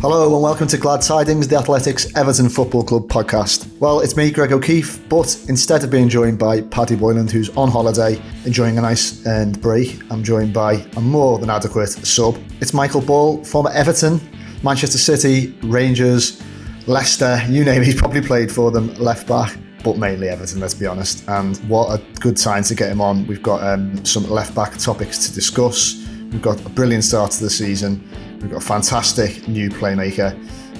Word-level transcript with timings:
Hello 0.00 0.32
and 0.32 0.40
welcome 0.44 0.68
to 0.68 0.78
Glad 0.78 1.02
Tidings, 1.02 1.48
the 1.48 1.56
Athletics 1.56 2.14
Everton 2.16 2.48
Football 2.48 2.84
Club 2.84 3.08
podcast. 3.08 3.68
Well, 3.80 3.98
it's 3.98 4.16
me, 4.16 4.30
Greg 4.30 4.52
O'Keefe, 4.52 5.08
but 5.08 5.36
instead 5.48 5.82
of 5.82 5.90
being 5.90 6.08
joined 6.08 6.38
by 6.38 6.60
Paddy 6.60 6.94
Boyland, 6.94 7.32
who's 7.32 7.50
on 7.56 7.68
holiday 7.68 8.22
enjoying 8.44 8.78
a 8.78 8.80
nice 8.80 9.26
end 9.26 9.60
break, 9.60 10.00
I'm 10.12 10.22
joined 10.22 10.54
by 10.54 10.74
a 10.96 11.00
more 11.00 11.40
than 11.40 11.50
adequate 11.50 11.88
sub. 11.88 12.38
It's 12.60 12.72
Michael 12.72 13.00
Ball, 13.00 13.42
former 13.42 13.70
Everton, 13.70 14.20
Manchester 14.62 14.98
City, 14.98 15.58
Rangers, 15.64 16.40
Leicester, 16.86 17.42
you 17.48 17.64
name 17.64 17.82
it, 17.82 17.86
he's 17.86 17.96
probably 17.96 18.22
played 18.22 18.52
for 18.52 18.70
them, 18.70 18.94
left 18.98 19.26
back. 19.26 19.58
But 19.82 19.98
mainly 19.98 20.28
Everton, 20.28 20.60
let's 20.60 20.74
be 20.74 20.86
honest. 20.86 21.28
And 21.28 21.56
what 21.68 21.98
a 21.98 22.20
good 22.20 22.36
time 22.36 22.62
to 22.62 22.74
get 22.76 22.92
him 22.92 23.00
on. 23.00 23.26
We've 23.26 23.42
got 23.42 23.64
um, 23.64 24.04
some 24.04 24.30
left 24.30 24.54
back 24.54 24.78
topics 24.78 25.26
to 25.26 25.34
discuss. 25.34 26.06
We've 26.30 26.42
got 26.42 26.64
a 26.64 26.68
brilliant 26.68 27.02
start 27.02 27.32
to 27.32 27.42
the 27.42 27.50
season 27.50 28.08
We've 28.40 28.50
got 28.50 28.62
a 28.62 28.66
fantastic 28.66 29.48
new 29.48 29.68
playmaker. 29.68 30.32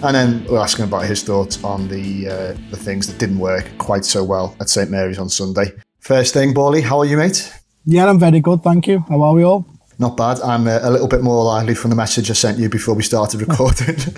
And 0.05 0.14
then 0.14 0.45
we'll 0.45 0.62
ask 0.62 0.78
him 0.78 0.87
about 0.87 1.06
his 1.06 1.25
thoughts 1.25 1.62
on 1.64 1.89
the 1.89 2.28
uh, 2.28 2.56
the 2.70 2.77
things 2.77 3.09
that 3.09 3.19
didn't 3.19 3.41
work 3.41 3.69
quite 3.78 4.05
so 4.05 4.23
well 4.23 4.56
at 4.61 4.69
St 4.69 4.91
Mary's 4.91 5.19
on 5.19 5.28
Sunday. 5.28 5.73
First 5.98 6.34
thing, 6.34 6.55
Borley, 6.55 6.83
how 6.83 6.98
are 6.98 7.05
you, 7.05 7.17
mate? 7.17 7.53
Yeah, 7.84 8.09
I'm 8.09 8.19
very 8.19 8.41
good, 8.41 8.62
thank 8.62 8.86
you. 8.86 9.01
How 9.09 9.23
are 9.23 9.34
we 9.34 9.42
all? 9.42 9.67
Not 9.98 10.17
bad. 10.17 10.41
I'm 10.41 10.69
a, 10.69 10.79
a 10.84 10.91
little 10.91 11.09
bit 11.09 11.23
more 11.23 11.42
lively 11.45 11.75
from 11.75 11.91
the 11.91 11.97
message 11.97 12.31
I 12.31 12.34
sent 12.34 12.59
you 12.59 12.69
before 12.69 12.95
we 12.95 13.03
started 13.03 13.41
recording. 13.41 13.97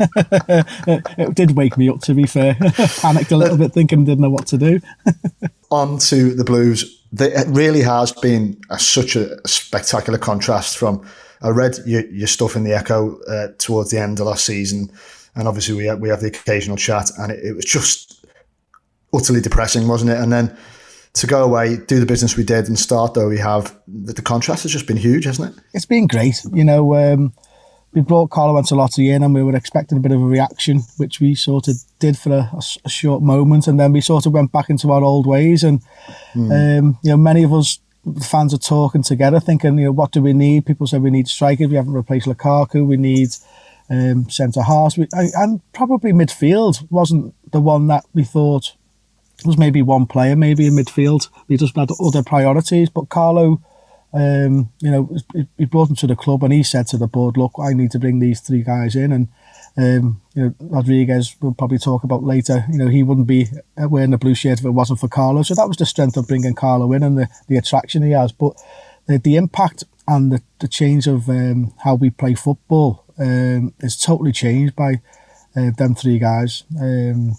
it 1.17 1.35
did 1.35 1.57
wake 1.57 1.79
me 1.79 1.89
up, 1.89 2.01
to 2.03 2.13
be 2.13 2.27
fair. 2.27 2.55
Panicked 3.01 3.33
a 3.33 3.37
little 3.39 3.57
bit, 3.57 3.73
thinking 3.73 4.05
didn't 4.05 4.21
know 4.21 4.29
what 4.29 4.47
to 4.49 4.59
do. 4.59 4.81
on 5.71 5.99
to 5.99 6.35
the 6.35 6.45
Blues. 6.45 7.03
it 7.19 7.47
really 7.49 7.81
has 7.81 8.13
been 8.13 8.61
a, 8.69 8.79
such 8.79 9.17
a 9.17 9.49
spectacular 9.49 10.19
contrast 10.19 10.77
from 10.77 11.03
I 11.43 11.49
read 11.49 11.79
your, 11.87 12.07
your 12.07 12.27
stuff 12.27 12.57
in 12.57 12.65
the 12.65 12.75
Echo 12.75 13.19
uh, 13.23 13.49
towards 13.59 13.91
the 13.91 14.01
end 14.01 14.21
of 14.21 14.27
last 14.27 14.45
season, 14.45 14.91
and 15.35 15.49
obviously 15.49 15.75
we 15.75 15.87
have, 15.87 16.01
we 16.01 16.09
have 16.09 16.21
the 16.21 16.29
occasional 16.29 16.77
chat, 16.77 17.11
and 17.19 17.33
it, 17.33 17.45
it 17.45 17.53
was 17.55 17.65
just 17.65 18.25
utterly 19.13 19.41
depressing, 19.41 19.89
wasn't 19.89 20.11
it? 20.11 20.19
And 20.19 20.33
then 20.33 20.57
to 21.15 21.27
go 21.27 21.43
away, 21.43 21.77
do 21.77 21.99
the 21.99 22.07
business 22.07 22.37
we 22.37 22.45
did, 22.45 22.69
and 22.69 22.79
start 22.79 23.15
though 23.15 23.29
we 23.29 23.39
have 23.39 23.77
the, 23.89 24.13
the 24.13 24.23
contrast 24.23 24.63
has 24.63 24.73
just 24.73 24.87
been 24.87 24.97
huge, 24.97 25.25
hasn't 25.25 25.57
it? 25.57 25.63
It's 25.73 25.87
been 25.87 26.07
great. 26.07 26.45
You 26.53 26.65
know, 26.65 26.95
um, 26.95 27.33
we 27.93 28.03
brought 28.03 28.31
Carlo 28.31 28.61
Ancelotti 28.61 29.13
in, 29.13 29.23
and 29.23 29.35
we 29.35 29.43
were 29.43 29.57
expecting 29.57 29.99
a 29.99 30.01
bit 30.01 30.13
of 30.13 30.21
a 30.21 30.25
reaction, 30.25 30.83
which 30.99 31.21
we 31.21 31.35
sort 31.35 31.69
of 31.69 31.77
did 31.99 32.17
for 32.17 32.33
a, 32.33 32.51
a, 32.53 32.63
a 32.85 32.89
short 32.89 33.23
moment, 33.23 33.67
and 33.67 33.81
then 33.81 33.93
we 33.93 34.01
sort 34.01 34.27
of 34.27 34.33
went 34.33 34.53
back 34.53 34.71
into 34.71 34.93
our 34.93 35.03
old 35.03 35.27
ways. 35.27 35.65
And 35.65 35.83
mm. 36.35 36.79
um, 36.79 36.99
you 37.03 37.11
know, 37.11 37.17
many 37.17 37.43
of 37.43 37.53
us 37.53 37.81
the 38.15 38.25
fans 38.25 38.55
are 38.55 38.59
talking 38.59 39.03
together, 39.03 39.41
thinking, 39.41 39.79
you 39.79 39.87
know, 39.87 39.93
what 39.93 40.13
do 40.13 40.23
we 40.23 40.33
need? 40.33 40.67
People 40.67 40.87
say 40.87 40.99
we 40.99 41.11
need 41.11 41.29
strikers. 41.29 41.69
We 41.69 41.77
haven't 41.77 41.93
replaced 41.93 42.27
Lukaku. 42.27 42.87
We 42.87 42.97
need 42.97 43.31
um, 43.89 44.29
centre 44.31 44.63
halves, 44.63 44.97
and 44.97 45.61
probably 45.73 46.13
midfield 46.13 46.89
wasn't 46.91 47.35
the 47.51 47.61
one 47.61 47.89
that 47.89 48.05
we 48.15 48.25
thought 48.25 48.75
was 49.45 49.59
maybe 49.59 49.83
one 49.83 50.07
player, 50.07 50.37
maybe 50.37 50.67
in 50.67 50.75
midfield. 50.75 51.29
We 51.49 51.57
just 51.57 51.77
had 51.77 51.91
other 52.01 52.23
priorities. 52.23 52.91
But 52.91 53.09
Carlo, 53.09 53.61
um, 54.13 54.73
you 54.81 54.91
know, 54.91 55.17
he 55.57 55.65
brought 55.67 55.91
him 55.91 55.97
to 55.97 56.07
the 56.07 56.17
club 56.17 56.43
and 56.43 56.53
he 56.53 56.63
said 56.63 56.87
to 56.89 56.99
the 56.99 57.07
board, 57.07 57.37
"Look, 57.37 57.53
I 57.61 57.73
need 57.73 57.91
to 57.93 57.99
bring 57.99 58.19
these 58.19 58.41
three 58.41 58.63
guys 58.63 58.97
in." 58.97 59.13
And 59.13 59.29
um, 59.77 60.21
you 60.35 60.45
know, 60.45 60.55
Rodriguez 60.61 61.37
we'll 61.41 61.55
probably 61.55 61.79
talk 61.79 62.03
about 62.03 62.25
later. 62.25 62.65
You 62.71 62.79
know, 62.79 62.89
he 62.89 63.03
wouldn't 63.03 63.27
be 63.27 63.47
wearing 63.77 64.11
the 64.11 64.19
blue 64.19 64.35
shirt 64.35 64.59
if 64.59 64.65
it 64.65 64.71
wasn't 64.71 65.01
for 65.01 65.09
Carlo. 65.09 65.43
So 65.43 65.55
that 65.55 65.69
was 65.69 65.77
the 65.77 65.87
strength 65.87 66.17
of 66.17 66.27
bringing 66.27 66.55
Carlo 66.55 66.93
in 66.93 67.03
and 67.03 67.19
the, 67.19 67.29
the 67.49 67.57
attraction 67.57 68.03
he 68.03 68.11
has. 68.13 68.33
But 68.33 68.61
the, 69.07 69.19
the 69.19 69.37
impact 69.37 69.85
and 70.09 70.33
the, 70.33 70.43
the 70.59 70.69
change 70.69 71.07
of 71.07 71.29
um, 71.29 71.73
how 71.85 71.95
we 71.95 72.11
play 72.11 72.35
football 72.35 73.05
um, 73.19 73.75
is 73.81 73.97
totally 73.97 74.33
changed 74.33 74.75
by 74.75 75.01
uh, 75.57 75.71
them 75.77 75.95
three 75.95 76.19
guys. 76.19 76.65
Um, 76.81 77.37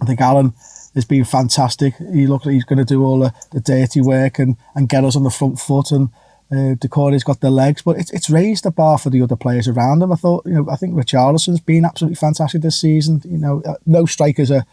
I 0.00 0.06
think 0.06 0.20
Allan 0.20 0.54
has 0.94 1.04
been 1.04 1.24
fantastic. 1.24 1.94
He 2.12 2.26
looks 2.26 2.46
like 2.46 2.54
he's 2.54 2.64
going 2.64 2.78
to 2.78 2.84
do 2.84 3.04
all 3.04 3.18
the, 3.18 3.34
the 3.52 3.60
dirty 3.60 4.00
work 4.00 4.38
and, 4.38 4.56
and 4.74 4.88
get 4.88 5.04
us 5.04 5.16
on 5.16 5.24
the 5.24 5.30
front 5.30 5.58
foot 5.58 5.90
and 5.90 6.10
uh, 6.52 6.74
Doucouré's 6.76 7.24
got 7.24 7.40
the 7.40 7.50
legs, 7.50 7.82
but 7.82 7.98
it's 7.98 8.12
it's 8.12 8.30
raised 8.30 8.64
the 8.64 8.70
bar 8.70 8.98
for 8.98 9.10
the 9.10 9.22
other 9.22 9.36
players 9.36 9.66
around 9.66 10.02
him. 10.02 10.12
I 10.12 10.16
thought, 10.16 10.46
you 10.46 10.52
know, 10.52 10.68
I 10.70 10.76
think 10.76 10.94
Richarlison's 10.94 11.60
been 11.60 11.84
absolutely 11.84 12.16
fantastic 12.16 12.62
this 12.62 12.80
season. 12.80 13.22
You 13.24 13.38
know, 13.38 13.62
uh, 13.64 13.74
no 13.86 14.04
strikers 14.06 14.50
are, 14.50 14.64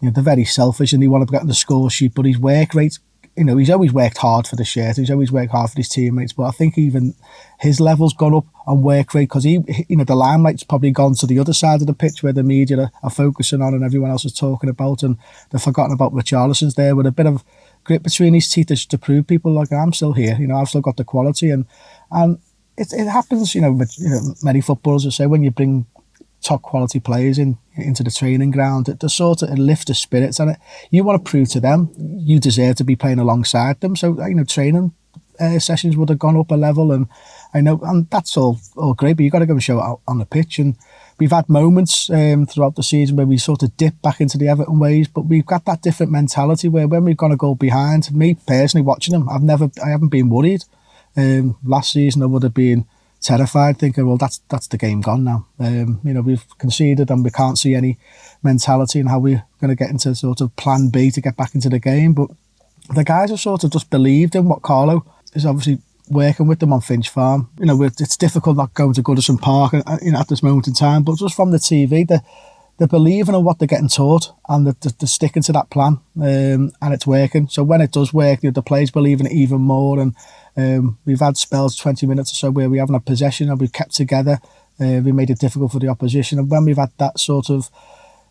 you 0.00 0.08
know, 0.08 0.10
they're 0.10 0.22
very 0.22 0.44
selfish 0.44 0.92
and 0.92 1.02
they 1.02 1.08
want 1.08 1.26
to 1.26 1.32
get 1.32 1.40
on 1.40 1.48
the 1.48 1.54
score 1.54 1.90
sheet, 1.90 2.14
but 2.14 2.26
his 2.26 2.38
work 2.38 2.74
rate, 2.74 2.98
you 3.36 3.44
know, 3.44 3.56
he's 3.56 3.70
always 3.70 3.92
worked 3.92 4.18
hard 4.18 4.46
for 4.46 4.56
the 4.56 4.64
shirt. 4.64 4.96
He's 4.96 5.10
always 5.10 5.30
worked 5.30 5.52
hard 5.52 5.70
for 5.70 5.76
his 5.76 5.88
teammates, 5.88 6.32
but 6.32 6.44
I 6.44 6.50
think 6.52 6.78
even 6.78 7.14
his 7.60 7.80
level's 7.80 8.14
gone 8.14 8.34
up 8.34 8.46
on 8.66 8.82
work 8.82 9.12
rate 9.12 9.24
because 9.24 9.44
he, 9.44 9.60
you 9.88 9.96
know, 9.96 10.04
the 10.04 10.16
limelight's 10.16 10.64
probably 10.64 10.90
gone 10.90 11.14
to 11.16 11.26
the 11.26 11.38
other 11.38 11.52
side 11.52 11.82
of 11.82 11.86
the 11.86 11.94
pitch 11.94 12.22
where 12.22 12.32
the 12.32 12.42
media 12.42 12.78
are, 12.78 12.90
are 13.02 13.10
focusing 13.10 13.60
on 13.60 13.74
and 13.74 13.84
everyone 13.84 14.10
else 14.10 14.24
is 14.24 14.32
talking 14.32 14.70
about, 14.70 15.02
and 15.02 15.18
they've 15.50 15.60
forgotten 15.60 15.92
about 15.92 16.14
Richarlison's 16.14 16.74
there 16.74 16.96
with 16.96 17.06
a 17.06 17.12
bit 17.12 17.26
of 17.26 17.44
grit 17.84 18.02
between 18.02 18.34
his 18.34 18.48
teeth 18.48 18.68
to, 18.68 18.88
to 18.88 18.98
prove 18.98 19.26
people 19.26 19.52
like 19.52 19.70
I'm 19.70 19.92
still 19.92 20.14
here. 20.14 20.36
You 20.38 20.46
know, 20.46 20.56
I've 20.56 20.68
still 20.68 20.80
got 20.80 20.96
the 20.96 21.04
quality, 21.04 21.50
and 21.50 21.66
and 22.10 22.38
it, 22.78 22.92
it 22.92 23.06
happens. 23.06 23.54
You 23.54 23.60
know, 23.60 23.72
with 23.72 23.98
you 23.98 24.08
know 24.08 24.34
many 24.42 24.62
footballers 24.62 25.04
will 25.04 25.12
say 25.12 25.26
when 25.26 25.42
you 25.42 25.50
bring 25.50 25.84
top 26.46 26.62
quality 26.62 27.00
players 27.00 27.38
in 27.38 27.58
into 27.76 28.02
the 28.02 28.10
training 28.10 28.52
ground, 28.52 28.86
does 28.98 29.14
sort 29.14 29.42
of 29.42 29.58
lift 29.58 29.88
the 29.88 29.94
spirits, 29.94 30.40
and 30.40 30.52
it, 30.52 30.58
you 30.90 31.04
want 31.04 31.22
to 31.22 31.30
prove 31.30 31.48
to 31.50 31.60
them 31.60 31.90
you 31.96 32.38
deserve 32.38 32.76
to 32.76 32.84
be 32.84 32.96
playing 32.96 33.18
alongside 33.18 33.80
them. 33.80 33.96
So 33.96 34.06
you 34.26 34.34
know, 34.34 34.44
training 34.44 34.92
uh, 35.40 35.58
sessions 35.58 35.96
would 35.96 36.08
have 36.08 36.18
gone 36.18 36.36
up 36.36 36.50
a 36.50 36.54
level, 36.54 36.92
and 36.92 37.08
I 37.52 37.60
know, 37.60 37.80
and 37.82 38.08
that's 38.10 38.36
all 38.36 38.60
all 38.76 38.94
great. 38.94 39.16
But 39.16 39.24
you've 39.24 39.32
got 39.32 39.40
to 39.40 39.46
go 39.46 39.54
and 39.54 39.62
show 39.62 39.78
it 39.78 39.84
out 39.84 40.00
on 40.06 40.18
the 40.18 40.26
pitch, 40.26 40.58
and 40.58 40.76
we've 41.18 41.32
had 41.32 41.48
moments 41.48 42.08
um, 42.10 42.46
throughout 42.46 42.76
the 42.76 42.82
season 42.82 43.16
where 43.16 43.26
we 43.26 43.38
sort 43.38 43.62
of 43.62 43.76
dip 43.76 44.00
back 44.02 44.20
into 44.20 44.38
the 44.38 44.48
Everton 44.48 44.78
ways, 44.78 45.08
but 45.08 45.22
we've 45.22 45.46
got 45.46 45.64
that 45.64 45.82
different 45.82 46.12
mentality 46.12 46.68
where 46.68 46.88
when 46.88 47.04
we've 47.04 47.16
gone 47.16 47.30
to 47.30 47.36
go 47.36 47.54
behind, 47.54 48.12
me 48.14 48.36
personally 48.46 48.84
watching 48.84 49.12
them, 49.12 49.28
I've 49.28 49.42
never, 49.42 49.70
I 49.84 49.90
haven't 49.90 50.08
been 50.08 50.28
worried. 50.28 50.64
Um, 51.16 51.56
last 51.64 51.92
season 51.92 52.22
I 52.22 52.26
would 52.26 52.42
have 52.42 52.54
been 52.54 52.86
terrified, 53.20 53.78
thinking, 53.78 54.06
well, 54.06 54.16
that's 54.16 54.38
that's 54.48 54.68
the 54.68 54.78
game 54.78 55.00
gone 55.00 55.24
now. 55.24 55.46
Um, 55.58 56.00
you 56.04 56.12
know, 56.12 56.22
we've 56.22 56.44
conceded 56.58 57.10
and 57.10 57.24
we 57.24 57.30
can't 57.30 57.58
see 57.58 57.74
any 57.74 57.98
mentality 58.42 59.00
in 59.00 59.06
how 59.06 59.18
we're 59.18 59.44
going 59.60 59.70
to 59.70 59.74
get 59.74 59.90
into 59.90 60.14
sort 60.14 60.40
of 60.40 60.54
plan 60.56 60.88
B 60.88 61.10
to 61.10 61.20
get 61.20 61.36
back 61.36 61.54
into 61.54 61.68
the 61.68 61.78
game. 61.78 62.12
But 62.12 62.30
the 62.94 63.04
guys 63.04 63.30
have 63.30 63.40
sort 63.40 63.64
of 63.64 63.72
just 63.72 63.90
believed 63.90 64.34
in 64.34 64.48
what 64.48 64.62
Carlo 64.62 65.04
is 65.34 65.46
obviously 65.46 65.78
working 66.08 66.46
with 66.46 66.60
them 66.60 66.72
on 66.72 66.80
Finch 66.80 67.08
Farm. 67.08 67.48
You 67.58 67.66
know, 67.66 67.82
it's 67.82 68.16
difficult 68.16 68.56
not 68.56 68.74
going 68.74 68.94
to 68.94 69.02
Goodison 69.02 69.40
Park 69.40 69.72
you 70.02 70.12
know, 70.12 70.20
at 70.20 70.28
this 70.28 70.42
moment 70.42 70.68
in 70.68 70.74
time, 70.74 71.02
but 71.02 71.18
just 71.18 71.34
from 71.34 71.50
the 71.50 71.58
TV, 71.58 72.06
they're, 72.06 72.22
they're 72.78 72.86
believing 72.86 73.34
in 73.34 73.44
what 73.44 73.58
they're 73.58 73.66
getting 73.66 73.88
taught 73.88 74.32
and 74.48 74.66
they're, 74.66 74.92
they're 74.98 75.08
sticking 75.08 75.42
to 75.42 75.52
that 75.52 75.70
plan 75.70 75.98
um, 76.20 76.72
and 76.80 76.94
it's 76.94 77.06
working. 77.06 77.48
So 77.48 77.64
when 77.64 77.80
it 77.80 77.92
does 77.92 78.12
work, 78.12 78.42
know, 78.42 78.52
the 78.52 78.62
players 78.62 78.90
believe 78.90 79.20
in 79.20 79.26
it 79.26 79.32
even 79.32 79.60
more. 79.60 79.98
And 79.98 80.14
um, 80.56 80.98
we've 81.04 81.20
had 81.20 81.36
spells, 81.36 81.76
20 81.76 82.06
minutes 82.06 82.32
or 82.32 82.36
so, 82.36 82.50
where 82.50 82.70
we 82.70 82.78
haven't 82.78 82.94
had 82.94 83.04
possession 83.04 83.50
and 83.50 83.60
we've 83.60 83.72
kept 83.72 83.94
together. 83.94 84.40
Uh, 84.80 85.00
we 85.04 85.12
made 85.12 85.30
it 85.30 85.38
difficult 85.38 85.72
for 85.72 85.78
the 85.78 85.88
opposition. 85.88 86.38
And 86.38 86.50
when 86.50 86.64
we've 86.64 86.76
had 86.76 86.92
that 86.98 87.18
sort 87.18 87.50
of, 87.50 87.70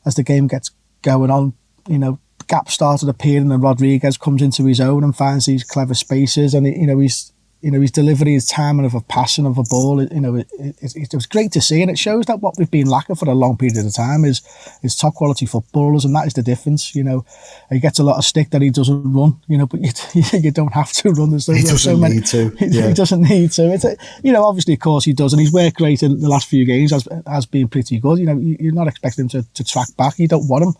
as 0.06 0.16
the 0.16 0.24
game 0.24 0.48
gets 0.48 0.72
going 1.01 1.31
on, 1.31 1.54
you 1.88 2.00
know, 2.00 2.19
gaps 2.48 2.74
started 2.74 3.10
appearing 3.10 3.51
and 3.51 3.63
Rodriguez 3.63 4.18
comes 4.18 4.42
into 4.42 4.66
his 4.66 4.80
own 4.80 5.04
and 5.04 5.16
finds 5.16 5.45
these 5.45 5.63
clever 5.63 5.94
spaces 5.94 6.54
and, 6.54 6.66
you 6.66 6.88
know, 6.88 7.00
he's 7.00 7.31
you 7.66 7.72
know, 7.72 7.82
his 7.82 7.90
delivery, 7.90 8.34
his 8.34 8.46
timing 8.46 8.86
of 8.86 8.94
a 8.94 9.02
passing 9.02 9.48
of 9.48 9.58
a 9.58 9.64
ball, 9.64 10.00
you 10.00 10.22
know, 10.22 10.36
it, 10.36 10.48
it, 10.60 10.96
it, 10.96 11.14
was 11.16 11.26
great 11.26 11.52
to 11.54 11.60
see. 11.60 11.82
And 11.82 11.90
it 11.90 11.98
shows 11.98 12.28
that 12.28 12.40
what 12.40 12.54
we've 12.60 12.70
been 12.70 12.86
lacking 12.86 13.16
for 13.16 13.28
a 13.28 13.34
long 13.34 13.58
period 13.58 13.84
of 13.84 13.92
time 13.92 14.24
is, 14.24 14.44
is 14.84 14.96
top 14.96 15.16
quality 15.16 15.48
footballers. 15.48 16.06
And 16.06 16.16
that 16.16 16.28
is 16.28 16.36
the 16.36 16.44
difference. 16.44 16.94
You 16.94 17.04
know, 17.04 17.26
he 17.72 17.80
gets 17.80 17.98
a 17.98 18.04
lot 18.04 18.20
of 18.20 18.24
stick 18.24 18.52
that 18.52 18.62
he 18.62 18.70
doesn't 18.70 19.12
run, 19.12 19.42
you 19.48 19.58
know, 19.58 19.66
but 19.66 19.80
you, 19.82 19.90
you 20.40 20.52
don't 20.52 20.74
have 20.74 20.92
to 20.92 21.10
run. 21.10 21.32
There's, 21.32 21.48
he 21.48 21.64
doesn't 21.64 21.80
so 21.80 21.98
many, 21.98 22.18
need 22.18 22.26
to. 22.28 22.56
Yeah. 22.60 22.90
He 22.90 22.94
doesn't 22.94 23.22
need 23.24 23.52
to. 23.54 23.74
It's 23.74 23.84
a, 23.84 23.98
you 24.22 24.32
know, 24.32 24.46
obviously, 24.46 24.76
of 24.76 24.80
course, 24.82 25.04
he 25.04 25.14
does. 25.14 25.34
And 25.34 25.40
he's 25.40 25.52
worked 25.52 25.78
great 25.78 26.04
in 26.04 26.20
the 26.20 26.30
last 26.30 26.48
few 26.48 26.66
games, 26.66 26.92
has, 26.92 27.08
has 27.26 27.48
been 27.48 27.68
pretty 27.68 28.00
good. 28.00 28.20
You 28.20 28.28
know, 28.28 28.38
you're 28.38 28.74
not 28.74 28.88
expecting 28.88 29.24
him 29.24 29.30
to, 29.30 29.54
to 29.56 29.64
track 29.64 29.88
back. 29.98 30.20
You 30.20 30.28
don't 30.28 30.48
want 30.48 30.66
him. 30.66 30.76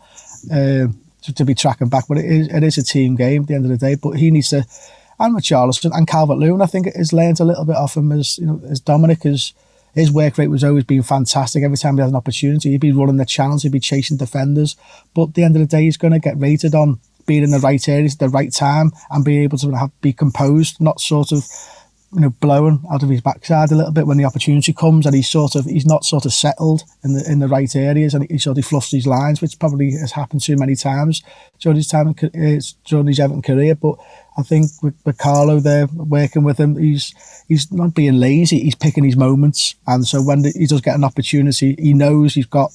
uh, 0.52 0.92
to, 1.22 1.34
to, 1.34 1.44
be 1.44 1.54
tracking 1.54 1.88
back. 1.88 2.04
But 2.08 2.18
it 2.18 2.26
is, 2.26 2.48
it 2.48 2.62
is 2.62 2.78
a 2.78 2.84
team 2.84 3.16
game 3.16 3.42
at 3.42 3.48
the 3.48 3.54
end 3.54 3.64
of 3.64 3.70
the 3.72 3.76
day. 3.76 3.96
But 3.96 4.12
he 4.12 4.30
needs 4.30 4.50
to, 4.50 4.64
and 5.18 5.36
Richarlison 5.36 5.90
and 5.94 6.06
Calvert 6.06 6.38
Lewin, 6.38 6.62
I 6.62 6.66
think, 6.66 6.94
has 6.94 7.12
learned 7.12 7.40
a 7.40 7.44
little 7.44 7.64
bit 7.64 7.76
off 7.76 7.96
him 7.96 8.12
as, 8.12 8.38
you 8.38 8.46
know, 8.46 8.60
as 8.68 8.80
Dominic 8.80 9.24
his 9.96 10.12
work 10.12 10.36
rate 10.36 10.48
was 10.48 10.62
always 10.62 10.84
been 10.84 11.02
fantastic. 11.02 11.64
Every 11.64 11.78
time 11.78 11.96
he 11.96 12.02
had 12.02 12.10
an 12.10 12.16
opportunity, 12.16 12.70
he'd 12.70 12.80
be 12.82 12.92
running 12.92 13.16
the 13.16 13.24
channels, 13.24 13.62
he'd 13.62 13.72
be 13.72 13.80
chasing 13.80 14.18
defenders. 14.18 14.76
But 15.14 15.28
at 15.28 15.34
the 15.34 15.42
end 15.42 15.56
of 15.56 15.60
the 15.60 15.66
day, 15.66 15.84
he's 15.84 15.96
going 15.96 16.12
to 16.12 16.18
get 16.18 16.38
rated 16.38 16.74
on 16.74 17.00
being 17.24 17.42
in 17.42 17.50
the 17.50 17.58
right 17.58 17.88
areas 17.88 18.12
at 18.12 18.18
the 18.18 18.28
right 18.28 18.52
time 18.52 18.92
and 19.10 19.24
being 19.24 19.42
able 19.42 19.58
to 19.58 19.70
have 19.72 19.90
be 20.02 20.12
composed, 20.12 20.80
not 20.80 21.00
sort 21.00 21.32
of 21.32 21.44
you 22.12 22.20
know 22.20 22.30
blowing 22.30 22.84
out 22.90 23.02
of 23.02 23.08
his 23.08 23.20
backside 23.20 23.72
a 23.72 23.74
little 23.74 23.92
bit 23.92 24.06
when 24.06 24.16
the 24.16 24.24
opportunity 24.24 24.72
comes 24.72 25.06
and 25.06 25.14
he's 25.14 25.28
sort 25.28 25.56
of 25.56 25.64
he's 25.64 25.84
not 25.84 26.04
sort 26.04 26.24
of 26.24 26.32
settled 26.32 26.82
in 27.02 27.14
the 27.14 27.30
in 27.30 27.40
the 27.40 27.48
right 27.48 27.74
areas 27.74 28.14
and 28.14 28.30
he 28.30 28.38
sort 28.38 28.56
of 28.56 28.64
fluffs 28.64 28.92
his 28.92 29.08
lines 29.08 29.42
which 29.42 29.58
probably 29.58 29.90
has 29.90 30.12
happened 30.12 30.40
too 30.40 30.56
many 30.56 30.76
times 30.76 31.22
during 31.58 31.76
his 31.76 31.88
time 31.88 32.14
in, 32.22 32.56
uh, 32.56 32.60
during 32.84 33.08
his 33.08 33.18
Everton 33.18 33.42
career 33.42 33.74
but 33.74 33.96
I 34.38 34.42
think 34.42 34.70
with, 34.82 34.94
with 35.04 35.18
Carlo 35.18 35.60
there 35.60 35.86
working 35.86 36.44
with 36.44 36.58
him 36.58 36.76
he's 36.76 37.14
he's 37.48 37.72
not 37.72 37.94
being 37.94 38.20
lazy 38.20 38.60
he's 38.60 38.74
picking 38.74 39.04
his 39.04 39.16
moments 39.16 39.74
and 39.86 40.06
so 40.06 40.22
when 40.22 40.44
he 40.44 40.66
does 40.66 40.80
get 40.80 40.94
an 40.94 41.04
opportunity 41.04 41.74
he 41.78 41.94
knows 41.94 42.34
he's 42.34 42.46
got 42.46 42.70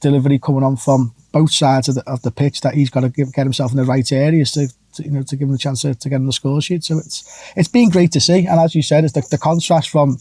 delivery 0.00 0.38
coming 0.38 0.62
on 0.62 0.76
from 0.76 1.14
both 1.32 1.52
sides 1.52 1.88
of 1.88 1.96
the, 1.96 2.10
of 2.10 2.22
the 2.22 2.30
pitch 2.30 2.62
that 2.62 2.74
he's 2.74 2.90
got 2.90 3.00
to 3.00 3.08
give, 3.10 3.32
get 3.32 3.44
himself 3.44 3.70
in 3.70 3.76
the 3.76 3.84
right 3.84 4.10
areas 4.10 4.52
to, 4.52 4.68
to 4.94 5.02
you 5.04 5.10
know 5.10 5.22
to 5.22 5.36
give 5.36 5.48
him 5.48 5.52
the 5.52 5.58
chance 5.58 5.82
to, 5.82 5.94
to 5.94 6.08
get 6.08 6.16
on 6.16 6.26
the 6.26 6.32
score 6.32 6.62
sheet. 6.62 6.84
So 6.84 6.98
it's 6.98 7.52
it's 7.56 7.68
been 7.68 7.90
great 7.90 8.12
to 8.12 8.20
see, 8.20 8.46
and 8.46 8.58
as 8.58 8.74
you 8.74 8.82
said, 8.82 9.04
it's 9.04 9.12
the, 9.12 9.26
the 9.30 9.38
contrast 9.38 9.90
from 9.90 10.18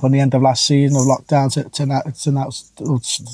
from 0.00 0.12
the 0.12 0.20
end 0.20 0.34
of 0.34 0.42
last 0.42 0.66
season 0.66 0.96
of 0.96 1.04
lockdown 1.06 1.52
to, 1.52 1.68
to 1.70 1.86
now 1.86 2.00
to 2.00 2.30
now 2.30 2.50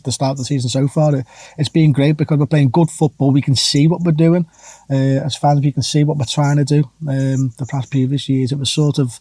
the 0.04 0.12
start 0.12 0.32
of 0.32 0.38
the 0.38 0.44
season 0.44 0.70
so 0.70 0.88
far. 0.88 1.16
It, 1.16 1.26
it's 1.58 1.68
been 1.68 1.92
great 1.92 2.16
because 2.16 2.38
we're 2.38 2.46
playing 2.46 2.70
good 2.70 2.90
football. 2.90 3.30
We 3.30 3.42
can 3.42 3.56
see 3.56 3.86
what 3.86 4.02
we're 4.02 4.12
doing 4.12 4.46
uh, 4.90 5.24
as 5.24 5.36
fans. 5.36 5.60
We 5.60 5.72
can 5.72 5.82
see 5.82 6.04
what 6.04 6.18
we're 6.18 6.24
trying 6.24 6.56
to 6.58 6.64
do. 6.64 6.84
Um, 7.08 7.52
the 7.58 7.66
past 7.68 7.90
previous 7.90 8.28
years, 8.28 8.52
it 8.52 8.58
was 8.58 8.70
sort 8.70 8.98
of 8.98 9.20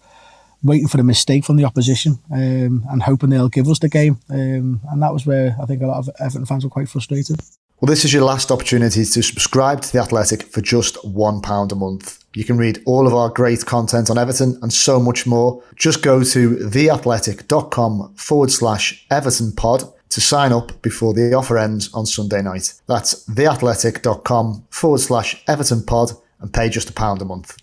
waiting 0.63 0.87
for 0.87 0.99
a 0.99 1.03
mistake 1.03 1.45
from 1.45 1.55
the 1.55 1.65
opposition 1.65 2.19
um, 2.31 2.85
and 2.89 3.03
hoping 3.03 3.29
they'll 3.29 3.49
give 3.49 3.67
us 3.67 3.79
the 3.79 3.89
game. 3.89 4.19
Um, 4.29 4.81
and 4.91 5.01
that 5.01 5.13
was 5.13 5.25
where 5.25 5.55
I 5.61 5.65
think 5.65 5.81
a 5.81 5.87
lot 5.87 5.99
of 5.99 6.09
Everton 6.19 6.45
fans 6.45 6.63
were 6.63 6.69
quite 6.69 6.89
frustrated. 6.89 7.39
Well, 7.79 7.87
this 7.87 8.03
is 8.03 8.11
your 8.11 8.23
last 8.23 8.51
opportunity 8.51 9.05
to 9.05 9.23
subscribe 9.23 9.81
to 9.81 9.91
The 9.93 9.99
Athletic 9.99 10.43
for 10.43 10.59
just 10.59 10.95
£1 10.95 11.71
a 11.71 11.75
month. 11.75 12.18
You 12.35 12.43
can 12.43 12.57
read 12.57 12.81
all 12.85 13.07
of 13.07 13.13
our 13.13 13.29
great 13.29 13.65
content 13.65 14.09
on 14.09 14.17
Everton 14.17 14.59
and 14.61 14.71
so 14.71 14.99
much 14.99 15.25
more. 15.25 15.63
Just 15.75 16.03
go 16.03 16.23
to 16.23 16.55
theathletic.com 16.57 18.13
forward 18.15 18.51
slash 18.51 19.05
Everton 19.09 19.51
pod 19.53 19.83
to 20.09 20.21
sign 20.21 20.51
up 20.51 20.81
before 20.81 21.13
the 21.13 21.33
offer 21.33 21.57
ends 21.57 21.91
on 21.93 22.05
Sunday 22.05 22.41
night. 22.41 22.73
That's 22.87 23.25
theathletic.com 23.25 24.67
forward 24.69 24.99
slash 24.99 25.43
Everton 25.47 25.83
pod 25.83 26.11
and 26.39 26.53
pay 26.53 26.69
just 26.69 26.89
a 26.89 26.93
pound 26.93 27.21
a 27.21 27.25
month. 27.25 27.57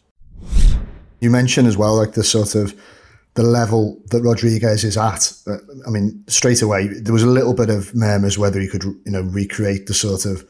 You 1.20 1.30
mentioned 1.30 1.68
as 1.68 1.76
well, 1.76 1.96
like 1.96 2.12
the 2.12 2.24
sort 2.24 2.54
of 2.54 2.78
the 3.34 3.42
level 3.42 4.00
that 4.10 4.22
Rodriguez 4.22 4.82
is 4.82 4.96
at. 4.96 5.32
Uh, 5.46 5.58
I 5.86 5.90
mean, 5.90 6.24
straight 6.26 6.62
away 6.62 6.88
there 6.88 7.12
was 7.12 7.22
a 7.22 7.28
little 7.28 7.54
bit 7.54 7.70
of 7.70 7.94
murmurs 7.94 8.38
whether 8.38 8.60
he 8.60 8.68
could, 8.68 8.84
you 8.84 9.00
know, 9.06 9.22
recreate 9.22 9.86
the 9.86 9.94
sort 9.94 10.26
of 10.26 10.44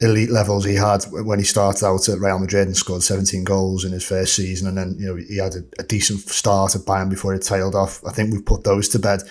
elite 0.00 0.30
levels 0.30 0.64
he 0.64 0.74
had 0.74 1.02
when 1.10 1.38
he 1.38 1.44
started 1.44 1.84
out 1.84 2.08
at 2.08 2.20
Real 2.20 2.38
Madrid 2.38 2.66
and 2.66 2.76
scored 2.76 3.02
17 3.02 3.44
goals 3.44 3.84
in 3.84 3.92
his 3.92 4.04
first 4.04 4.34
season, 4.34 4.68
and 4.68 4.78
then 4.78 4.96
you 4.98 5.06
know 5.06 5.16
he 5.16 5.38
had 5.38 5.54
a, 5.54 5.64
a 5.78 5.82
decent 5.82 6.20
start 6.20 6.76
at 6.76 6.82
Bayern 6.82 7.10
before 7.10 7.34
it 7.34 7.42
tailed 7.42 7.74
off. 7.74 8.04
I 8.06 8.12
think 8.12 8.32
we've 8.32 8.44
put 8.44 8.64
those 8.64 8.88
to 8.90 8.98
bed. 8.98 9.22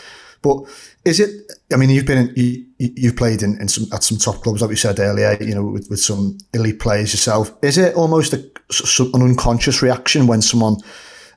But 0.41 0.63
is 1.05 1.19
it? 1.19 1.51
I 1.73 1.77
mean, 1.77 1.89
you've 1.89 2.05
been 2.05 2.29
in, 2.29 2.65
you, 2.77 3.07
have 3.07 3.17
played 3.17 3.41
in, 3.41 3.59
in 3.59 3.67
some 3.67 3.85
at 3.93 4.03
some 4.03 4.17
top 4.17 4.43
clubs, 4.43 4.61
like 4.61 4.69
we 4.69 4.75
said 4.75 4.99
earlier. 4.99 5.37
You 5.41 5.55
know, 5.55 5.65
with, 5.65 5.89
with 5.89 5.99
some 5.99 6.37
elite 6.53 6.79
players 6.79 7.13
yourself. 7.13 7.51
Is 7.63 7.77
it 7.77 7.95
almost 7.95 8.33
a, 8.33 8.37
an 8.37 9.21
unconscious 9.21 9.81
reaction 9.81 10.27
when 10.27 10.41
someone 10.41 10.77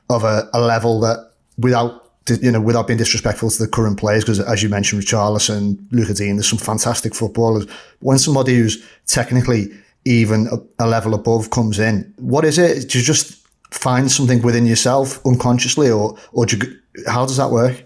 of 0.09 0.25
a, 0.25 0.49
a 0.53 0.61
level 0.61 1.01
that 1.01 1.33
without 1.57 2.10
you 2.29 2.51
know, 2.51 2.61
without 2.61 2.87
being 2.87 2.99
disrespectful 2.99 3.51
to 3.51 3.59
the 3.59 3.69
current 3.69 3.99
players, 3.99 4.25
because 4.25 4.41
as 4.41 4.63
you 4.63 4.69
mentioned, 4.69 5.03
Richarlison, 5.03 5.79
Lucas 5.91 6.19
Digne, 6.19 6.35
there's 6.35 6.49
some 6.49 6.59
fantastic 6.59 7.15
footballers. 7.15 7.67
When 8.01 8.19
somebody 8.19 8.57
who's 8.57 8.85
technically 9.07 9.69
even 10.05 10.49
a, 10.49 10.85
a, 10.85 10.87
level 10.87 11.15
above 11.15 11.51
comes 11.51 11.79
in, 11.79 12.13
what 12.19 12.45
is 12.45 12.59
it? 12.59 12.89
Do 12.89 12.99
you 12.99 13.05
just 13.05 13.47
find 13.71 14.11
something 14.11 14.43
within 14.43 14.67
yourself 14.67 15.25
unconsciously, 15.27 15.91
or 15.91 16.17
or 16.33 16.47
do 16.47 16.57
you, 16.57 16.79
how 17.11 17.27
does 17.27 17.37
that 17.39 17.51
work? 17.51 17.83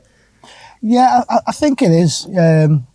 Yeah, 0.83 1.23
I, 1.29 1.39
I 1.47 1.53
think 1.53 1.81
it 1.81 1.93
is. 1.93 2.27
Um, 2.27 2.87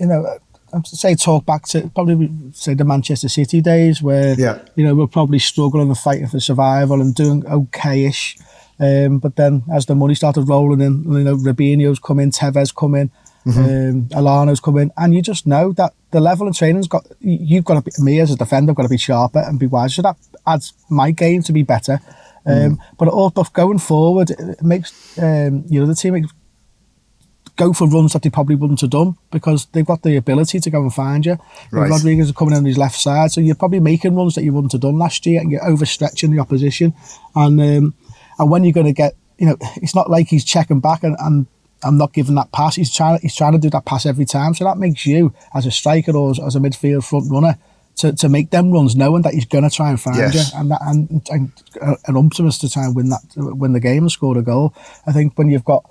you 0.00 0.06
know, 0.06 0.38
I'm 0.72 0.84
say 0.84 1.14
talk 1.14 1.46
back 1.46 1.66
to 1.68 1.88
probably 1.94 2.30
say 2.52 2.74
the 2.74 2.84
Manchester 2.84 3.28
City 3.28 3.60
days 3.60 4.02
where 4.02 4.34
yeah. 4.38 4.60
you 4.74 4.84
know 4.84 4.94
we're 4.94 5.06
probably 5.06 5.38
struggling 5.38 5.88
and 5.88 5.98
fighting 5.98 6.26
for 6.26 6.40
survival 6.40 7.00
and 7.00 7.14
doing 7.14 7.42
okayish 7.42 8.40
um, 8.80 9.18
but 9.18 9.36
then 9.36 9.62
as 9.72 9.86
the 9.86 9.94
money 9.94 10.14
started 10.14 10.42
rolling 10.42 10.80
in, 10.80 11.04
you 11.04 11.24
know, 11.24 11.36
Robinho's 11.36 11.98
come 11.98 12.20
in, 12.20 12.30
Tevez 12.30 12.74
come 12.74 12.94
in, 12.94 13.10
mm-hmm. 13.46 13.60
um, 13.60 14.08
Elano's 14.12 14.60
come 14.60 14.78
in, 14.78 14.92
and 14.96 15.14
you 15.14 15.22
just 15.22 15.46
know 15.46 15.72
that 15.72 15.94
the 16.10 16.20
level 16.20 16.48
of 16.48 16.56
training's 16.56 16.88
got, 16.88 17.06
you've 17.20 17.64
got 17.64 17.74
to 17.74 17.82
be, 17.82 17.90
me 17.98 18.20
as 18.20 18.30
a 18.30 18.36
defender, 18.36 18.70
I've 18.70 18.76
got 18.76 18.84
to 18.84 18.88
be 18.88 18.96
sharper 18.98 19.40
and 19.40 19.58
be 19.58 19.66
wiser. 19.66 19.94
So 19.94 20.02
that 20.02 20.16
adds 20.46 20.72
my 20.88 21.10
game 21.10 21.42
to 21.44 21.52
be 21.52 21.62
better. 21.62 22.00
Um, 22.46 22.76
mm. 22.76 22.78
But 22.98 23.08
all 23.08 23.30
but 23.30 23.52
going 23.52 23.78
forward, 23.78 24.30
it 24.30 24.62
makes, 24.62 25.18
um, 25.18 25.64
you 25.68 25.80
know, 25.80 25.86
the 25.86 25.94
team 25.94 26.26
go 27.56 27.72
for 27.72 27.88
runs 27.88 28.12
that 28.12 28.22
they 28.22 28.30
probably 28.30 28.54
wouldn't 28.54 28.80
have 28.80 28.90
done 28.90 29.16
because 29.32 29.66
they've 29.72 29.84
got 29.84 30.02
the 30.02 30.16
ability 30.16 30.60
to 30.60 30.70
go 30.70 30.80
and 30.80 30.94
find 30.94 31.26
you. 31.26 31.36
Right. 31.72 31.90
Rodriguez 31.90 32.28
is 32.28 32.32
coming 32.32 32.52
in 32.52 32.58
on 32.58 32.64
his 32.64 32.78
left 32.78 32.98
side, 32.98 33.32
so 33.32 33.40
you're 33.40 33.56
probably 33.56 33.80
making 33.80 34.14
runs 34.14 34.36
that 34.36 34.44
you 34.44 34.52
wouldn't 34.52 34.72
have 34.72 34.80
done 34.80 34.96
last 34.96 35.26
year 35.26 35.40
and 35.40 35.50
you're 35.50 35.60
overstretching 35.60 36.30
the 36.30 36.38
opposition. 36.38 36.94
And 37.34 37.60
um, 37.60 37.94
and 38.38 38.50
when 38.50 38.64
you're 38.64 38.72
going 38.72 38.86
to 38.86 38.92
get, 38.92 39.14
you 39.38 39.46
know, 39.46 39.56
it's 39.76 39.94
not 39.94 40.10
like 40.10 40.28
he's 40.28 40.44
checking 40.44 40.80
back 40.80 41.02
and, 41.02 41.16
and 41.18 41.46
I'm 41.82 41.96
not 41.96 42.12
giving 42.12 42.34
that 42.36 42.52
pass. 42.52 42.76
He's 42.76 42.92
trying, 42.92 43.20
he's 43.20 43.36
trying 43.36 43.52
to 43.52 43.58
do 43.58 43.70
that 43.70 43.84
pass 43.84 44.06
every 44.06 44.24
time. 44.24 44.54
So 44.54 44.64
that 44.64 44.78
makes 44.78 45.06
you, 45.06 45.32
as 45.54 45.66
a 45.66 45.70
striker 45.70 46.16
or 46.16 46.30
as, 46.30 46.40
as 46.40 46.56
a 46.56 46.58
midfield 46.58 47.04
front 47.04 47.30
runner, 47.30 47.58
to, 47.98 48.12
to 48.12 48.28
make 48.28 48.50
them 48.50 48.70
runs, 48.70 48.94
knowing 48.96 49.22
that 49.22 49.34
he's 49.34 49.44
going 49.44 49.68
to 49.68 49.74
try 49.74 49.90
and 49.90 50.00
find 50.00 50.16
yes. 50.16 50.52
you, 50.52 50.60
and 50.60 50.70
that 50.70 50.80
and, 50.82 51.28
and 51.30 51.52
an 52.06 52.16
optimus 52.16 52.58
to 52.58 52.70
try 52.70 52.84
and 52.84 52.94
win 52.94 53.08
that, 53.08 53.22
win 53.36 53.72
the 53.72 53.80
game 53.80 54.04
and 54.04 54.12
score 54.12 54.38
a 54.38 54.42
goal. 54.42 54.72
I 55.06 55.12
think 55.12 55.36
when 55.36 55.48
you've 55.48 55.64
got 55.64 55.84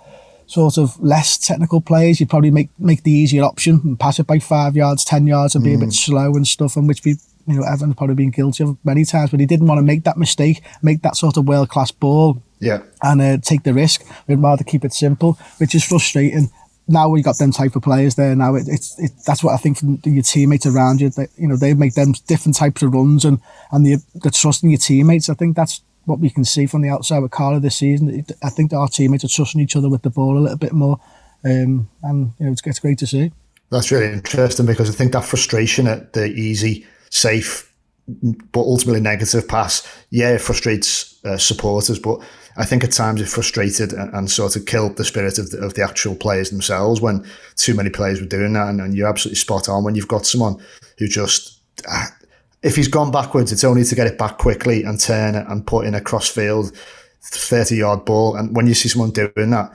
sort 0.46 0.78
of 0.78 0.98
less 1.02 1.38
technical 1.38 1.82
players, 1.82 2.20
you 2.22 2.26
probably 2.26 2.52
make 2.52 2.70
make 2.80 3.04
the 3.04 3.12
easier 3.12 3.44
option 3.44 3.82
and 3.84 4.00
pass 4.00 4.20
it 4.20 4.28
by 4.28 4.40
five 4.40 4.76
yards, 4.76 5.04
ten 5.04 5.28
yards, 5.28 5.54
and 5.54 5.64
be 5.64 5.74
a 5.74 5.78
bit 5.78 5.90
mm. 5.90 5.94
slow 5.94 6.34
and 6.34 6.48
stuff, 6.48 6.78
and 6.78 6.88
which 6.88 7.04
we 7.04 7.18
you 7.48 7.56
know, 7.56 7.64
Everton's 7.64 7.96
probably 7.96 8.16
been 8.16 8.32
guilty 8.32 8.64
of 8.64 8.78
many 8.84 9.06
times, 9.06 9.32
but 9.32 9.40
he 9.40 9.46
didn't 9.46 9.68
want 9.68 9.80
to 9.80 9.84
make 9.84 10.04
that 10.04 10.18
mistake, 10.18 10.62
make 10.82 11.02
that 11.02 11.16
sort 11.16 11.38
of 11.38 11.48
world 11.48 11.70
class 11.70 11.92
ball, 11.92 12.42
yeah, 12.60 12.84
and 13.02 13.22
uh, 13.22 13.38
take 13.38 13.64
the 13.64 13.74
risk. 13.74 14.04
We'd 14.28 14.40
rather 14.40 14.64
keep 14.64 14.84
it 14.84 14.94
simple, 14.94 15.40
which 15.58 15.74
is 15.74 15.84
frustrating. 15.84 16.52
Now 16.90 17.10
we 17.10 17.22
got 17.22 17.38
them 17.38 17.52
type 17.52 17.76
of 17.76 17.84
players 17.84 18.16
there. 18.16 18.36
Now 18.36 18.56
it, 18.56 18.68
it's 18.68 19.00
it, 19.00 19.12
that's 19.26 19.44
what 19.44 19.54
I 19.54 19.58
think 19.58 19.78
from 19.78 20.00
your 20.04 20.24
teammates 20.24 20.66
around 20.66 21.00
you. 21.00 21.10
That 21.12 21.30
you 21.38 21.48
know 21.48 21.56
they 21.56 21.74
make 21.74 21.94
them 21.94 22.14
different 22.28 22.58
types 22.58 22.82
of 22.82 22.94
runs 22.94 23.24
and 23.24 23.40
and 23.72 23.86
the 23.86 23.98
the 24.16 24.32
trust 24.32 24.64
in 24.64 24.70
your 24.70 24.80
teammates. 24.80 25.30
I 25.30 25.34
think 25.34 25.56
that's 25.56 25.82
what 26.06 26.20
we 26.20 26.30
can 26.30 26.44
see 26.44 26.66
from 26.66 26.82
the 26.82 26.90
outside 26.90 27.20
with 27.20 27.32
Carlo 27.32 27.60
this 27.60 27.78
season. 27.78 28.26
I 28.44 28.50
think 28.50 28.74
our 28.74 28.88
teammates 28.88 29.24
are 29.24 29.30
trusting 29.30 29.62
each 29.62 29.76
other 29.76 29.90
with 29.90 30.02
the 30.02 30.10
ball 30.10 30.38
a 30.38 30.40
little 30.40 30.58
bit 30.58 30.74
more, 30.74 31.00
um, 31.46 31.90
and 32.04 32.34
you 32.40 32.46
know 32.46 32.52
it's, 32.52 32.62
it's 32.66 32.80
great 32.80 32.98
to 33.00 33.08
see. 33.08 33.32
That's 33.70 33.92
really 33.92 34.12
interesting 34.12 34.66
because 34.66 34.90
I 34.90 34.94
think 34.94 35.12
that 35.12 35.26
frustration 35.26 35.88
at 35.88 36.14
the 36.14 36.26
easy 36.28 36.86
safe, 37.10 37.74
but 38.08 38.62
ultimately 38.62 39.02
negative 39.02 39.48
pass, 39.48 39.88
yeah, 40.10 40.34
it 40.34 40.42
frustrates 40.42 41.24
uh, 41.26 41.38
supporters, 41.38 42.00
but 42.00 42.22
I 42.58 42.66
think 42.66 42.84
at 42.84 42.92
times 42.92 43.22
it 43.22 43.28
frustrated 43.28 43.94
and, 43.94 44.14
and, 44.14 44.32
sort 44.32 44.56
of 44.56 44.66
killed 44.66 44.98
the 44.98 45.06
spirit 45.06 45.38
of 45.38 45.52
the, 45.52 45.60
of 45.60 45.76
the 45.76 45.84
actual 45.84 46.16
players 46.16 46.50
themselves 46.50 47.00
when 47.00 47.26
too 47.56 47.76
many 47.76 47.92
players 47.92 48.20
were 48.20 48.28
doing 48.28 48.54
that. 48.54 48.70
And, 48.70 48.82
and 48.82 48.96
you're 48.96 49.08
absolutely 49.08 49.38
spot 49.38 49.70
on 49.70 49.84
when 49.84 49.94
you've 49.94 50.08
got 50.08 50.26
someone 50.26 50.58
who 50.98 51.08
just, 51.08 51.62
uh, 51.88 52.08
if 52.64 52.76
he's 52.76 52.88
gone 52.88 53.12
backwards, 53.12 53.52
it's 53.52 53.64
only 53.64 53.84
to 53.84 53.96
get 53.96 54.08
it 54.08 54.18
back 54.18 54.40
quickly 54.40 54.84
and 54.84 55.00
turn 55.00 55.36
it 55.36 55.46
and 55.48 55.68
put 55.68 55.86
in 55.86 55.94
a 55.94 56.02
crossfield 56.02 56.76
30 57.22 57.76
yard 57.76 58.06
ball. 58.06 58.36
And 58.36 58.56
when 58.56 58.68
you 58.68 58.74
see 58.74 58.90
someone 58.90 59.12
doing 59.12 59.50
that, 59.52 59.72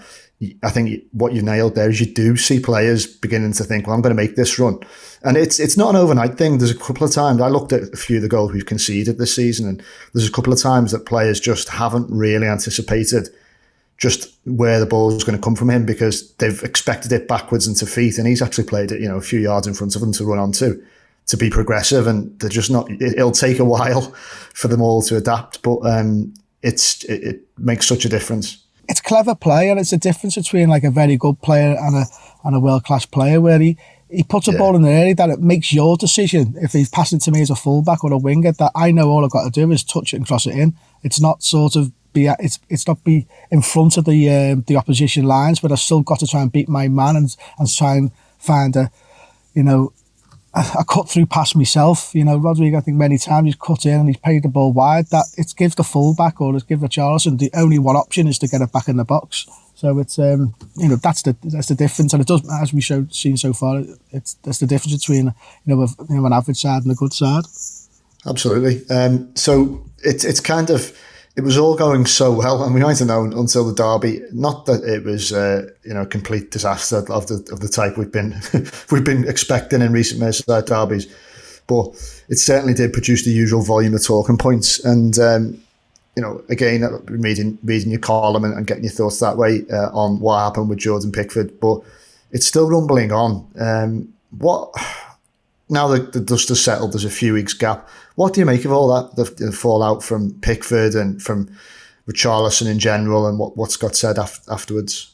I 0.62 0.70
think 0.70 1.04
what 1.12 1.34
you 1.34 1.42
nailed 1.42 1.76
there 1.76 1.88
is 1.88 2.00
you 2.00 2.12
do 2.12 2.36
see 2.36 2.58
players 2.58 3.06
beginning 3.06 3.52
to 3.54 3.64
think, 3.64 3.86
well, 3.86 3.94
I'm 3.94 4.02
going 4.02 4.14
to 4.14 4.20
make 4.20 4.34
this 4.34 4.58
run. 4.58 4.80
And 5.22 5.36
it's 5.36 5.60
it's 5.60 5.76
not 5.76 5.90
an 5.90 5.96
overnight 5.96 6.36
thing. 6.36 6.58
There's 6.58 6.72
a 6.72 6.78
couple 6.78 7.06
of 7.06 7.12
times 7.12 7.40
I 7.40 7.48
looked 7.48 7.72
at 7.72 7.82
a 7.82 7.96
few 7.96 8.16
of 8.16 8.22
the 8.22 8.28
goals 8.28 8.52
we've 8.52 8.66
conceded 8.66 9.18
this 9.18 9.36
season, 9.36 9.68
and 9.68 9.82
there's 10.12 10.28
a 10.28 10.32
couple 10.32 10.52
of 10.52 10.60
times 10.60 10.90
that 10.90 11.06
players 11.06 11.38
just 11.38 11.68
haven't 11.68 12.10
really 12.10 12.48
anticipated 12.48 13.28
just 13.98 14.36
where 14.44 14.80
the 14.80 14.86
ball 14.86 15.14
is 15.14 15.22
going 15.22 15.38
to 15.38 15.42
come 15.42 15.54
from 15.54 15.70
him 15.70 15.86
because 15.86 16.32
they've 16.34 16.64
expected 16.64 17.12
it 17.12 17.28
backwards 17.28 17.68
into 17.68 17.86
feet, 17.86 18.18
and 18.18 18.26
he's 18.26 18.42
actually 18.42 18.64
played 18.64 18.90
it, 18.90 19.00
you 19.00 19.08
know, 19.08 19.16
a 19.16 19.22
few 19.22 19.38
yards 19.38 19.68
in 19.68 19.74
front 19.74 19.94
of 19.94 20.00
them 20.00 20.12
to 20.12 20.24
run 20.24 20.40
onto 20.40 20.82
to 21.26 21.36
be 21.36 21.50
progressive, 21.50 22.08
and 22.08 22.36
they're 22.40 22.50
just 22.50 22.70
not. 22.70 22.90
It'll 23.00 23.30
take 23.30 23.60
a 23.60 23.64
while 23.76 24.12
for 24.54 24.66
them 24.66 24.82
all 24.82 25.02
to 25.02 25.16
adapt, 25.16 25.62
but 25.62 25.78
um, 25.82 26.34
it's 26.62 27.04
it, 27.04 27.22
it 27.22 27.48
makes 27.58 27.86
such 27.86 28.04
a 28.04 28.08
difference 28.08 28.62
it's 28.88 29.00
clever 29.00 29.34
play, 29.34 29.70
and 29.70 29.78
it's 29.78 29.92
a 29.92 29.98
difference 29.98 30.34
between 30.36 30.68
like 30.68 30.84
a 30.84 30.90
very 30.90 31.16
good 31.16 31.40
player 31.40 31.76
and 31.78 31.96
a 31.96 32.04
and 32.44 32.56
a 32.56 32.60
world 32.60 32.84
class 32.84 33.06
player 33.06 33.40
where 33.40 33.58
he 33.58 33.76
he 34.10 34.22
puts 34.22 34.48
a 34.48 34.52
yeah. 34.52 34.58
ball 34.58 34.76
in 34.76 34.82
the 34.82 34.90
area 34.90 35.14
that 35.14 35.30
it 35.30 35.40
makes 35.40 35.72
your 35.72 35.96
decision 35.96 36.54
if 36.60 36.72
he's 36.72 36.90
passing 36.90 37.18
to 37.20 37.30
me 37.30 37.40
as 37.40 37.48
a 37.48 37.54
fullback 37.54 38.04
or 38.04 38.12
a 38.12 38.18
winger 38.18 38.52
that 38.52 38.72
I 38.74 38.90
know 38.90 39.08
all 39.08 39.24
I've 39.24 39.30
got 39.30 39.44
to 39.44 39.50
do 39.50 39.70
is 39.70 39.82
touch 39.82 40.12
it 40.12 40.16
and 40.16 40.26
cross 40.26 40.46
it 40.46 40.54
in. 40.54 40.74
It's 41.02 41.20
not 41.20 41.42
sort 41.42 41.76
of 41.76 41.92
be 42.12 42.26
it's 42.26 42.58
it's 42.68 42.86
not 42.86 43.02
be 43.04 43.26
in 43.50 43.62
front 43.62 43.96
of 43.96 44.04
the 44.04 44.28
um, 44.28 44.64
the 44.66 44.76
opposition 44.76 45.24
lines, 45.24 45.60
but 45.60 45.72
I've 45.72 45.78
still 45.78 46.02
got 46.02 46.18
to 46.18 46.26
try 46.26 46.42
and 46.42 46.52
beat 46.52 46.68
my 46.68 46.88
man 46.88 47.16
and 47.16 47.34
and 47.58 47.74
try 47.74 47.94
and 47.94 48.10
find 48.38 48.76
a 48.76 48.90
you 49.54 49.62
know 49.62 49.92
a, 50.54 50.84
cut 50.84 51.08
through 51.08 51.26
pass 51.26 51.54
myself. 51.54 52.14
You 52.14 52.24
know, 52.24 52.36
Rodrigo, 52.36 52.78
I 52.78 52.80
think 52.80 52.96
many 52.96 53.18
times 53.18 53.46
he's 53.46 53.56
cut 53.56 53.86
in 53.86 54.00
and 54.00 54.08
he's 54.08 54.18
paid 54.18 54.42
the 54.42 54.48
ball 54.48 54.72
wide. 54.72 55.06
That 55.08 55.26
it 55.36 55.52
gives 55.56 55.74
the 55.74 55.84
fullback 55.84 56.40
or 56.40 56.56
it 56.56 56.66
gives 56.66 56.82
Richarlison 56.82 57.38
the 57.38 57.50
only 57.54 57.78
one 57.78 57.96
option 57.96 58.26
is 58.26 58.38
to 58.40 58.48
get 58.48 58.60
it 58.60 58.72
back 58.72 58.88
in 58.88 58.96
the 58.96 59.04
box. 59.04 59.46
So 59.74 59.98
it's 59.98 60.18
um, 60.18 60.54
you 60.76 60.88
know 60.88 60.96
that's 60.96 61.22
the 61.22 61.36
that's 61.42 61.68
the 61.68 61.74
difference, 61.74 62.12
and 62.12 62.20
it 62.20 62.28
does 62.28 62.42
as 62.60 62.72
we 62.72 62.80
showed 62.80 63.14
seen 63.14 63.36
so 63.36 63.52
far. 63.52 63.82
It's 64.10 64.34
that's 64.42 64.58
the 64.58 64.66
difference 64.66 64.96
between 64.96 65.34
you 65.64 65.76
know, 65.76 65.82
a, 65.82 65.88
you 66.08 66.16
know 66.16 66.26
an 66.26 66.32
average 66.32 66.60
side 66.60 66.82
and 66.82 66.92
a 66.92 66.94
good 66.94 67.12
side. 67.12 67.44
Absolutely. 68.26 68.88
Um, 68.94 69.34
so 69.34 69.84
it's 70.04 70.24
it's 70.24 70.40
kind 70.40 70.70
of 70.70 70.96
it 71.34 71.40
was 71.40 71.56
all 71.56 71.74
going 71.74 72.04
so 72.04 72.30
well, 72.30 72.62
and 72.62 72.74
we 72.74 72.80
might 72.80 72.98
have 72.98 73.08
known 73.08 73.32
until 73.32 73.66
the 73.66 73.74
derby. 73.74 74.20
Not 74.32 74.66
that 74.66 74.84
it 74.84 75.04
was, 75.04 75.32
uh, 75.32 75.70
you 75.82 75.94
know, 75.94 76.02
a 76.02 76.06
complete 76.06 76.50
disaster 76.50 76.98
of 77.10 77.26
the 77.26 77.46
of 77.50 77.60
the 77.60 77.68
type 77.68 77.96
we've 77.96 78.12
been 78.12 78.40
we've 78.90 79.04
been 79.04 79.26
expecting 79.26 79.80
in 79.80 79.92
recent 79.92 80.20
Merseyside 80.20 80.66
derbies, 80.66 81.06
but 81.66 81.88
it 82.28 82.38
certainly 82.38 82.74
did 82.74 82.92
produce 82.92 83.24
the 83.24 83.30
usual 83.30 83.62
volume 83.62 83.94
of 83.94 84.04
talking 84.04 84.36
points. 84.36 84.84
And 84.84 85.18
um, 85.18 85.62
you 86.16 86.22
know, 86.22 86.42
again, 86.50 86.82
reading 87.06 87.58
reading 87.64 87.90
your 87.90 88.00
column 88.00 88.44
and, 88.44 88.54
and 88.54 88.66
getting 88.66 88.84
your 88.84 88.92
thoughts 88.92 89.20
that 89.20 89.38
way 89.38 89.64
uh, 89.72 89.88
on 89.92 90.20
what 90.20 90.42
happened 90.42 90.68
with 90.68 90.80
Jordan 90.80 91.12
Pickford, 91.12 91.58
but 91.60 91.80
it's 92.30 92.46
still 92.46 92.68
rumbling 92.68 93.10
on. 93.10 93.48
Um, 93.58 94.12
what 94.38 94.74
now 95.68 95.88
that 95.88 96.12
the 96.12 96.20
dust 96.20 96.48
has 96.48 96.62
settled, 96.62 96.92
there's 96.92 97.04
a 97.04 97.10
few 97.10 97.34
weeks 97.34 97.54
gap. 97.54 97.88
What 98.14 98.34
do 98.34 98.40
you 98.40 98.46
make 98.46 98.64
of 98.64 98.72
all 98.72 98.88
that, 98.94 99.16
the, 99.16 99.46
the 99.46 99.52
fallout 99.52 100.02
from 100.02 100.38
Pickford 100.40 100.94
and 100.94 101.22
from 101.22 101.54
Richarlison 102.08 102.70
in 102.70 102.78
general, 102.78 103.26
and 103.26 103.38
what 103.38 103.56
what's 103.56 103.76
got 103.76 103.96
said 103.96 104.18
af- 104.18 104.40
afterwards? 104.48 105.12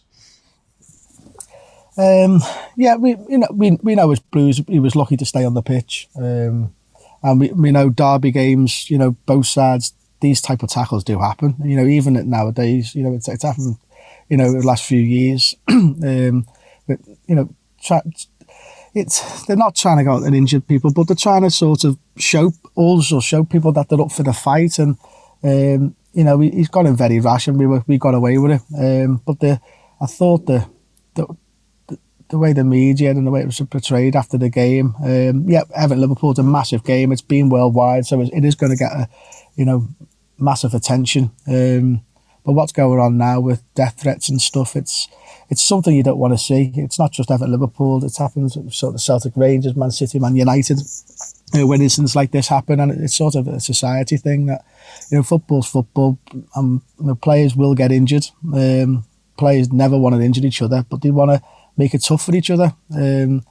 Um, 1.97 2.41
yeah, 2.77 2.97
we 2.97 3.17
you 3.29 3.39
know 3.39 3.49
we 3.53 3.73
we 3.83 3.95
know 3.95 4.11
as 4.11 4.21
Blues 4.21 4.63
he 4.67 4.79
was 4.79 4.97
lucky 4.97 5.17
to 5.17 5.27
stay 5.27 5.45
on 5.45 5.55
the 5.55 5.63
pitch, 5.63 6.09
um, 6.17 6.75
and 7.23 7.41
we 7.41 7.53
we 7.53 7.71
know 7.71 7.91
derby 7.91 8.31
games. 8.31 8.91
You 8.91 8.99
know 8.99 9.13
both 9.27 9.47
sides 9.47 9.93
these 10.21 10.41
type 10.41 10.63
of 10.63 10.71
tackles 10.71 11.05
do 11.05 11.19
happen. 11.19 11.57
You 11.65 11.77
know 11.77 11.87
even 11.87 12.15
nowadays, 12.31 12.95
you 12.95 13.03
know 13.03 13.13
it's 13.13 13.29
it's 13.29 13.43
happened. 13.43 13.77
You 14.29 14.37
know 14.37 14.53
the 14.53 14.67
last 14.67 14.85
few 14.85 15.01
years, 15.01 15.55
um, 15.69 16.47
but 16.87 17.01
you 17.27 17.35
know 17.35 17.49
try, 17.83 18.01
it's 19.01 19.47
they're 19.47 19.57
not 19.57 19.75
trying 19.75 19.99
to 19.99 20.05
go 20.05 20.13
out 20.13 20.23
and 20.23 20.35
injure 20.35 20.61
people, 20.61 20.93
but 20.93 21.07
they're 21.07 21.17
trying 21.17 21.43
to 21.43 21.51
sort 21.51 21.85
of 21.85 21.99
show 22.17 22.53
also 22.75 23.21
show 23.21 23.45
people 23.45 23.73
that 23.73 23.89
they're 23.89 24.01
up 24.01 24.13
for 24.13 24.23
the 24.23 24.33
fight. 24.33 24.79
And 24.79 24.97
um, 25.43 25.97
you 26.13 26.25
know, 26.25 26.41
he's 26.41 26.69
got 26.69 26.87
him 26.87 26.97
very 26.97 27.21
rash, 27.21 27.49
and 27.49 27.59
we 27.59 27.67
were 27.67 27.83
we 27.87 27.99
got 27.99 28.15
away 28.15 28.39
with 28.39 28.53
it. 28.53 28.63
Um, 28.77 29.23
but 29.25 29.41
the 29.41 29.61
I 30.01 30.07
thought 30.07 30.47
the, 30.47 30.67
the 31.15 31.27
the 32.29 32.39
way 32.39 32.53
the 32.53 32.65
media 32.65 33.11
and 33.11 33.27
the 33.27 33.31
way 33.31 33.41
it 33.41 33.47
was 33.47 33.61
portrayed 33.61 34.15
after 34.15 34.37
the 34.37 34.51
game, 34.51 34.95
um, 35.03 35.49
yeah, 35.49 35.63
Everton 35.75 36.01
Liverpool's 36.01 36.39
a 36.39 36.43
massive 36.43 36.85
game. 36.85 37.11
It's 37.11 37.23
been 37.23 37.49
worldwide, 37.49 38.07
so 38.07 38.21
it 38.21 38.45
is 38.45 38.55
going 38.55 38.71
to 38.71 38.77
get 38.77 38.93
a 38.93 39.09
you 39.57 39.65
know 39.65 39.89
massive 40.39 40.75
attention. 40.75 41.31
Um, 41.47 42.03
but 42.45 42.53
what's 42.53 42.73
going 42.73 43.01
on 43.01 43.19
now 43.19 43.41
with 43.41 43.63
death 43.75 44.01
threats 44.01 44.29
and 44.29 44.41
stuff, 44.41 44.77
it's 44.77 45.09
it's 45.51 45.63
something 45.63 45.95
you 45.95 46.03
don't 46.03 46.19
want 46.19 46.35
to 46.35 46.39
see. 46.39 46.73
It's 46.75 46.99
not 46.99 47.13
just 47.13 47.31
Everton, 47.31 47.53
Liverpool. 47.53 48.05
It 48.05 48.17
happens 48.17 48.57
sort 48.77 48.95
of 48.95 49.01
Celtic, 49.01 49.33
Rangers, 49.37 49.77
Man 49.77 49.91
City, 49.91 50.19
Man 50.19 50.37
United. 50.37 50.81
You 51.55 51.61
know, 51.61 51.67
when 51.67 51.81
incidents 51.81 52.15
like 52.15 52.31
this 52.31 52.49
happen, 52.49 52.81
and 52.81 52.93
it's 52.93 53.17
sort 53.17 53.35
of 53.35 53.49
a 53.49 53.59
society 53.59 54.19
thing 54.19 54.47
that 54.47 54.65
you 55.11 55.19
know 55.19 55.23
football's 55.23 55.69
football. 55.69 56.19
Um, 56.55 56.83
you 56.99 57.07
know, 57.07 57.15
players 57.15 57.57
will 57.57 57.75
get 57.75 57.93
injured. 57.93 58.27
Um, 58.53 59.05
players 59.39 59.73
never 59.73 59.99
want 59.99 60.15
to 60.17 60.21
injure 60.21 60.45
each 60.45 60.61
other, 60.61 60.85
but 60.89 61.01
they 61.01 61.11
want 61.11 61.31
to 61.31 61.43
make 61.77 61.95
it 61.95 62.05
tough 62.05 62.25
for 62.25 62.35
each 62.35 62.51
other. 62.51 62.75
Um, 62.95 63.43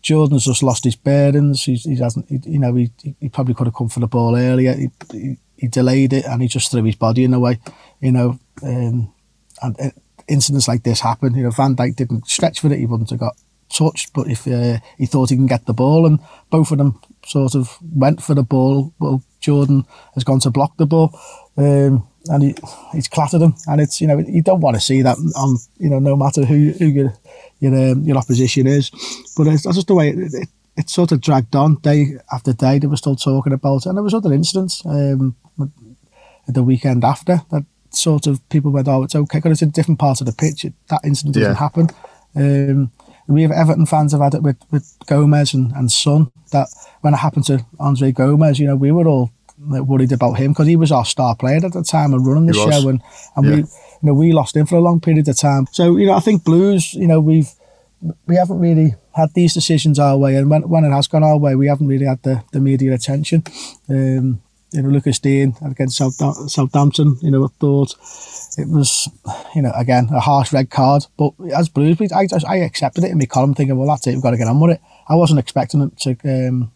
Jordan's 0.00 0.44
just 0.44 0.62
lost 0.62 0.84
his 0.84 0.96
bearings. 0.96 1.64
He's, 1.64 1.84
he 1.84 1.96
hasn't, 1.96 2.28
he, 2.28 2.40
you 2.44 2.58
know, 2.58 2.74
he, 2.74 2.90
he 3.20 3.28
probably 3.28 3.54
could 3.54 3.68
have 3.68 3.74
come 3.74 3.88
for 3.88 4.00
the 4.00 4.06
ball 4.06 4.36
earlier. 4.36 4.74
He, 4.74 4.90
he, 5.12 5.36
he 5.56 5.68
delayed 5.68 6.12
it 6.12 6.24
and 6.24 6.42
he 6.42 6.48
just 6.48 6.70
threw 6.70 6.82
his 6.82 6.96
body 6.96 7.22
in 7.22 7.30
the 7.30 7.38
way, 7.38 7.60
you 8.02 8.12
know. 8.12 8.38
Um, 8.62 9.14
and 9.62 9.78
it, 9.78 9.94
incidents 10.28 10.68
like 10.68 10.82
this 10.82 11.00
happen. 11.00 11.34
You 11.34 11.44
know, 11.44 11.50
Van 11.50 11.76
Dijk 11.76 11.96
didn't 11.96 12.28
stretch 12.28 12.60
for 12.60 12.72
it; 12.72 12.78
he 12.78 12.86
wouldn't 12.86 13.10
have 13.10 13.20
got 13.20 13.36
touched. 13.72 14.12
But 14.12 14.28
if 14.28 14.46
uh, 14.46 14.78
he 14.98 15.06
thought 15.06 15.30
he 15.30 15.36
can 15.36 15.46
get 15.46 15.66
the 15.66 15.74
ball, 15.74 16.06
and 16.06 16.20
both 16.50 16.70
of 16.70 16.78
them 16.78 17.00
sort 17.24 17.54
of 17.54 17.78
went 17.80 18.22
for 18.22 18.34
the 18.34 18.42
ball, 18.42 18.92
well, 18.98 19.22
Jordan 19.40 19.86
has 20.14 20.24
gone 20.24 20.40
to 20.40 20.50
block 20.50 20.76
the 20.76 20.86
ball, 20.86 21.18
um, 21.56 22.06
and 22.26 22.42
he 22.42 22.54
he's 22.92 23.08
clattered 23.08 23.42
him. 23.42 23.54
And 23.66 23.80
it's 23.80 24.00
you 24.00 24.06
know 24.06 24.18
you 24.18 24.42
don't 24.42 24.60
want 24.60 24.76
to 24.76 24.80
see 24.80 25.02
that 25.02 25.16
on 25.36 25.58
you 25.78 25.90
know 25.90 25.98
no 25.98 26.16
matter 26.16 26.44
who 26.44 26.72
who 26.72 26.86
your 26.86 27.14
your, 27.60 27.92
um, 27.92 28.02
your 28.02 28.18
opposition 28.18 28.66
is, 28.66 28.90
but 29.36 29.46
it's, 29.46 29.64
that's 29.64 29.76
just 29.76 29.88
the 29.88 29.94
way 29.94 30.10
it, 30.10 30.34
it, 30.34 30.48
it, 30.76 30.90
sort 30.90 31.12
of 31.12 31.20
dragged 31.20 31.54
on 31.54 31.76
day 31.76 32.16
after 32.32 32.52
day. 32.52 32.78
They 32.78 32.88
were 32.88 32.96
still 32.96 33.16
talking 33.16 33.52
about 33.52 33.86
it, 33.86 33.86
and 33.86 33.96
there 33.96 34.02
was 34.02 34.14
other 34.14 34.32
incidents. 34.32 34.84
Um, 34.84 35.36
the 36.48 36.62
weekend 36.64 37.04
after 37.04 37.40
that 37.50 37.64
sort 37.94 38.26
of 38.26 38.46
people 38.48 38.70
went, 38.70 38.88
oh, 38.88 39.02
it's 39.02 39.14
okay 39.14 39.38
because 39.38 39.52
it's 39.52 39.62
a 39.62 39.66
different 39.66 40.00
part 40.00 40.20
of 40.20 40.26
the 40.26 40.32
pitch. 40.32 40.64
It, 40.64 40.74
that 40.88 41.00
incident 41.04 41.34
doesn't 41.34 41.52
yeah. 41.52 41.58
happen. 41.58 41.88
Um, 42.34 42.90
we 43.26 43.42
have 43.42 43.52
Everton 43.52 43.86
fans 43.86 44.12
have 44.12 44.20
had 44.20 44.34
it 44.34 44.42
with, 44.42 44.56
with 44.70 44.96
Gomes 45.06 45.54
and, 45.54 45.72
and 45.72 45.90
Son 45.90 46.30
that 46.50 46.68
when 47.00 47.14
it 47.14 47.18
happened 47.18 47.44
to 47.46 47.64
Andre 47.78 48.12
Gomes, 48.12 48.58
you 48.58 48.66
know, 48.66 48.76
we 48.76 48.92
were 48.92 49.06
all 49.06 49.30
worried 49.58 50.12
about 50.12 50.34
him 50.34 50.52
because 50.52 50.66
he 50.66 50.76
was 50.76 50.92
our 50.92 51.04
star 51.04 51.36
player 51.36 51.64
at 51.64 51.72
the 51.72 51.82
time 51.82 52.12
and 52.12 52.26
running 52.26 52.46
the 52.46 52.52
he 52.52 52.58
show, 52.58 52.88
and 52.88 53.02
and 53.36 53.46
yeah. 53.46 53.50
we, 53.50 53.56
you 53.58 53.66
know, 54.02 54.14
we 54.14 54.32
lost 54.32 54.56
him 54.56 54.66
for 54.66 54.76
a 54.76 54.80
long 54.80 55.00
period 55.00 55.28
of 55.28 55.38
time. 55.38 55.66
So 55.72 55.96
you 55.96 56.06
know, 56.06 56.14
I 56.14 56.20
think 56.20 56.44
Blues, 56.44 56.94
you 56.94 57.06
know, 57.06 57.20
we've 57.20 57.50
we 58.26 58.36
haven't 58.36 58.58
really 58.58 58.94
had 59.14 59.32
these 59.34 59.54
decisions 59.54 59.98
our 59.98 60.16
way, 60.16 60.36
and 60.36 60.50
when 60.50 60.68
when 60.68 60.84
it 60.84 60.90
has 60.90 61.06
gone 61.06 61.22
our 61.22 61.38
way, 61.38 61.54
we 61.54 61.68
haven't 61.68 61.86
really 61.86 62.06
had 62.06 62.22
the 62.22 62.42
the 62.52 62.60
media 62.60 62.92
attention. 62.94 63.44
Um, 63.88 64.42
you 64.72 64.82
know, 64.82 64.88
Lucas 64.88 65.18
Digne 65.18 65.54
against 65.64 65.96
Southampton, 65.96 67.18
you 67.20 67.30
know, 67.30 67.44
I 67.44 67.48
thought 67.60 67.94
it 68.58 68.68
was, 68.68 69.08
you 69.54 69.62
know, 69.62 69.72
again, 69.76 70.08
a 70.12 70.20
harsh 70.20 70.52
red 70.52 70.70
card. 70.70 71.06
But 71.16 71.34
as 71.54 71.68
Blues, 71.68 72.12
I, 72.12 72.26
I 72.48 72.56
accepted 72.56 73.04
it 73.04 73.10
in 73.10 73.18
my 73.18 73.26
column 73.26 73.54
thinking, 73.54 73.76
well, 73.76 73.88
that's 73.88 74.06
it, 74.06 74.14
we've 74.14 74.22
got 74.22 74.32
to 74.32 74.36
get 74.36 74.48
on 74.48 74.60
with 74.60 74.72
it. 74.72 74.80
I 75.08 75.14
wasn't 75.14 75.40
expecting 75.40 75.82
it 75.82 75.98
to 76.00 76.16
um, 76.24 76.72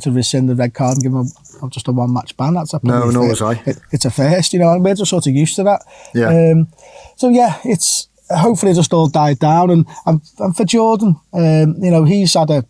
to 0.00 0.10
rescind 0.10 0.48
the 0.48 0.56
red 0.56 0.74
card 0.74 0.94
and 0.94 1.02
give 1.02 1.12
him 1.12 1.26
a, 1.62 1.68
just 1.68 1.88
a 1.88 1.92
one 1.92 2.12
match 2.12 2.36
ban. 2.36 2.54
That's 2.54 2.74
a 2.74 2.80
no, 2.82 3.10
no, 3.10 3.20
was 3.20 3.40
I. 3.40 3.52
It, 3.64 3.78
it's 3.92 4.04
a 4.04 4.10
first, 4.10 4.52
you 4.52 4.58
know, 4.58 4.72
and 4.72 4.84
we're 4.84 4.94
just 4.94 5.10
sort 5.10 5.26
of 5.26 5.34
used 5.34 5.56
to 5.56 5.62
that. 5.62 5.82
Yeah. 6.14 6.28
Um, 6.28 6.68
so 7.16 7.28
yeah, 7.28 7.60
it's 7.64 8.08
hopefully 8.28 8.74
just 8.74 8.92
all 8.92 9.08
died 9.08 9.38
down. 9.38 9.70
And 9.70 9.86
and, 10.04 10.20
and 10.40 10.56
for 10.56 10.64
Jordan, 10.64 11.16
um, 11.32 11.76
you 11.78 11.90
know, 11.90 12.04
he's 12.04 12.34
had 12.34 12.50
a 12.50 12.64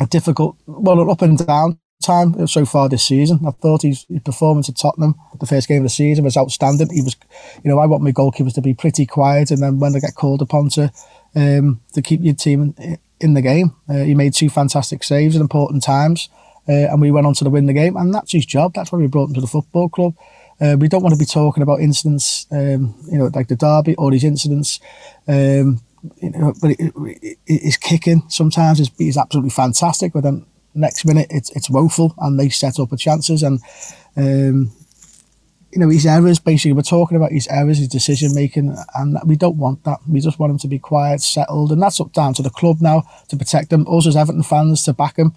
a 0.00 0.06
difficult, 0.06 0.56
well, 0.66 1.08
up 1.10 1.22
and 1.22 1.38
down 1.38 1.78
time 2.04 2.46
so 2.46 2.64
far 2.64 2.88
this 2.88 3.04
season. 3.04 3.40
I 3.46 3.50
thought 3.50 3.82
his, 3.82 4.04
his 4.08 4.20
performance 4.20 4.68
at 4.68 4.76
Tottenham, 4.76 5.14
the 5.40 5.46
first 5.46 5.68
game 5.68 5.78
of 5.78 5.84
the 5.84 5.88
season, 5.88 6.24
was 6.24 6.36
outstanding. 6.36 6.90
He 6.90 7.02
was, 7.02 7.16
you 7.62 7.70
know, 7.70 7.78
I 7.78 7.86
want 7.86 8.02
my 8.02 8.12
goalkeepers 8.12 8.54
to 8.54 8.60
be 8.62 8.74
pretty 8.74 9.06
quiet, 9.06 9.50
and 9.50 9.62
then 9.62 9.80
when 9.80 9.92
they 9.92 10.00
get 10.00 10.14
called 10.14 10.42
upon 10.42 10.68
to 10.70 10.92
um, 11.34 11.80
to 11.92 12.02
keep 12.02 12.20
your 12.22 12.34
team 12.34 12.74
in, 12.78 12.98
in 13.20 13.34
the 13.34 13.42
game, 13.42 13.74
uh, 13.88 14.04
he 14.04 14.14
made 14.14 14.34
two 14.34 14.50
fantastic 14.50 15.02
saves 15.02 15.34
at 15.34 15.40
important 15.40 15.82
times, 15.82 16.28
uh, 16.68 16.72
and 16.72 17.00
we 17.00 17.10
went 17.10 17.26
on 17.26 17.34
to 17.34 17.50
win 17.50 17.66
the 17.66 17.72
game. 17.72 17.96
And 17.96 18.14
that's 18.14 18.32
his 18.32 18.46
job. 18.46 18.74
That's 18.74 18.92
why 18.92 18.98
we 18.98 19.06
brought 19.06 19.28
him 19.28 19.34
to 19.34 19.40
the 19.40 19.46
football 19.46 19.88
club. 19.88 20.14
Uh, 20.60 20.76
we 20.78 20.88
don't 20.88 21.02
want 21.02 21.14
to 21.14 21.18
be 21.18 21.24
talking 21.24 21.62
about 21.62 21.80
incidents, 21.80 22.46
um, 22.52 22.94
you 23.10 23.18
know, 23.18 23.30
like 23.34 23.48
the 23.48 23.56
derby 23.56 23.96
or 23.96 24.10
these 24.10 24.24
incidents. 24.24 24.78
Um, 25.26 25.80
you 26.20 26.30
know, 26.30 26.54
but 26.60 26.72
it, 26.72 26.92
it, 26.96 27.38
it, 27.46 27.62
his 27.62 27.76
kicking 27.76 28.22
sometimes 28.28 28.78
is 28.80 29.16
absolutely 29.16 29.50
fantastic. 29.50 30.12
But 30.12 30.22
then 30.22 30.46
next 30.74 31.04
minute 31.04 31.26
it's 31.30 31.50
it's 31.50 31.70
woeful 31.70 32.14
and 32.18 32.38
they 32.38 32.48
set 32.48 32.78
up 32.78 32.92
a 32.92 32.96
chances 32.96 33.42
and 33.42 33.60
um, 34.16 34.70
you 35.74 35.80
know 35.80 35.88
his 35.88 36.06
errors 36.06 36.38
basically 36.38 36.72
we're 36.72 36.82
talking 36.82 37.16
about 37.16 37.32
his 37.32 37.48
errors 37.48 37.78
his 37.78 37.88
decision 37.88 38.34
making 38.34 38.76
and 38.94 39.18
we 39.26 39.36
don't 39.36 39.56
want 39.56 39.82
that. 39.84 39.98
We 40.08 40.20
just 40.20 40.38
want 40.38 40.52
him 40.52 40.58
to 40.58 40.68
be 40.68 40.78
quiet 40.78 41.20
settled 41.20 41.72
and 41.72 41.82
that's 41.82 42.00
up 42.00 42.12
down 42.12 42.34
to 42.34 42.42
the 42.42 42.50
club 42.50 42.80
now 42.80 43.02
to 43.28 43.36
protect 43.36 43.72
him 43.72 43.86
us 43.88 44.06
as 44.06 44.16
Everton 44.16 44.42
fans 44.42 44.84
to 44.84 44.92
back 44.92 45.18
him. 45.18 45.32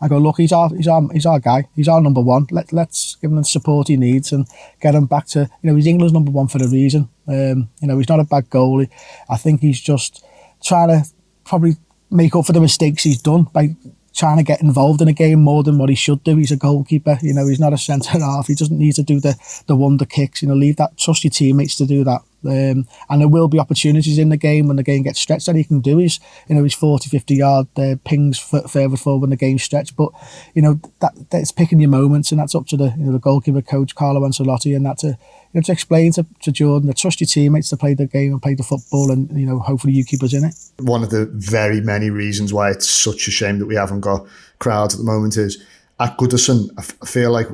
I 0.00 0.08
go 0.08 0.18
look 0.18 0.36
he's 0.38 0.52
our 0.52 0.70
he's 0.74 0.88
our 0.88 1.02
he's 1.12 1.26
our 1.26 1.40
guy. 1.40 1.68
He's 1.74 1.88
our 1.88 2.00
number 2.00 2.20
one. 2.20 2.46
Let, 2.50 2.72
let's 2.72 3.16
give 3.16 3.30
him 3.30 3.36
the 3.36 3.44
support 3.44 3.88
he 3.88 3.96
needs 3.96 4.32
and 4.32 4.46
get 4.80 4.94
him 4.94 5.06
back 5.06 5.26
to 5.28 5.40
you 5.40 5.70
know 5.70 5.76
he's 5.76 5.86
England's 5.86 6.12
number 6.12 6.30
one 6.30 6.48
for 6.48 6.62
a 6.62 6.68
reason. 6.68 7.08
Um, 7.28 7.70
you 7.80 7.88
know 7.88 7.98
he's 7.98 8.08
not 8.08 8.20
a 8.20 8.24
bad 8.24 8.50
goalie. 8.50 8.90
I 9.28 9.36
think 9.36 9.60
he's 9.60 9.80
just 9.80 10.24
trying 10.62 10.88
to 10.88 11.08
probably 11.44 11.76
make 12.10 12.34
up 12.36 12.46
for 12.46 12.52
the 12.52 12.60
mistakes 12.60 13.02
he's 13.02 13.20
done 13.20 13.44
by 13.44 13.74
trying 14.16 14.38
to 14.38 14.42
get 14.42 14.62
involved 14.62 15.00
in 15.02 15.08
a 15.08 15.12
game 15.12 15.40
more 15.40 15.62
than 15.62 15.78
what 15.78 15.88
he 15.88 15.94
should 15.94 16.24
do. 16.24 16.36
He's 16.36 16.50
a 16.50 16.56
goalkeeper, 16.56 17.18
you 17.22 17.34
know, 17.34 17.46
he's 17.46 17.60
not 17.60 17.72
a 17.72 17.78
centre 17.78 18.18
half. 18.18 18.46
He 18.46 18.54
doesn't 18.54 18.78
need 18.78 18.94
to 18.94 19.02
do 19.02 19.20
the, 19.20 19.36
the 19.66 19.76
wonder 19.76 20.06
kicks, 20.06 20.42
you 20.42 20.48
know, 20.48 20.54
leave 20.54 20.76
that, 20.76 20.96
trust 20.96 21.24
your 21.24 21.30
teammates 21.30 21.76
to 21.76 21.86
do 21.86 22.02
that. 22.04 22.22
Um, 22.44 22.86
and 23.10 23.20
there 23.20 23.28
will 23.28 23.48
be 23.48 23.58
opportunities 23.58 24.18
in 24.18 24.28
the 24.28 24.36
game 24.36 24.68
when 24.68 24.76
the 24.76 24.82
game 24.82 25.02
gets 25.02 25.20
stretched 25.20 25.46
that 25.46 25.56
he 25.56 25.64
can 25.64 25.80
do 25.80 25.98
his, 25.98 26.20
you 26.48 26.54
know, 26.54 26.62
his 26.62 26.74
40, 26.74 27.08
50 27.10 27.34
yard 27.34 27.66
uh, 27.76 27.96
pings 28.04 28.38
further 28.38 28.96
forward 28.96 29.22
when 29.22 29.30
the 29.30 29.36
game's 29.36 29.62
stretched. 29.62 29.96
But, 29.96 30.10
you 30.54 30.62
know, 30.62 30.80
that 31.00 31.12
that's 31.30 31.50
picking 31.50 31.80
your 31.80 31.90
moments 31.90 32.30
and 32.30 32.40
that's 32.40 32.54
up 32.54 32.66
to 32.68 32.76
the, 32.76 32.94
you 32.96 33.06
know, 33.06 33.12
the 33.12 33.18
goalkeeper 33.18 33.62
coach, 33.62 33.94
Carlo 33.94 34.20
Ancelotti, 34.20 34.76
and 34.76 34.86
that 34.86 34.98
to, 34.98 35.18
you 35.56 35.60
know, 35.60 35.64
to 35.64 35.72
explain 35.72 36.12
to, 36.12 36.26
to 36.42 36.52
Jordan, 36.52 36.86
to 36.86 36.94
trust 36.94 37.18
your 37.18 37.26
teammates 37.26 37.70
to 37.70 37.78
play 37.78 37.94
the 37.94 38.04
game 38.04 38.32
and 38.32 38.42
play 38.42 38.52
the 38.52 38.62
football 38.62 39.10
and, 39.10 39.30
you 39.40 39.46
know, 39.46 39.58
hopefully 39.58 39.94
you 39.94 40.04
keep 40.04 40.22
us 40.22 40.34
in 40.34 40.44
it. 40.44 40.54
One 40.80 41.02
of 41.02 41.08
the 41.08 41.24
very 41.32 41.80
many 41.80 42.10
reasons 42.10 42.52
why 42.52 42.70
it's 42.70 42.86
such 42.86 43.26
a 43.26 43.30
shame 43.30 43.58
that 43.60 43.66
we 43.66 43.74
haven't 43.74 44.02
got 44.02 44.26
crowds 44.58 44.92
at 44.92 44.98
the 44.98 45.06
moment 45.06 45.38
is 45.38 45.64
at 45.98 46.18
Goodison, 46.18 46.68
I, 46.76 46.82
f- 46.82 46.98
I 47.02 47.06
feel 47.06 47.30
like 47.30 47.48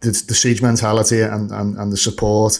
the, 0.00 0.24
the 0.26 0.34
siege 0.34 0.62
mentality 0.62 1.20
and, 1.20 1.50
and, 1.50 1.76
and 1.76 1.92
the 1.92 1.98
support 1.98 2.58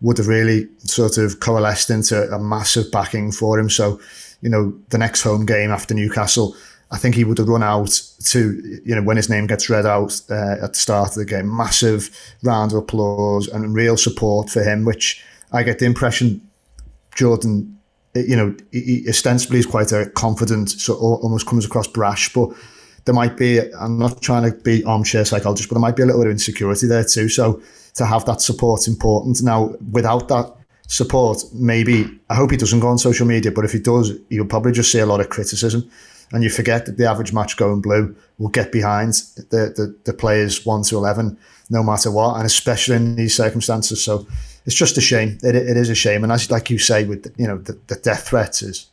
would 0.00 0.18
have 0.18 0.26
really 0.26 0.66
sort 0.78 1.16
of 1.16 1.38
coalesced 1.38 1.88
into 1.88 2.28
a 2.32 2.40
massive 2.40 2.90
backing 2.90 3.30
for 3.30 3.56
him. 3.56 3.70
So, 3.70 4.00
you 4.40 4.50
know, 4.50 4.76
the 4.88 4.98
next 4.98 5.22
home 5.22 5.46
game 5.46 5.70
after 5.70 5.94
Newcastle, 5.94 6.56
I 6.92 6.98
think 6.98 7.14
he 7.14 7.24
would 7.24 7.38
have 7.38 7.48
run 7.48 7.62
out 7.62 7.98
to, 8.26 8.80
you 8.84 8.94
know, 8.94 9.02
when 9.02 9.16
his 9.16 9.30
name 9.30 9.46
gets 9.46 9.70
read 9.70 9.86
out 9.86 10.20
uh, 10.30 10.56
at 10.62 10.74
the 10.74 10.78
start 10.78 11.08
of 11.08 11.14
the 11.14 11.24
game, 11.24 11.54
massive 11.54 12.10
round 12.42 12.72
of 12.72 12.78
applause 12.78 13.48
and 13.48 13.74
real 13.74 13.96
support 13.96 14.50
for 14.50 14.62
him, 14.62 14.84
which 14.84 15.24
I 15.52 15.62
get 15.62 15.78
the 15.78 15.86
impression 15.86 16.46
Jordan, 17.14 17.78
you 18.14 18.36
know, 18.36 18.54
he, 18.72 19.06
ostensibly 19.08 19.58
is 19.58 19.66
quite 19.66 19.90
a 19.92 20.06
confident, 20.10 20.70
so 20.70 20.94
almost 20.94 21.46
comes 21.46 21.64
across 21.64 21.86
brash, 21.86 22.32
but 22.32 22.50
there 23.04 23.14
might 23.14 23.36
be, 23.36 23.60
I'm 23.74 23.98
not 23.98 24.20
trying 24.22 24.50
to 24.50 24.56
be 24.58 24.84
armchair 24.84 25.24
psychologist, 25.24 25.68
but 25.68 25.76
there 25.76 25.80
might 25.80 25.96
be 25.96 26.02
a 26.02 26.06
little 26.06 26.20
bit 26.20 26.28
of 26.28 26.32
insecurity 26.32 26.86
there 26.86 27.04
too. 27.04 27.28
So 27.28 27.62
to 27.94 28.06
have 28.06 28.24
that 28.26 28.40
support 28.40 28.86
important. 28.86 29.42
Now, 29.42 29.74
without 29.90 30.28
that 30.28 30.54
support, 30.86 31.42
maybe, 31.52 32.20
I 32.30 32.34
hope 32.34 32.50
he 32.50 32.56
doesn't 32.56 32.80
go 32.80 32.88
on 32.88 32.98
social 32.98 33.26
media, 33.26 33.50
but 33.50 33.64
if 33.64 33.72
he 33.72 33.78
does, 33.78 34.12
you'll 34.28 34.46
probably 34.46 34.72
just 34.72 34.92
see 34.92 35.00
a 35.00 35.06
lot 35.06 35.20
of 35.20 35.30
criticism. 35.30 35.90
And 36.32 36.42
you 36.42 36.50
forget 36.50 36.86
that 36.86 36.96
the 36.96 37.08
average 37.08 37.32
match 37.32 37.56
going 37.56 37.80
blue 37.80 38.16
will 38.38 38.48
get 38.48 38.72
behind 38.72 39.12
the, 39.50 39.72
the, 39.76 39.96
the 40.04 40.12
players 40.12 40.64
1 40.64 40.82
to 40.84 40.96
11, 40.96 41.36
no 41.70 41.82
matter 41.82 42.10
what, 42.10 42.36
and 42.36 42.46
especially 42.46 42.96
in 42.96 43.16
these 43.16 43.36
circumstances. 43.36 44.02
So 44.02 44.26
it's 44.64 44.76
just 44.76 44.96
a 44.98 45.00
shame. 45.00 45.38
It, 45.42 45.54
it 45.54 45.76
is 45.76 45.90
a 45.90 45.94
shame. 45.94 46.22
And 46.22 46.32
as 46.32 46.50
like 46.50 46.70
you 46.70 46.78
say, 46.78 47.04
with 47.04 47.32
you 47.36 47.46
know 47.46 47.58
the, 47.58 47.78
the 47.88 47.96
death 47.96 48.28
threats 48.28 48.62
is 48.62 48.86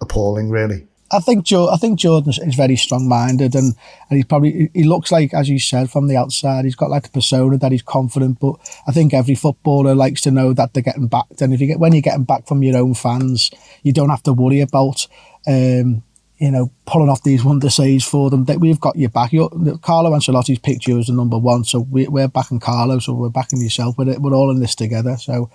appalling, 0.00 0.50
really. 0.50 0.86
I 1.12 1.20
think 1.20 1.44
Joe. 1.44 1.68
I 1.68 1.76
think 1.76 1.98
Jordan 1.98 2.32
is 2.32 2.54
very 2.54 2.76
strong-minded, 2.76 3.54
and 3.54 3.74
and 4.08 4.16
he 4.16 4.24
probably 4.24 4.70
he 4.72 4.84
looks 4.84 5.12
like, 5.12 5.34
as 5.34 5.48
you 5.48 5.58
said, 5.58 5.90
from 5.90 6.08
the 6.08 6.16
outside, 6.16 6.64
he's 6.64 6.74
got 6.74 6.88
like 6.88 7.06
a 7.06 7.10
persona 7.10 7.58
that 7.58 7.70
he's 7.70 7.82
confident. 7.82 8.40
But 8.40 8.54
I 8.86 8.92
think 8.92 9.12
every 9.12 9.34
footballer 9.34 9.94
likes 9.94 10.22
to 10.22 10.30
know 10.30 10.54
that 10.54 10.72
they're 10.72 10.82
getting 10.82 11.08
backed, 11.08 11.42
and 11.42 11.52
if 11.52 11.60
you 11.60 11.66
get 11.66 11.78
when 11.78 11.92
you're 11.92 12.00
getting 12.00 12.24
back 12.24 12.46
from 12.46 12.62
your 12.62 12.78
own 12.78 12.94
fans, 12.94 13.50
you 13.82 13.92
don't 13.92 14.08
have 14.08 14.22
to 14.24 14.32
worry 14.32 14.60
about. 14.60 15.06
Um, 15.46 16.02
you 16.42 16.50
know, 16.50 16.72
pulling 16.86 17.08
off 17.08 17.22
these 17.22 17.44
wonder 17.44 17.70
saves 17.70 18.04
for 18.04 18.28
them. 18.28 18.46
That 18.46 18.58
we've 18.58 18.80
got 18.80 18.96
your 18.96 19.10
back. 19.10 19.32
You're, 19.32 19.48
Carlo 19.80 20.10
Ancelotti's 20.10 20.58
picked 20.58 20.88
you 20.88 20.98
as 20.98 21.06
the 21.06 21.12
number 21.12 21.38
one, 21.38 21.62
so 21.62 21.86
we, 21.88 22.08
we're 22.08 22.26
backing 22.26 22.58
Carlo, 22.58 22.98
so 22.98 23.14
we're 23.14 23.28
backing 23.28 23.62
yourself. 23.62 23.94
We're, 23.96 24.18
we're 24.18 24.34
all 24.34 24.50
in 24.50 24.58
this 24.58 24.74
together. 24.74 25.16
So, 25.16 25.50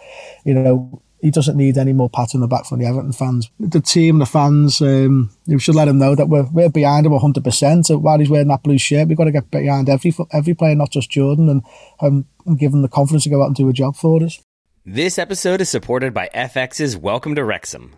you 0.45 0.53
know, 0.53 1.01
he 1.19 1.29
doesn't 1.29 1.57
need 1.57 1.77
any 1.77 1.91
more 1.91 2.09
pat 2.09 2.33
on 2.33 2.39
the 2.39 2.47
back 2.47 2.65
from 2.65 2.79
the 2.79 2.85
Everton 2.85 3.11
fans. 3.11 3.51
The 3.59 3.81
team, 3.81 4.19
the 4.19 4.25
fans, 4.25 4.79
um, 4.81 5.29
we 5.45 5.59
should 5.59 5.75
let 5.75 5.89
him 5.89 5.97
know 5.97 6.15
that 6.15 6.29
we're, 6.29 6.47
we're 6.53 6.69
behind 6.69 7.05
him 7.05 7.11
100%. 7.11 7.85
So 7.85 7.97
while 7.97 8.19
he's 8.19 8.29
wearing 8.29 8.47
that 8.47 8.63
blue 8.63 8.77
shirt, 8.77 9.09
we've 9.09 9.17
got 9.17 9.25
to 9.25 9.31
get 9.31 9.51
behind 9.51 9.89
every 9.89 10.13
every 10.31 10.53
player, 10.53 10.75
not 10.75 10.91
just 10.91 11.09
Jordan, 11.09 11.49
and, 11.49 11.63
um, 11.99 12.25
and 12.45 12.57
give 12.57 12.71
him 12.71 12.81
the 12.81 12.87
confidence 12.87 13.25
to 13.25 13.29
go 13.29 13.43
out 13.43 13.47
and 13.47 13.55
do 13.57 13.67
a 13.67 13.73
job 13.73 13.97
for 13.97 14.23
us. 14.23 14.41
This 14.85 15.19
episode 15.19 15.59
is 15.59 15.67
supported 15.67 16.13
by 16.13 16.29
FX's 16.33 16.95
Welcome 16.95 17.35
to 17.35 17.43
Wrexham. 17.43 17.97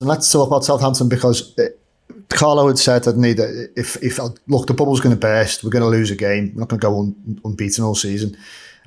Let's 0.00 0.30
talk 0.30 0.48
about 0.48 0.64
Southampton 0.64 1.08
because 1.08 1.54
it, 1.56 1.80
Carlo 2.28 2.66
had 2.68 2.78
said, 2.78 3.04
hadn't 3.04 3.22
he, 3.22 3.32
that 3.32 3.72
if, 3.76 4.02
if 4.02 4.18
look, 4.46 4.66
the 4.66 4.74
bubble's 4.74 5.00
going 5.00 5.14
to 5.14 5.20
burst, 5.20 5.64
we're 5.64 5.70
going 5.70 5.82
to 5.82 5.88
lose 5.88 6.10
a 6.10 6.16
game, 6.16 6.52
we're 6.54 6.60
not 6.60 6.68
going 6.68 6.80
to 6.80 6.86
go 6.86 6.98
un, 7.00 7.40
unbeaten 7.44 7.82
all 7.82 7.94
season, 7.94 8.36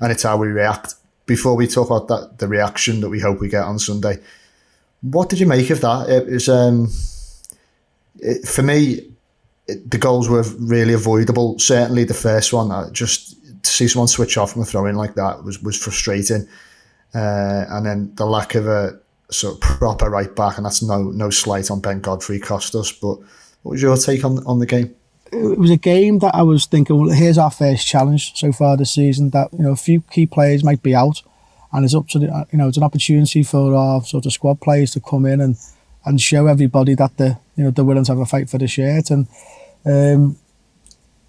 and 0.00 0.12
it's 0.12 0.22
how 0.22 0.36
we 0.36 0.48
react 0.48 0.94
before 1.30 1.54
we 1.54 1.68
talk 1.68 1.88
about 1.88 2.08
that, 2.08 2.38
the 2.38 2.48
reaction 2.48 3.00
that 3.00 3.08
we 3.08 3.20
hope 3.20 3.40
we 3.40 3.48
get 3.48 3.62
on 3.62 3.78
Sunday, 3.78 4.18
what 5.00 5.28
did 5.28 5.38
you 5.38 5.46
make 5.46 5.70
of 5.70 5.80
that? 5.80 6.08
It 6.08 6.26
was 6.26 6.48
um, 6.48 6.88
it, 8.18 8.46
for 8.46 8.62
me, 8.62 9.12
it, 9.68 9.88
the 9.88 9.96
goals 9.96 10.28
were 10.28 10.42
really 10.58 10.92
avoidable. 10.92 11.56
Certainly, 11.60 12.04
the 12.04 12.14
first 12.14 12.52
one, 12.52 12.72
uh, 12.72 12.90
just 12.90 13.36
to 13.62 13.70
see 13.70 13.86
someone 13.86 14.08
switch 14.08 14.36
off 14.36 14.52
from 14.52 14.62
a 14.62 14.64
throw 14.64 14.86
in 14.86 14.96
like 14.96 15.14
that 15.14 15.44
was 15.44 15.62
was 15.62 15.78
frustrating. 15.78 16.48
Uh, 17.14 17.64
and 17.68 17.86
then 17.86 18.14
the 18.16 18.26
lack 18.26 18.56
of 18.56 18.66
a 18.66 18.98
sort 19.30 19.54
of 19.54 19.60
proper 19.60 20.10
right 20.10 20.34
back, 20.34 20.56
and 20.56 20.66
that's 20.66 20.82
no 20.82 21.02
no 21.02 21.30
slight 21.30 21.70
on 21.70 21.80
Ben 21.80 22.00
Godfrey 22.00 22.38
cost 22.38 22.74
us. 22.74 22.92
But 22.92 23.18
what 23.62 23.72
was 23.72 23.82
your 23.82 23.96
take 23.96 24.24
on 24.24 24.44
on 24.46 24.58
the 24.58 24.66
game? 24.66 24.94
it 25.32 25.58
was 25.58 25.70
a 25.70 25.76
game 25.76 26.18
that 26.20 26.34
I 26.34 26.42
was 26.42 26.66
thinking, 26.66 26.98
well, 26.98 27.10
here's 27.10 27.38
our 27.38 27.50
first 27.50 27.86
challenge 27.86 28.32
so 28.34 28.52
far 28.52 28.76
this 28.76 28.92
season. 28.92 29.30
That 29.30 29.52
you 29.52 29.60
know, 29.60 29.72
a 29.72 29.76
few 29.76 30.00
key 30.02 30.26
players 30.26 30.64
might 30.64 30.82
be 30.82 30.94
out, 30.94 31.22
and 31.72 31.84
it's 31.84 31.94
up 31.94 32.08
to 32.08 32.18
the, 32.18 32.46
you 32.52 32.58
know, 32.58 32.68
it's 32.68 32.76
an 32.76 32.82
opportunity 32.82 33.42
for 33.42 33.74
our 33.74 34.02
sort 34.02 34.26
of 34.26 34.32
squad 34.32 34.60
players 34.60 34.90
to 34.92 35.00
come 35.00 35.26
in 35.26 35.40
and 35.40 35.56
and 36.04 36.20
show 36.20 36.46
everybody 36.46 36.94
that 36.94 37.16
they 37.16 37.36
you 37.56 37.64
know 37.64 37.70
they're 37.70 37.84
willing 37.84 38.04
to 38.04 38.12
have 38.12 38.18
a 38.18 38.26
fight 38.26 38.50
for 38.50 38.58
the 38.58 38.66
shirt. 38.66 39.10
And 39.10 39.28
um, 39.86 40.36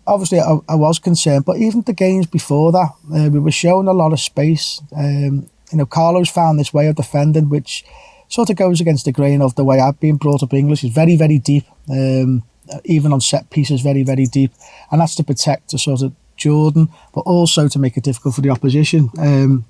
obviously, 0.08 0.40
I, 0.40 0.58
I, 0.68 0.76
was 0.76 0.98
concerned, 1.00 1.46
but 1.46 1.58
even 1.58 1.82
the 1.82 1.94
games 1.94 2.26
before 2.26 2.72
that, 2.72 2.90
uh, 3.14 3.30
we 3.30 3.40
were 3.40 3.52
showing 3.52 3.88
a 3.88 3.94
lot 3.94 4.14
of 4.14 4.20
space. 4.20 4.82
Um, 4.96 5.50
you 5.72 5.78
know, 5.78 5.86
Carlos 5.86 6.30
found 6.30 6.60
this 6.60 6.74
way 6.74 6.88
of 6.88 6.96
defending, 6.96 7.50
which 7.50 7.86
sort 8.28 8.50
of 8.50 8.56
goes 8.56 8.80
against 8.80 9.06
the 9.06 9.12
grain 9.12 9.42
of 9.42 9.56
the 9.56 9.64
way 9.64 9.80
I've 9.80 10.00
been 10.00 10.18
brought 10.18 10.44
up 10.44 10.54
English. 10.54 10.84
It's 10.84 10.94
very, 10.94 11.16
very 11.16 11.40
deep. 11.40 11.66
Um, 11.90 12.44
even 12.86 13.12
on 13.12 13.22
set 13.22 13.50
pieces, 13.50 13.82
very, 13.82 14.04
very 14.04 14.26
deep. 14.26 14.52
And 14.92 15.02
that's 15.02 15.16
to 15.16 15.24
protect 15.24 15.72
the 15.72 15.80
sort 15.80 16.02
of 16.02 16.14
Jordan, 16.38 16.90
but 17.14 17.22
also 17.22 17.68
to 17.68 17.80
make 17.80 17.98
it 17.98 18.04
difficult 18.04 18.36
for 18.36 18.42
the 18.42 18.50
opposition. 18.50 19.10
Um, 19.18 19.66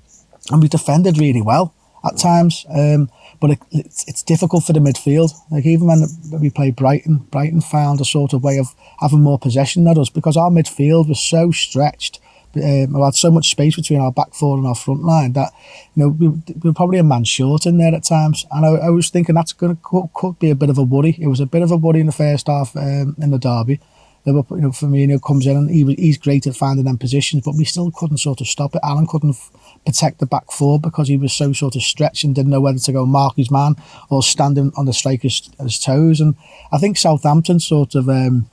and 0.50 0.62
we 0.62 0.68
defended 0.68 1.18
really 1.18 1.42
well 1.42 1.74
at 2.04 2.16
times, 2.16 2.66
um, 2.68 3.10
but 3.40 3.50
it, 3.50 3.58
it's, 3.70 4.08
it's 4.08 4.22
difficult 4.22 4.64
for 4.64 4.72
the 4.72 4.80
midfield. 4.80 5.32
Like 5.50 5.66
even 5.66 5.86
when 5.86 6.04
we 6.40 6.50
played 6.50 6.76
Brighton, 6.76 7.18
Brighton 7.30 7.60
found 7.60 8.00
a 8.00 8.04
sort 8.04 8.32
of 8.32 8.42
way 8.42 8.58
of 8.58 8.74
having 9.00 9.22
more 9.22 9.38
possession 9.38 9.84
than 9.84 9.98
us 9.98 10.10
because 10.10 10.36
our 10.36 10.50
midfield 10.50 11.08
was 11.08 11.20
so 11.20 11.52
stretched 11.52 12.20
um, 12.56 13.02
had 13.02 13.14
so 13.14 13.30
much 13.30 13.50
space 13.50 13.76
between 13.76 14.00
our 14.00 14.12
back 14.12 14.34
four 14.34 14.56
and 14.56 14.66
our 14.66 14.74
front 14.74 15.02
line 15.02 15.32
that 15.32 15.52
you 15.94 16.02
know 16.02 16.08
we, 16.08 16.28
we 16.28 16.42
were 16.64 16.72
probably 16.72 16.98
a 16.98 17.04
man 17.04 17.24
short 17.24 17.66
in 17.66 17.78
there 17.78 17.94
at 17.94 18.04
times. 18.04 18.46
And 18.50 18.66
I, 18.66 18.86
I 18.86 18.90
was 18.90 19.10
thinking 19.10 19.34
that's 19.34 19.52
going 19.52 19.76
to 19.76 19.82
could, 19.82 20.08
could, 20.14 20.38
be 20.38 20.50
a 20.50 20.54
bit 20.54 20.70
of 20.70 20.78
a 20.78 20.82
worry. 20.82 21.16
It 21.18 21.28
was 21.28 21.40
a 21.40 21.46
bit 21.46 21.62
of 21.62 21.70
a 21.70 21.76
worry 21.76 22.00
in 22.00 22.06
the 22.06 22.12
first 22.12 22.46
half 22.46 22.76
um, 22.76 23.16
in 23.20 23.30
the 23.30 23.38
derby. 23.38 23.80
Liverpool, 24.24 24.58
you 24.58 24.62
know, 24.62 24.70
Firmino 24.70 25.20
comes 25.20 25.46
in 25.46 25.56
and 25.56 25.70
he, 25.70 25.94
he's 25.94 26.16
great 26.16 26.46
at 26.46 26.54
finding 26.54 26.84
them 26.84 26.98
positions, 26.98 27.42
but 27.44 27.56
we 27.56 27.64
still 27.64 27.90
couldn't 27.90 28.18
sort 28.18 28.40
of 28.40 28.46
stop 28.46 28.74
it. 28.74 28.80
Allan 28.84 29.06
couldn't 29.06 29.36
protect 29.84 30.20
the 30.20 30.26
back 30.26 30.50
four 30.52 30.78
because 30.78 31.08
he 31.08 31.16
was 31.16 31.32
so 31.32 31.52
sort 31.52 31.74
of 31.74 31.82
stretched 31.82 32.22
and 32.22 32.34
didn't 32.34 32.52
know 32.52 32.60
whether 32.60 32.78
to 32.78 32.92
go 32.92 33.04
mark 33.04 33.34
his 33.36 33.50
man 33.50 33.74
or 34.10 34.22
standing 34.22 34.72
on 34.76 34.86
the 34.86 34.92
striker's 34.92 35.50
toes. 35.80 36.20
And 36.20 36.36
I 36.70 36.78
think 36.78 36.98
Southampton 36.98 37.58
sort 37.58 37.96
of 37.96 38.08
um, 38.08 38.48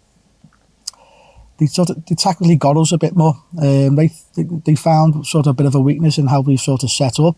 they 1.60 1.66
sort 1.66 1.90
of 1.90 2.06
they 2.06 2.16
tactically 2.16 2.56
got 2.56 2.78
us 2.78 2.92
a 2.92 2.98
bit 2.98 3.16
more. 3.16 3.36
Um, 3.62 3.96
they 3.96 4.12
they 4.66 4.76
found 4.76 5.26
sort 5.26 5.48
of 5.48 5.52
a 5.52 5.54
bit 5.54 5.66
of 5.66 5.76
a 5.76 5.80
weakness 5.80 6.18
in 6.18 6.28
how 6.28 6.42
we 6.42 6.58
sort 6.58 6.84
of 6.84 6.92
set 6.92 7.20
up, 7.20 7.36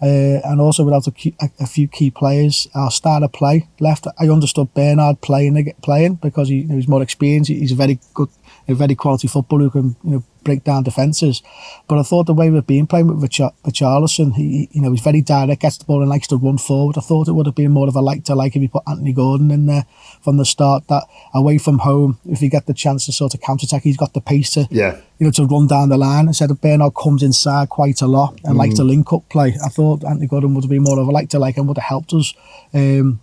uh, 0.00 0.40
and 0.44 0.60
also 0.60 0.84
without 0.84 1.06
a, 1.06 1.12
a, 1.58 1.66
few 1.66 1.88
key 1.88 2.10
players, 2.10 2.68
our 2.74 2.90
starter 2.90 3.28
play 3.28 3.68
left. 3.80 4.06
I 4.18 4.28
understood 4.28 4.72
Bernard 4.74 5.20
playing 5.20 5.72
playing 5.82 6.14
because 6.16 6.48
he, 6.48 6.62
he's 6.62 6.88
more 6.88 7.02
experienced. 7.02 7.48
He's 7.48 7.72
a 7.72 7.76
very 7.76 7.98
good, 8.14 8.28
a 8.68 8.74
very 8.74 8.94
quality 8.94 9.28
footballer 9.28 9.64
who 9.64 9.70
can 9.70 9.96
you 10.02 10.10
know 10.10 10.24
break 10.46 10.64
down 10.64 10.84
defences. 10.84 11.42
But 11.88 11.98
I 11.98 12.02
thought 12.02 12.26
the 12.26 12.32
way 12.32 12.50
we've 12.50 12.66
been 12.66 12.86
playing 12.86 13.08
with 13.08 13.20
Richar- 13.20 13.52
Richarlison, 13.64 14.34
he, 14.34 14.68
you 14.70 14.80
know, 14.80 14.92
he's 14.92 15.02
very 15.02 15.20
direct, 15.20 15.60
gets 15.60 15.76
the 15.76 15.84
ball 15.84 16.00
and 16.00 16.08
likes 16.08 16.28
to 16.28 16.36
run 16.36 16.56
forward. 16.56 16.96
I 16.96 17.00
thought 17.00 17.26
it 17.28 17.32
would 17.32 17.46
have 17.46 17.56
been 17.56 17.72
more 17.72 17.88
of 17.88 17.96
a 17.96 18.00
like 18.00 18.24
to 18.24 18.34
like 18.34 18.54
if 18.54 18.62
you 18.62 18.68
put 18.68 18.84
Anthony 18.86 19.12
Gordon 19.12 19.50
in 19.50 19.66
there 19.66 19.86
from 20.22 20.36
the 20.36 20.44
start. 20.44 20.86
That 20.88 21.04
away 21.34 21.58
from 21.58 21.80
home, 21.80 22.18
if 22.24 22.40
you 22.40 22.48
get 22.48 22.66
the 22.66 22.74
chance 22.74 23.06
to 23.06 23.12
sort 23.12 23.34
of 23.34 23.40
counter 23.40 23.64
attack, 23.64 23.82
he's 23.82 23.96
got 23.96 24.14
the 24.14 24.20
pace 24.20 24.50
to, 24.50 24.68
yeah. 24.70 25.00
you 25.18 25.26
know, 25.26 25.32
to 25.32 25.44
run 25.44 25.66
down 25.66 25.88
the 25.88 25.98
line 25.98 26.28
instead 26.28 26.50
of 26.50 26.60
Bernard 26.60 26.94
comes 26.94 27.22
inside 27.22 27.68
quite 27.68 28.00
a 28.00 28.06
lot 28.06 28.38
and 28.44 28.54
mm. 28.54 28.58
likes 28.58 28.76
to 28.76 28.84
link 28.84 29.12
up 29.12 29.28
play. 29.28 29.56
I 29.64 29.68
thought 29.68 30.04
Anthony 30.04 30.28
Gordon 30.28 30.54
would 30.54 30.64
have 30.64 30.70
been 30.70 30.84
more 30.84 30.98
of 30.98 31.08
a 31.08 31.10
like 31.10 31.28
to 31.30 31.38
like 31.38 31.56
and 31.56 31.66
would 31.68 31.78
have 31.78 31.84
helped 31.84 32.12
us. 32.12 32.32
Um, 32.72 33.20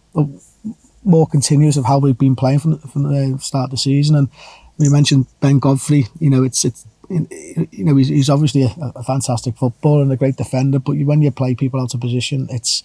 more 1.05 1.27
continuous 1.27 1.77
of 1.77 1.85
how 1.85 1.99
we've 1.99 2.17
been 2.17 2.35
playing 2.35 2.59
from, 2.59 2.77
from 2.79 3.03
the 3.03 3.37
start 3.39 3.65
of 3.65 3.71
the 3.71 3.77
season. 3.77 4.15
And 4.15 4.29
we 4.77 4.89
mentioned 4.89 5.27
Ben 5.39 5.59
Godfrey. 5.59 6.07
You 6.19 6.29
know, 6.29 6.43
it's 6.43 6.65
it's 6.65 6.85
you 7.09 7.83
know 7.83 7.95
he's, 7.95 8.07
he's 8.07 8.29
obviously 8.29 8.63
a, 8.63 8.73
a, 8.95 9.03
fantastic 9.03 9.55
footballer 9.55 10.01
and 10.01 10.11
a 10.11 10.17
great 10.17 10.37
defender. 10.37 10.79
But 10.79 10.97
when 10.97 11.21
you 11.21 11.31
play 11.31 11.53
people 11.55 11.81
out 11.81 11.93
of 11.93 12.01
position, 12.01 12.47
it's 12.49 12.83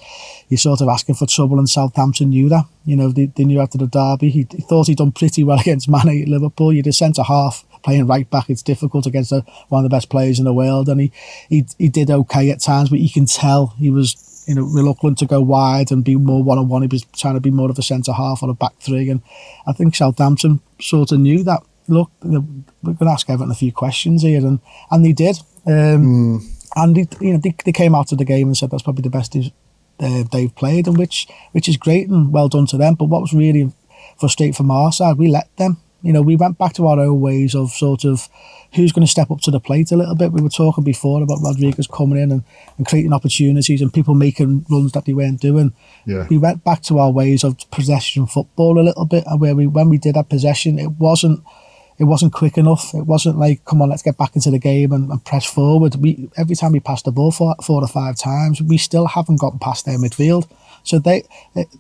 you're 0.49 0.59
sort 0.59 0.81
of 0.81 0.89
asking 0.89 1.15
for 1.15 1.27
trouble. 1.27 1.59
And 1.59 1.69
Southampton 1.69 2.31
knew 2.31 2.49
that. 2.49 2.65
You 2.85 2.97
know, 2.97 3.11
they, 3.11 3.27
they 3.27 3.45
knew 3.45 3.61
after 3.61 3.79
the 3.79 3.87
derby, 3.87 4.31
he, 4.31 4.47
he 4.51 4.63
thought 4.63 4.89
he'd 4.89 4.99
done 4.99 5.13
pretty 5.13 5.45
well 5.45 5.59
against 5.61 5.89
Mané 5.89 6.23
at 6.23 6.29
Liverpool. 6.29 6.73
You're 6.73 6.89
a 6.89 6.93
centre 6.93 7.23
half 7.23 7.65
playing 7.83 8.07
right 8.07 8.29
back. 8.29 8.51
It's 8.51 8.63
difficult 8.63 9.07
against 9.07 9.33
a, 9.33 9.45
one 9.69 9.85
of 9.85 9.91
the 9.91 9.95
best 9.95 10.11
players 10.11 10.39
in 10.39 10.45
the 10.45 10.53
world, 10.53 10.89
and 10.89 11.01
he, 11.01 11.13
he 11.49 11.67
he 11.79 11.89
did 11.89 12.11
okay 12.11 12.51
at 12.51 12.61
times. 12.61 12.91
But 12.91 13.01
you 13.01 13.11
can 13.11 13.27
tell 13.27 13.69
he 13.79 13.91
was 13.91 14.25
you 14.49 14.55
know, 14.55 14.63
reluctant 14.63 15.19
to 15.19 15.27
go 15.27 15.43
wide 15.43 15.93
and 15.93 16.03
be 16.03 16.17
more 16.17 16.43
one 16.43 16.59
on 16.59 16.69
one. 16.69 16.83
He 16.83 16.89
was 16.89 17.05
trying 17.17 17.35
to 17.35 17.41
be 17.41 17.51
more 17.51 17.71
of 17.71 17.79
a 17.79 17.83
centre 17.83 18.15
half 18.15 18.43
or 18.43 18.49
a 18.51 18.55
back 18.55 18.73
three, 18.81 19.11
and 19.11 19.23
I 19.67 19.73
think 19.73 19.95
Southampton 19.95 20.61
sort 20.81 21.13
of 21.13 21.21
knew 21.21 21.45
that. 21.45 21.63
Look, 21.89 22.11
we're 22.23 22.41
going 22.83 22.97
to 22.99 23.11
ask 23.11 23.29
Everton 23.29 23.51
a 23.51 23.55
few 23.55 23.73
questions 23.73 24.23
here, 24.23 24.47
and 24.47 24.61
and 24.91 25.05
they 25.05 25.13
did. 25.13 25.39
Um, 25.67 26.43
mm. 26.43 26.55
And 26.77 26.95
they, 26.95 27.09
you 27.21 27.33
know, 27.33 27.39
they, 27.39 27.55
they 27.65 27.73
came 27.73 27.95
out 27.95 28.13
of 28.13 28.19
the 28.19 28.25
game 28.25 28.47
and 28.49 28.57
said 28.57 28.71
that's 28.71 28.83
probably 28.83 29.03
the 29.03 29.11
best 29.11 29.35
uh, 29.35 30.25
they've 30.31 30.55
played, 30.55 30.87
and 30.87 30.99
which 30.99 31.27
which 31.53 31.69
is 31.69 31.77
great 31.77 32.09
and 32.09 32.33
well 32.33 32.49
done 32.49 32.67
to 32.67 32.77
them. 32.77 32.95
But 32.95 33.07
what 33.07 33.23
was 33.23 33.33
really 33.33 33.73
frustrating 34.19 34.55
from 34.55 34.71
our 34.71 34.93
side, 34.93 35.17
we 35.17 35.29
let 35.29 35.55
them. 35.57 35.79
You 36.03 36.13
know, 36.13 36.23
we 36.23 36.37
went 36.37 36.59
back 36.59 36.75
to 36.75 36.87
our 36.87 37.01
own 37.01 37.21
ways 37.21 37.57
of 37.57 37.71
sort 37.71 38.05
of 38.05 38.29
who's 38.75 38.93
going 38.93 39.05
to 39.05 39.11
step 39.11 39.31
up 39.33 39.41
to 39.41 39.51
the 39.51 39.59
plate 39.59 39.91
a 39.91 39.97
little 39.97 40.15
bit. 40.15 40.31
We 40.31 40.43
were 40.43 40.49
talking 40.49 40.85
before 40.85 41.23
about 41.23 41.41
Rodriguez 41.43 41.89
coming 41.89 42.23
in 42.23 42.31
and, 42.31 42.45
and 42.77 42.87
creating 42.87 43.13
opportunities 43.13 43.81
and 43.83 43.93
people 43.93 44.15
making 44.15 44.65
runs 44.71 44.93
that 44.93 45.07
they 45.07 45.15
weren't 45.15 45.41
doing. 45.41 45.75
Yeah. 46.07 46.27
We 46.31 46.39
went 46.39 46.63
back 46.63 46.83
to 46.83 47.01
our 47.01 47.11
ways 47.11 47.43
of 47.43 47.59
possession 47.73 48.27
football 48.27 48.79
a 48.79 48.85
little 48.85 49.07
bit, 49.07 49.25
where 49.39 49.57
we 49.57 49.67
when 49.67 49.89
we 49.89 49.99
did 49.99 50.15
have 50.15 50.29
possession, 50.29 50.79
it 50.79 50.93
wasn't 50.93 51.43
it 51.99 52.05
wasn't 52.05 52.33
quick 52.33 52.57
enough. 52.57 52.95
It 52.95 53.07
wasn't 53.07 53.39
like, 53.39 53.65
come 53.65 53.83
on, 53.83 53.91
let's 53.91 54.03
get 54.03 54.17
back 54.17 54.37
into 54.37 54.51
the 54.51 54.59
game 54.59 54.93
and, 54.93 55.11
and 55.11 55.25
press 55.25 55.45
forward. 55.45 55.97
We 55.97 56.31
every 56.37 56.55
time 56.55 56.73
we 56.73 56.81
passed 56.81 57.05
the 57.05 57.13
ball 57.13 57.33
four, 57.33 57.57
four 57.63 57.83
or 57.83 57.89
five 57.89 58.17
times, 58.17 58.63
we 58.63 58.79
still 58.79 59.07
haven't 59.07 59.41
gotten 59.41 59.59
past 59.59 59.85
their 59.85 59.99
midfield. 59.99 60.49
So 60.85 61.01
they, 61.01 61.25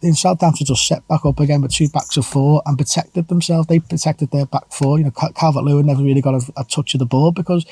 in 0.03 0.15
Southampton, 0.15 0.67
just 0.67 0.87
set 0.87 1.07
back 1.07 1.25
up 1.25 1.39
again 1.39 1.63
with 1.63 1.73
two 1.73 1.89
backs 1.89 2.17
of 2.17 2.27
four 2.27 2.63
and 2.67 2.77
protected 2.77 3.29
themselves. 3.29 3.69
They 3.69 3.79
protected 3.79 4.33
their 4.33 4.47
back 4.47 4.73
four. 4.73 4.99
You 4.99 5.05
know, 5.05 5.13
Calvert 5.13 5.63
Lewin 5.63 5.87
never 5.87 6.03
really 6.03 6.21
got 6.21 6.35
a, 6.35 6.53
a, 6.59 6.65
touch 6.65 6.95
of 6.95 6.99
the 6.99 7.07
ball 7.07 7.31
because 7.31 7.65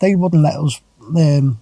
they 0.00 0.14
wouldn't 0.14 0.42
let 0.42 0.56
us 0.56 0.80
um, 1.16 1.58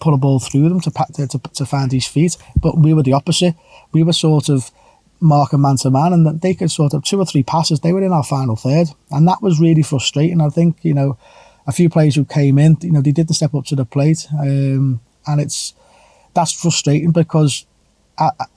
put 0.00 0.12
a 0.12 0.16
ball 0.16 0.40
through 0.40 0.68
them 0.68 0.80
to, 0.80 0.90
to, 0.90 1.28
to, 1.28 1.38
to 1.38 1.64
find 1.64 1.92
his 1.92 2.06
feet. 2.06 2.36
But 2.60 2.78
we 2.78 2.92
were 2.92 3.04
the 3.04 3.12
opposite. 3.12 3.54
We 3.92 4.02
were 4.02 4.12
sort 4.12 4.48
of 4.48 4.72
marking 5.22 5.62
man 5.62 5.76
to 5.78 5.90
man, 5.90 6.12
and 6.12 6.40
they 6.40 6.54
could 6.54 6.70
sort 6.70 6.94
of 6.94 7.04
two 7.04 7.18
or 7.18 7.26
three 7.26 7.42
passes. 7.42 7.80
They 7.80 7.92
were 7.92 8.02
in 8.02 8.12
our 8.12 8.24
final 8.24 8.56
third, 8.56 8.88
and 9.10 9.26
that 9.28 9.42
was 9.42 9.60
really 9.60 9.82
frustrating. 9.82 10.40
I 10.40 10.48
think 10.48 10.78
you 10.82 10.94
know 10.94 11.18
a 11.66 11.72
few 11.72 11.88
players 11.88 12.16
who 12.16 12.24
came 12.24 12.58
in, 12.58 12.76
you 12.80 12.90
know, 12.90 13.00
they 13.00 13.12
did 13.12 13.28
the 13.28 13.34
step 13.34 13.54
up 13.54 13.64
to 13.66 13.76
the 13.76 13.84
plate, 13.84 14.26
um, 14.38 15.00
and 15.26 15.40
it's 15.40 15.74
that's 16.34 16.52
frustrating 16.52 17.12
because 17.12 17.66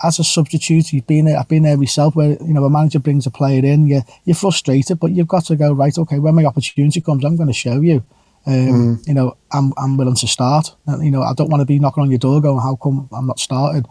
as 0.03 0.19
a 0.19 0.23
substitute, 0.23 0.91
you've 0.91 1.07
been 1.07 1.25
there, 1.25 1.37
I've 1.37 1.47
been 1.47 1.63
there 1.63 1.77
myself 1.77 2.15
where, 2.15 2.31
you 2.31 2.53
know, 2.53 2.65
a 2.65 2.69
manager 2.69 2.99
brings 2.99 3.25
a 3.25 3.31
player 3.31 3.63
in, 3.65 3.87
you're, 3.87 4.03
you're 4.25 4.35
frustrated, 4.35 4.99
but 4.99 5.11
you've 5.11 5.27
got 5.27 5.45
to 5.45 5.55
go, 5.55 5.73
right, 5.73 5.97
okay, 5.97 6.19
when 6.19 6.35
my 6.35 6.45
opportunity 6.45 7.01
comes, 7.01 7.23
I'm 7.23 7.35
going 7.35 7.47
to 7.47 7.53
show 7.53 7.81
you. 7.81 8.03
Um, 8.45 8.97
mm. 8.97 9.07
You 9.07 9.13
know, 9.13 9.37
I'm, 9.51 9.73
I'm 9.77 9.97
willing 9.97 10.15
to 10.15 10.27
start. 10.27 10.75
You 10.87 11.09
know, 11.09 11.23
I 11.23 11.33
don't 11.33 11.49
want 11.49 11.61
to 11.61 11.65
be 11.65 11.79
knocking 11.79 12.03
on 12.03 12.11
your 12.11 12.19
door 12.19 12.41
going, 12.41 12.59
how 12.59 12.75
come 12.75 13.09
I'm 13.11 13.27
not 13.27 13.39
starting? 13.39 13.85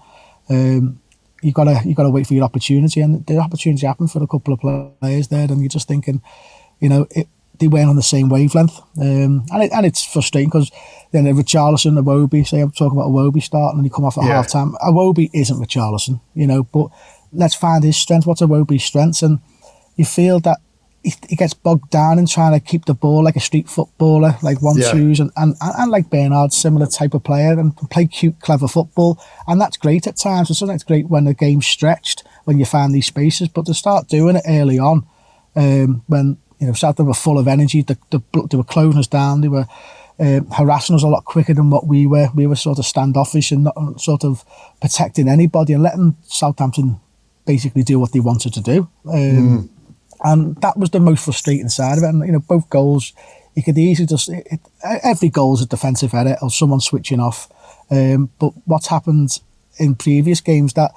Um, 0.49 1.01
you 1.45 1.53
gotta 1.53 1.81
you 1.85 1.95
gotta 1.95 2.11
wait 2.11 2.27
for 2.27 2.35
your 2.35 2.45
opportunity, 2.45 3.01
and 3.01 3.25
the 3.27 3.39
opportunity 3.39 3.87
happened 3.87 4.11
for 4.11 4.23
a 4.23 4.27
couple 4.27 4.55
of 4.55 5.01
players 5.01 5.29
there, 5.29 5.47
and 5.51 5.61
you're 5.61 5.69
just 5.69 5.87
thinking, 5.87 6.23
you 6.81 6.89
know, 6.89 7.07
it, 7.11 7.29
they 7.59 7.69
weren't 7.69 7.91
on 7.91 7.97
the 7.97 8.03
same 8.03 8.29
wavelength. 8.31 8.81
Um, 8.99 9.45
and, 9.53 9.63
it, 9.63 9.73
and 9.73 9.87
it's 9.87 10.03
frustrating 10.05 10.49
because 10.49 10.73
then 11.13 11.25
Richarlison, 11.25 12.03
Iwobi, 12.03 12.47
say 12.47 12.61
I'm 12.61 12.73
talking 12.73 12.99
about 12.99 13.11
Iwobi 13.11 13.43
starting 13.43 13.79
and 13.79 13.87
he 13.87 13.91
come 13.91 14.05
off 14.05 14.19
at 14.19 14.25
yeah. 14.25 14.37
half 14.37 14.49
time. 14.49 14.75
Iwobi 14.83 15.31
isn't 15.33 15.63
Richarlison, 15.63 16.21
you 16.35 16.47
know, 16.47 16.65
but 16.65 16.89
let's 17.33 17.55
find 17.55 17.85
his 17.85 17.97
strength. 17.97 18.27
What's 18.27 18.41
Iwobi's 18.41 18.83
strengths? 18.83 19.23
And 19.23 19.39
you 19.97 20.05
feel 20.05 20.41
that 20.41 20.59
he, 21.05 21.15
he, 21.29 21.37
gets 21.37 21.55
bogged 21.55 21.91
down 21.91 22.19
in 22.19 22.27
trying 22.27 22.59
to 22.59 22.61
keep 22.65 22.87
the 22.87 22.95
ball 22.95 23.23
like 23.23 23.37
a 23.37 23.41
street 23.41 23.69
footballer, 23.69 24.37
like 24.43 24.63
one 24.63 24.79
yeah. 24.79 24.91
twos, 24.91 25.21
and, 25.21 25.31
and, 25.37 25.55
and 25.61 25.91
like 25.91 26.11
Bernard, 26.11 26.53
similar 26.53 26.87
type 26.87 27.15
of 27.15 27.23
player, 27.23 27.53
and 27.53 27.77
play 27.91 28.07
cute, 28.07 28.41
clever 28.41 28.67
football. 28.67 29.23
And 29.47 29.61
that's 29.61 29.77
great 29.77 30.07
at 30.07 30.17
times. 30.17 30.49
And 30.49 30.57
sometimes 30.57 30.83
it's 30.83 30.89
great 30.89 31.09
when 31.09 31.25
the 31.25 31.35
game's 31.35 31.67
stretched, 31.67 32.25
when 32.45 32.59
you 32.59 32.65
find 32.65 32.95
these 32.95 33.07
spaces. 33.07 33.49
But 33.49 33.67
to 33.67 33.75
start 33.75 34.09
doing 34.09 34.37
it 34.37 34.45
early 34.49 34.79
on, 34.79 35.07
um, 35.55 36.03
when 36.07 36.39
you 36.59 36.67
know, 36.69 36.73
Southampton 36.73 37.07
were 37.07 37.15
full 37.15 37.39
of 37.39 37.49
energy. 37.49 37.83
They, 37.83 37.97
they, 38.11 38.19
they 38.51 38.57
were 38.57 38.65
closing 38.65 38.99
us 38.99 39.07
down. 39.07 39.43
They 39.43 39.49
were 39.49 39.67
um, 40.19 40.51
harassing 40.51 40.97
us 40.97 41.03
a 41.03 41.09
lot 41.09 41.25
quicker 41.25 41.55
than 41.55 41.71
what 41.71 41.87
we 41.87 42.07
were. 42.07 42.29
We 42.35 42.47
were 42.47 42.57
sort 42.57 42.79
of 42.79 42.87
standoffish 42.87 43.53
and 43.53 43.65
not 43.65 44.01
sort 44.01 44.25
of 44.25 44.45
protecting 44.81 45.29
anybody 45.29 45.73
and 45.73 45.83
letting 45.83 46.17
Southampton 46.23 47.01
basically 47.47 47.83
do 47.83 47.99
what 47.99 48.13
they 48.13 48.21
wanted 48.21 48.55
to 48.55 48.61
do. 48.61 48.89
Um, 49.07 49.13
mm. 49.13 49.69
And 50.23 50.57
that 50.57 50.77
was 50.77 50.91
the 50.91 51.01
most 51.01 51.25
frustrating 51.25 51.69
side 51.69 51.99
of 51.99 52.05
it. 52.05 52.09
And, 52.09 52.27
you 52.27 52.33
know, 52.33 52.41
both 52.41 52.71
goals, 52.71 53.13
you 53.55 53.63
could 53.63 53.79
easily 53.79 54.07
just, 54.07 54.29
it, 54.29 54.47
it, 54.51 54.61
every 55.03 55.29
goal 55.29 55.55
is 55.55 55.63
a 55.63 55.67
defensive 55.67 56.15
edit 56.15 56.39
or 56.43 56.51
someone 56.51 56.81
switching 56.81 57.21
off. 57.21 57.51
Um, 57.91 58.31
but 58.39 58.53
what's 58.65 58.89
happened 58.89 59.41
in 59.79 59.95
previous 59.95 60.41
games 60.41 60.75
that 60.75 60.93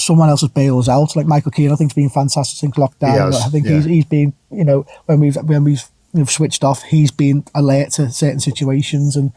someone 0.00 0.28
else 0.28 0.40
has 0.40 0.50
bailed 0.50 0.80
us 0.80 0.88
out. 0.88 1.14
Like 1.14 1.26
Michael 1.26 1.50
Keane, 1.50 1.70
I 1.70 1.76
think, 1.76 1.90
has 1.92 1.96
been 1.96 2.08
fantastic 2.08 2.58
since 2.58 2.76
lockdown. 2.76 3.34
I 3.34 3.48
think 3.48 3.66
yeah. 3.66 3.76
he's 3.76 3.84
he's 3.84 4.04
been, 4.04 4.32
you 4.50 4.64
know, 4.64 4.86
when 5.06 5.20
we've 5.20 5.36
when 5.36 5.64
we've 5.64 5.84
we've 6.12 6.30
switched 6.30 6.64
off, 6.64 6.82
he's 6.82 7.10
been 7.10 7.44
alert 7.54 7.92
to 7.92 8.10
certain 8.10 8.40
situations, 8.40 9.16
and 9.16 9.32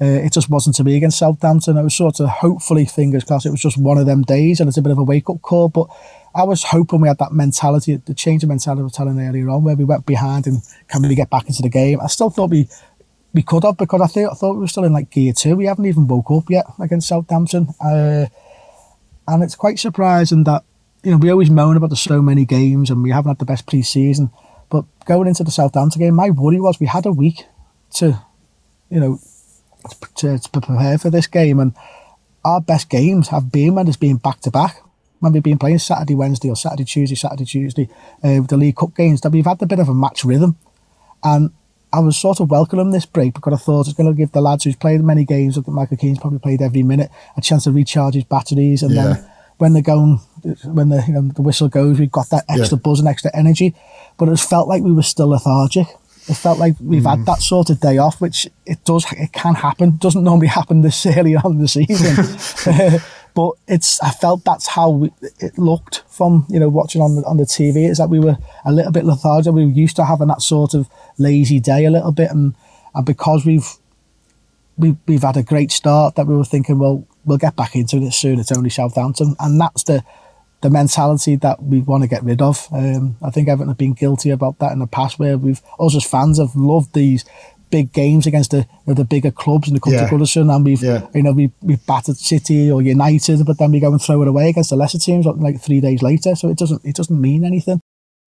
uh, 0.00 0.04
it 0.04 0.32
just 0.32 0.50
wasn't 0.50 0.76
to 0.76 0.84
be 0.84 0.96
against 0.96 1.18
Southampton. 1.18 1.78
I 1.78 1.82
was 1.82 1.94
sort 1.94 2.20
of 2.20 2.28
hopefully 2.28 2.84
fingers 2.84 3.24
crossed 3.24 3.46
it 3.46 3.50
was 3.50 3.60
just 3.60 3.78
one 3.78 3.98
of 3.98 4.06
them 4.06 4.22
days, 4.22 4.60
and 4.60 4.68
it's 4.68 4.78
a 4.78 4.82
bit 4.82 4.92
of 4.92 4.98
a 4.98 5.04
wake 5.04 5.30
up 5.30 5.42
call. 5.42 5.68
But 5.68 5.88
I 6.34 6.44
was 6.44 6.62
hoping 6.64 7.00
we 7.00 7.08
had 7.08 7.18
that 7.18 7.32
mentality, 7.32 7.96
the 7.96 8.14
change 8.14 8.42
of 8.42 8.48
mentality 8.48 8.80
I 8.80 8.84
was 8.84 8.92
telling 8.92 9.20
earlier 9.20 9.50
on, 9.50 9.64
where 9.64 9.76
we 9.76 9.84
went 9.84 10.06
behind 10.06 10.46
and 10.46 10.62
can 10.88 11.02
we 11.02 11.14
get 11.14 11.30
back 11.30 11.46
into 11.46 11.62
the 11.62 11.68
game. 11.68 12.00
I 12.00 12.06
still 12.06 12.30
thought 12.30 12.50
we 12.50 12.68
we 13.34 13.42
could 13.42 13.64
have 13.64 13.76
because 13.76 14.00
I, 14.00 14.06
th- 14.06 14.28
I 14.30 14.34
thought 14.34 14.54
we 14.54 14.60
were 14.60 14.68
still 14.68 14.84
in 14.84 14.92
like 14.92 15.10
gear 15.10 15.32
two. 15.32 15.56
We 15.56 15.66
haven't 15.66 15.86
even 15.86 16.06
woke 16.06 16.30
up 16.30 16.50
yet 16.50 16.66
against 16.78 17.08
Southampton. 17.08 17.68
Uh, 17.82 18.26
and 19.26 19.42
it's 19.42 19.54
quite 19.54 19.78
surprising 19.78 20.44
that, 20.44 20.64
you 21.02 21.12
know, 21.12 21.16
we 21.16 21.30
always 21.30 21.50
moan 21.50 21.76
about 21.76 21.90
the 21.90 21.96
so 21.96 22.20
many 22.20 22.44
games 22.44 22.90
and 22.90 23.02
we 23.02 23.10
haven't 23.10 23.30
had 23.30 23.38
the 23.38 23.44
best 23.44 23.66
pre 23.66 23.82
season. 23.82 24.30
But 24.68 24.84
going 25.06 25.28
into 25.28 25.44
the 25.44 25.50
Southampton 25.50 26.00
game, 26.00 26.14
my 26.14 26.30
worry 26.30 26.60
was 26.60 26.78
we 26.78 26.86
had 26.86 27.06
a 27.06 27.12
week 27.12 27.46
to, 27.94 28.18
you 28.90 29.00
know, 29.00 29.20
to, 30.16 30.38
to 30.38 30.50
prepare 30.50 30.98
for 30.98 31.10
this 31.10 31.26
game. 31.26 31.58
And 31.58 31.74
our 32.44 32.60
best 32.60 32.88
games 32.88 33.28
have 33.28 33.50
been 33.50 33.74
when 33.74 33.88
it's 33.88 33.96
been 33.96 34.16
back 34.16 34.40
to 34.40 34.50
back. 34.50 34.81
When 35.22 35.32
we've 35.32 35.42
been 35.42 35.58
playing 35.58 35.78
Saturday, 35.78 36.16
Wednesday, 36.16 36.50
or 36.50 36.56
Saturday, 36.56 36.82
Tuesday, 36.82 37.14
Saturday, 37.14 37.44
Tuesday, 37.44 37.88
uh, 38.24 38.40
with 38.40 38.48
the 38.48 38.56
League 38.56 38.74
Cup 38.74 38.96
games, 38.96 39.20
that 39.20 39.30
we've 39.30 39.46
had 39.46 39.62
a 39.62 39.66
bit 39.66 39.78
of 39.78 39.88
a 39.88 39.94
match 39.94 40.24
rhythm. 40.24 40.56
And 41.22 41.52
I 41.92 42.00
was 42.00 42.18
sort 42.18 42.40
of 42.40 42.50
welcoming 42.50 42.90
this 42.90 43.06
break 43.06 43.34
because 43.34 43.52
I 43.52 43.56
thought 43.56 43.86
it's 43.86 43.96
going 43.96 44.10
to 44.10 44.16
give 44.16 44.32
the 44.32 44.40
lads 44.40 44.64
who's 44.64 44.74
played 44.74 45.00
many 45.04 45.24
games, 45.24 45.56
I 45.56 45.60
think 45.60 45.76
Michael 45.76 45.96
Keane's 45.96 46.18
probably 46.18 46.40
played 46.40 46.60
every 46.60 46.82
minute, 46.82 47.08
a 47.36 47.40
chance 47.40 47.64
to 47.64 47.70
recharge 47.70 48.14
his 48.14 48.24
batteries. 48.24 48.82
And 48.82 48.94
yeah. 48.96 49.04
then 49.04 49.30
when 49.58 49.74
they're 49.74 49.82
going, 49.82 50.18
when 50.64 50.88
the 50.88 51.04
you 51.06 51.12
know 51.12 51.22
the 51.28 51.42
whistle 51.42 51.68
goes, 51.68 52.00
we've 52.00 52.10
got 52.10 52.30
that 52.30 52.44
extra 52.48 52.76
yeah. 52.76 52.82
buzz 52.82 52.98
and 52.98 53.06
extra 53.06 53.30
energy. 53.32 53.76
But 54.18 54.28
it 54.28 54.40
felt 54.40 54.66
like 54.66 54.82
we 54.82 54.90
were 54.90 55.04
still 55.04 55.28
lethargic. 55.28 55.86
It 56.28 56.34
felt 56.34 56.58
like 56.58 56.74
we've 56.80 57.02
mm. 57.02 57.16
had 57.16 57.26
that 57.26 57.42
sort 57.42 57.70
of 57.70 57.80
day 57.80 57.98
off, 57.98 58.20
which 58.20 58.48
it 58.66 58.84
does, 58.84 59.04
it 59.12 59.32
can 59.32 59.54
happen. 59.54 59.90
It 59.90 59.98
doesn't 60.00 60.24
normally 60.24 60.48
happen 60.48 60.80
this 60.80 61.06
early 61.16 61.36
on 61.36 61.52
in 61.52 61.58
the 61.58 61.68
season. 61.68 63.00
but 63.34 63.52
it's 63.66 64.00
I 64.00 64.10
felt 64.10 64.44
that's 64.44 64.68
how 64.68 64.90
we, 64.90 65.12
it 65.38 65.58
looked 65.58 66.04
from 66.08 66.46
you 66.48 66.60
know 66.60 66.68
watching 66.68 67.00
on 67.00 67.16
the 67.16 67.24
on 67.24 67.36
the 67.36 67.44
TV. 67.44 67.88
Is 67.88 67.98
that 67.98 68.10
we 68.10 68.20
were 68.20 68.36
a 68.64 68.72
little 68.72 68.92
bit 68.92 69.04
lethargic. 69.04 69.52
We 69.52 69.66
were 69.66 69.72
used 69.72 69.96
to 69.96 70.04
having 70.04 70.28
that 70.28 70.42
sort 70.42 70.74
of 70.74 70.88
lazy 71.18 71.60
day 71.60 71.84
a 71.84 71.90
little 71.90 72.12
bit, 72.12 72.30
and 72.30 72.54
and 72.94 73.06
because 73.06 73.44
we've 73.46 73.68
we 74.76 74.96
we've 75.06 75.22
had 75.22 75.36
a 75.36 75.42
great 75.42 75.72
start, 75.72 76.16
that 76.16 76.26
we 76.26 76.36
were 76.36 76.44
thinking, 76.44 76.78
well, 76.78 77.06
we'll 77.24 77.38
get 77.38 77.56
back 77.56 77.74
into 77.74 77.96
it 77.98 78.12
soon. 78.12 78.40
It's 78.40 78.52
only 78.52 78.70
Southampton, 78.70 79.36
and 79.40 79.60
that's 79.60 79.84
the 79.84 80.04
the 80.62 80.70
mentality 80.70 81.34
that 81.36 81.62
we 81.62 81.80
want 81.80 82.04
to 82.04 82.08
get 82.08 82.22
rid 82.22 82.40
of. 82.40 82.68
Um, 82.72 83.16
I 83.20 83.30
think 83.30 83.48
Everton 83.48 83.68
have 83.68 83.78
been 83.78 83.94
guilty 83.94 84.30
about 84.30 84.60
that 84.60 84.72
in 84.72 84.78
the 84.78 84.86
past, 84.86 85.18
where 85.18 85.36
we've 85.36 85.60
us 85.78 85.96
as 85.96 86.04
fans 86.04 86.38
have 86.38 86.54
loved 86.54 86.94
these 86.94 87.24
big 87.72 87.92
games 87.92 88.26
against 88.26 88.52
the 88.52 88.66
the 88.86 89.04
bigger 89.04 89.32
clubs 89.32 89.66
in 89.66 89.74
the 89.74 89.80
country 89.80 89.98
yeah. 89.98 90.54
and 90.54 90.64
we've 90.64 90.82
yeah. 90.82 91.08
you 91.14 91.22
know 91.24 91.32
we 91.32 91.50
we've 91.62 91.84
battered 91.86 92.16
City 92.16 92.70
or 92.70 92.82
United, 92.82 93.44
but 93.44 93.58
then 93.58 93.72
we 93.72 93.80
go 93.80 93.90
and 93.90 94.00
throw 94.00 94.22
it 94.22 94.28
away 94.28 94.50
against 94.50 94.70
the 94.70 94.76
lesser 94.76 94.98
teams 94.98 95.26
like 95.26 95.60
three 95.60 95.80
days 95.80 96.02
later. 96.02 96.36
So 96.36 96.50
it 96.50 96.58
doesn't 96.58 96.84
it 96.84 96.94
doesn't 96.94 97.20
mean 97.20 97.44
anything. 97.44 97.80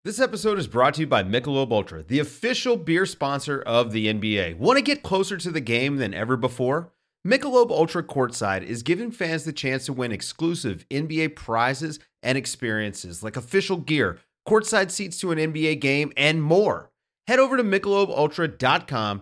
This 0.06 0.20
episode 0.20 0.58
is 0.58 0.68
brought 0.68 0.96
to 0.96 1.02
you 1.02 1.08
by 1.08 1.24
Michelob 1.24 1.72
Ultra, 1.72 2.04
the 2.04 2.20
official 2.20 2.76
beer 2.76 3.06
sponsor 3.06 3.62
of 3.62 3.92
the 3.92 4.08
NBA. 4.08 4.58
Want 4.58 4.78
to 4.78 4.84
get 4.84 5.04
closer 5.04 5.38
to 5.38 5.52
the 5.52 5.62
game 5.62 5.98
than 5.98 6.14
ever 6.14 6.36
before? 6.36 6.92
Michelob 7.26 7.72
Ultra 7.72 8.04
Courtside 8.04 8.64
is 8.64 8.84
giving 8.84 9.12
fans 9.12 9.46
the 9.46 9.54
chance 9.54 9.86
to 9.86 9.94
win 9.94 10.12
exclusive 10.12 10.86
NBA 10.90 11.36
prizes 11.36 12.00
and 12.22 12.38
experiences 12.38 13.24
like 13.24 13.38
official 13.38 13.78
gear, 13.78 14.20
courtside 14.48 14.92
seats 14.92 15.18
to 15.20 15.32
an 15.32 15.38
NBA 15.38 15.80
game, 15.80 16.12
and 16.18 16.44
more. 16.44 16.92
Head 17.28 17.40
over 17.40 17.56
to 17.56 17.64
michelobultra.com 17.64 19.22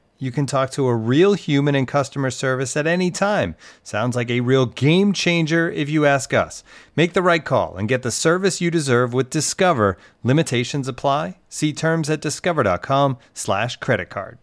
You 0.21 0.31
can 0.31 0.45
talk 0.45 0.69
to 0.73 0.85
a 0.85 0.95
real 0.95 1.33
human 1.33 1.73
in 1.73 1.87
customer 1.87 2.29
service 2.29 2.77
at 2.77 2.85
any 2.85 3.09
time. 3.09 3.55
Sounds 3.81 4.15
like 4.15 4.29
a 4.29 4.41
real 4.41 4.67
game 4.67 5.13
changer 5.13 5.71
if 5.71 5.89
you 5.89 6.05
ask 6.05 6.31
us. 6.31 6.63
Make 6.95 7.13
the 7.13 7.23
right 7.23 7.43
call 7.43 7.75
and 7.75 7.89
get 7.89 8.03
the 8.03 8.11
service 8.11 8.61
you 8.61 8.69
deserve 8.69 9.13
with 9.15 9.31
Discover. 9.31 9.97
Limitations 10.23 10.87
apply. 10.87 11.39
See 11.49 11.73
terms 11.73 12.07
at 12.07 12.21
discover.com/slash 12.21 13.77
credit 13.77 14.11
card. 14.11 14.37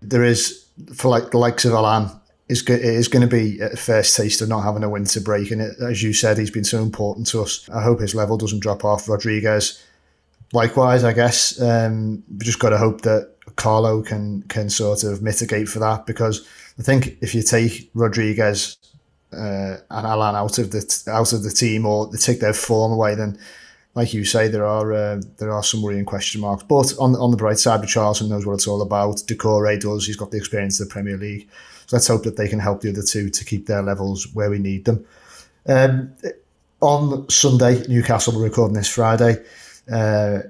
There 0.00 0.22
is 0.22 0.66
for 0.94 1.08
like 1.08 1.32
the 1.32 1.38
likes 1.38 1.64
of 1.64 1.72
Allan 1.72 2.08
is 2.48 2.62
is 2.68 3.08
going 3.08 3.28
to 3.28 3.36
be 3.36 3.58
a 3.58 3.74
first 3.74 4.16
taste 4.16 4.40
of 4.40 4.48
not 4.48 4.60
having 4.60 4.84
a 4.84 4.88
winter 4.88 5.20
break. 5.20 5.50
And 5.50 5.62
it, 5.62 5.74
as 5.80 6.00
you 6.00 6.12
said, 6.12 6.38
he's 6.38 6.52
been 6.52 6.62
so 6.62 6.80
important 6.80 7.26
to 7.28 7.42
us. 7.42 7.68
I 7.74 7.82
hope 7.82 7.98
his 7.98 8.14
level 8.14 8.36
doesn't 8.36 8.60
drop 8.60 8.84
off. 8.84 9.08
Rodriguez, 9.08 9.82
likewise, 10.52 11.02
I 11.02 11.12
guess. 11.12 11.60
Um, 11.60 12.22
we 12.30 12.44
just 12.44 12.60
got 12.60 12.70
to 12.70 12.78
hope 12.78 13.00
that 13.00 13.33
Carlo 13.56 14.02
can 14.02 14.42
can 14.42 14.70
sort 14.70 15.04
of 15.04 15.22
mitigate 15.22 15.68
for 15.68 15.78
that 15.78 16.06
because 16.06 16.46
I 16.78 16.82
think 16.82 17.18
if 17.20 17.34
you 17.34 17.42
take 17.42 17.90
Rodriguez 17.94 18.76
uh, 19.32 19.76
and 19.90 20.06
Allan 20.06 20.36
out 20.36 20.58
of 20.58 20.70
the 20.70 21.04
out 21.08 21.32
of 21.32 21.42
the 21.42 21.50
team 21.50 21.86
or 21.86 22.06
they 22.06 22.18
take 22.18 22.40
their 22.40 22.52
form 22.52 22.92
away, 22.92 23.14
then 23.14 23.38
like 23.94 24.12
you 24.12 24.24
say, 24.24 24.48
there 24.48 24.66
are 24.66 24.92
uh, 24.92 25.20
there 25.38 25.52
are 25.52 25.62
some 25.62 25.82
worrying 25.82 26.04
question 26.04 26.40
marks. 26.40 26.64
But 26.64 26.94
on 26.98 27.14
on 27.14 27.30
the 27.30 27.36
bright 27.36 27.58
side, 27.58 27.80
Richarlison 27.80 28.28
knows 28.28 28.44
what 28.44 28.54
it's 28.54 28.66
all 28.66 28.82
about. 28.82 29.16
Doucouré 29.18 29.80
does. 29.80 30.06
He's 30.06 30.16
got 30.16 30.30
the 30.30 30.36
experience 30.36 30.80
of 30.80 30.88
the 30.88 30.92
Premier 30.92 31.16
League. 31.16 31.48
So 31.86 31.96
let's 31.96 32.08
hope 32.08 32.24
that 32.24 32.36
they 32.36 32.48
can 32.48 32.58
help 32.58 32.80
the 32.80 32.90
other 32.90 33.02
two 33.02 33.30
to 33.30 33.44
keep 33.44 33.66
their 33.66 33.82
levels 33.82 34.32
where 34.34 34.50
we 34.50 34.58
need 34.58 34.84
them. 34.84 35.04
Um, 35.66 36.12
on 36.80 37.28
Sunday, 37.30 37.86
Newcastle, 37.86 38.34
we're 38.34 38.44
recording 38.44 38.74
this 38.74 38.88
Friday. 38.88 39.42
Uh, 39.90 40.40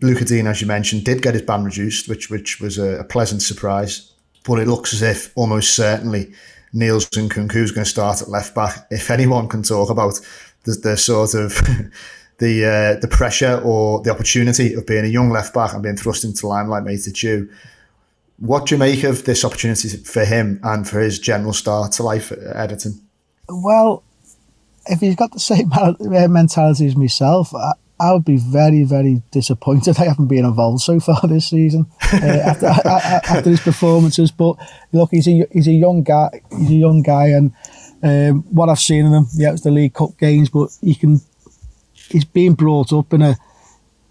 Lucas 0.00 0.28
Digne, 0.28 0.46
as 0.46 0.60
you 0.60 0.66
mentioned, 0.66 1.04
did 1.04 1.22
get 1.22 1.34
his 1.34 1.42
ban 1.42 1.64
reduced, 1.64 2.08
which 2.08 2.30
which 2.30 2.60
was 2.60 2.78
a, 2.78 3.00
a 3.00 3.04
pleasant 3.04 3.42
surprise. 3.42 4.12
But 4.44 4.58
it 4.58 4.68
looks 4.68 4.92
as 4.92 5.02
if 5.02 5.32
almost 5.36 5.74
certainly 5.74 6.32
Niels 6.72 7.08
Nkounkou 7.10 7.56
is 7.56 7.70
going 7.70 7.84
to 7.84 7.90
start 7.90 8.22
at 8.22 8.28
left 8.28 8.54
back. 8.54 8.86
If 8.90 9.10
anyone 9.10 9.48
can 9.48 9.62
talk 9.62 9.90
about 9.90 10.20
the, 10.64 10.72
the 10.72 10.96
sort 10.96 11.34
of 11.34 11.54
the 12.38 12.64
uh, 12.64 13.00
the 13.00 13.08
pressure 13.08 13.60
or 13.64 14.00
the 14.02 14.10
opportunity 14.10 14.74
of 14.74 14.86
being 14.86 15.04
a 15.04 15.08
young 15.08 15.30
left 15.30 15.54
back 15.54 15.74
and 15.74 15.82
being 15.82 15.96
thrust 15.96 16.24
into 16.24 16.46
limelight, 16.46 16.84
made 16.84 17.06
it 17.06 17.22
you. 17.22 17.50
What 18.38 18.66
do 18.66 18.74
you 18.74 18.78
make 18.78 19.04
of 19.04 19.24
this 19.24 19.44
opportunity 19.44 19.88
for 19.88 20.24
him 20.24 20.58
and 20.64 20.88
for 20.88 20.98
his 20.98 21.20
general 21.20 21.52
start 21.52 21.92
to 21.92 22.02
life 22.02 22.32
at 22.32 22.38
Everton? 22.38 23.00
Well, 23.48 24.02
if 24.86 24.98
he's 24.98 25.14
got 25.14 25.32
the 25.32 25.38
same 25.38 25.70
mentality 26.32 26.86
as 26.86 26.96
myself, 26.96 27.52
I 28.02 28.12
would 28.12 28.24
be 28.24 28.36
very, 28.36 28.82
very 28.82 29.22
disappointed 29.30 29.96
I 30.00 30.06
haven't 30.06 30.26
been 30.26 30.44
involved 30.44 30.82
so 30.82 30.98
far 30.98 31.20
this 31.28 31.50
season 31.50 31.86
uh, 32.12 32.16
after, 32.16 32.66
after 32.66 33.50
his 33.50 33.60
performances. 33.60 34.32
But 34.32 34.56
look, 34.92 35.10
he's 35.12 35.28
a 35.28 35.46
he's 35.52 35.68
a 35.68 35.72
young 35.72 36.02
guy. 36.02 36.42
He's 36.50 36.70
a 36.70 36.74
young 36.74 37.02
guy, 37.02 37.28
and 37.28 37.52
um, 38.02 38.42
what 38.50 38.68
I've 38.68 38.80
seen 38.80 39.06
of 39.06 39.12
him, 39.12 39.26
yeah, 39.34 39.52
it's 39.52 39.62
the 39.62 39.70
League 39.70 39.94
Cup 39.94 40.18
games, 40.18 40.50
but 40.50 40.70
he 40.80 40.96
can. 40.96 41.20
He's 41.92 42.24
being 42.24 42.54
brought 42.54 42.92
up 42.92 43.12
in 43.12 43.22
a 43.22 43.36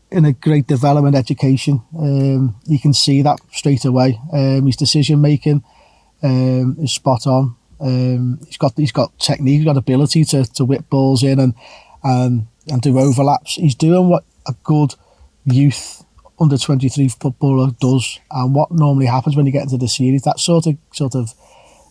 in 0.09 0.23
a 0.25 0.31
great 0.31 0.67
development 0.67 1.15
education. 1.15 1.81
Um, 1.97 2.55
you 2.65 2.79
can 2.79 2.93
see 2.93 3.21
that 3.21 3.39
straight 3.51 3.83
away. 3.83 4.19
Um, 4.31 4.65
his 4.65 4.77
decision 4.77 5.21
making 5.21 5.63
um, 6.23 6.77
is 6.79 6.93
spot 6.93 7.27
on. 7.27 7.55
Um, 7.81 8.39
he's 8.45 8.57
got 8.57 8.73
he's 8.77 8.91
got 8.93 9.17
technique, 9.19 9.57
he's 9.57 9.65
got 9.65 9.75
ability 9.75 10.23
to, 10.25 10.45
to 10.53 10.63
whip 10.63 10.89
balls 10.89 11.23
in 11.23 11.39
and 11.39 11.53
and 12.03 12.47
and 12.67 12.81
do 12.81 12.99
overlaps. 12.99 13.55
He's 13.55 13.75
doing 13.75 14.09
what 14.09 14.23
a 14.47 14.53
good 14.63 14.95
youth 15.45 16.03
under 16.39 16.57
twenty 16.57 16.89
three 16.89 17.07
footballer 17.07 17.71
does, 17.79 18.19
and 18.31 18.55
what 18.55 18.71
normally 18.71 19.05
happens 19.05 19.35
when 19.35 19.45
you 19.45 19.51
get 19.51 19.63
into 19.63 19.77
the 19.77 19.87
series. 19.87 20.23
That 20.23 20.39
sort 20.39 20.67
of 20.67 20.77
sort 20.91 21.15
of 21.15 21.33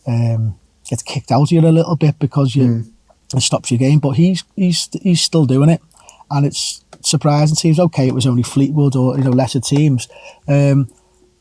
um, 0.06 0.58
gets 0.88 1.02
kicked 1.02 1.30
out 1.30 1.42
of 1.42 1.52
you 1.52 1.60
a 1.60 1.70
little 1.70 1.96
bit 1.96 2.18
because 2.18 2.54
you 2.56 2.64
mm. 2.64 2.92
it 3.34 3.40
stops 3.40 3.70
your 3.70 3.78
game. 3.78 3.98
But 3.98 4.12
he's 4.12 4.44
he's 4.56 4.88
he's 5.02 5.20
still 5.20 5.46
doing 5.46 5.70
it, 5.70 5.80
and 6.30 6.46
it's 6.46 6.84
surprising 7.02 7.56
teams. 7.56 7.78
Okay, 7.78 8.08
it 8.08 8.14
was 8.14 8.26
only 8.26 8.42
Fleetwood 8.42 8.96
or 8.96 9.16
you 9.16 9.24
know 9.24 9.30
lesser 9.30 9.60
teams, 9.60 10.08
um, 10.48 10.88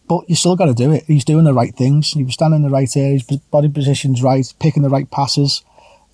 but 0.07 0.29
you 0.29 0.35
still 0.35 0.55
got 0.55 0.65
to 0.65 0.73
do 0.73 0.91
it. 0.91 1.03
He's 1.05 1.25
doing 1.25 1.45
the 1.45 1.53
right 1.53 1.75
things. 1.75 2.11
He 2.11 2.23
was 2.23 2.33
standing 2.33 2.57
in 2.57 2.63
the 2.63 2.69
right 2.69 2.95
areas, 2.95 3.23
body 3.23 3.69
positions 3.69 4.23
right, 4.23 4.51
picking 4.59 4.83
the 4.83 4.89
right 4.89 5.09
passes, 5.09 5.63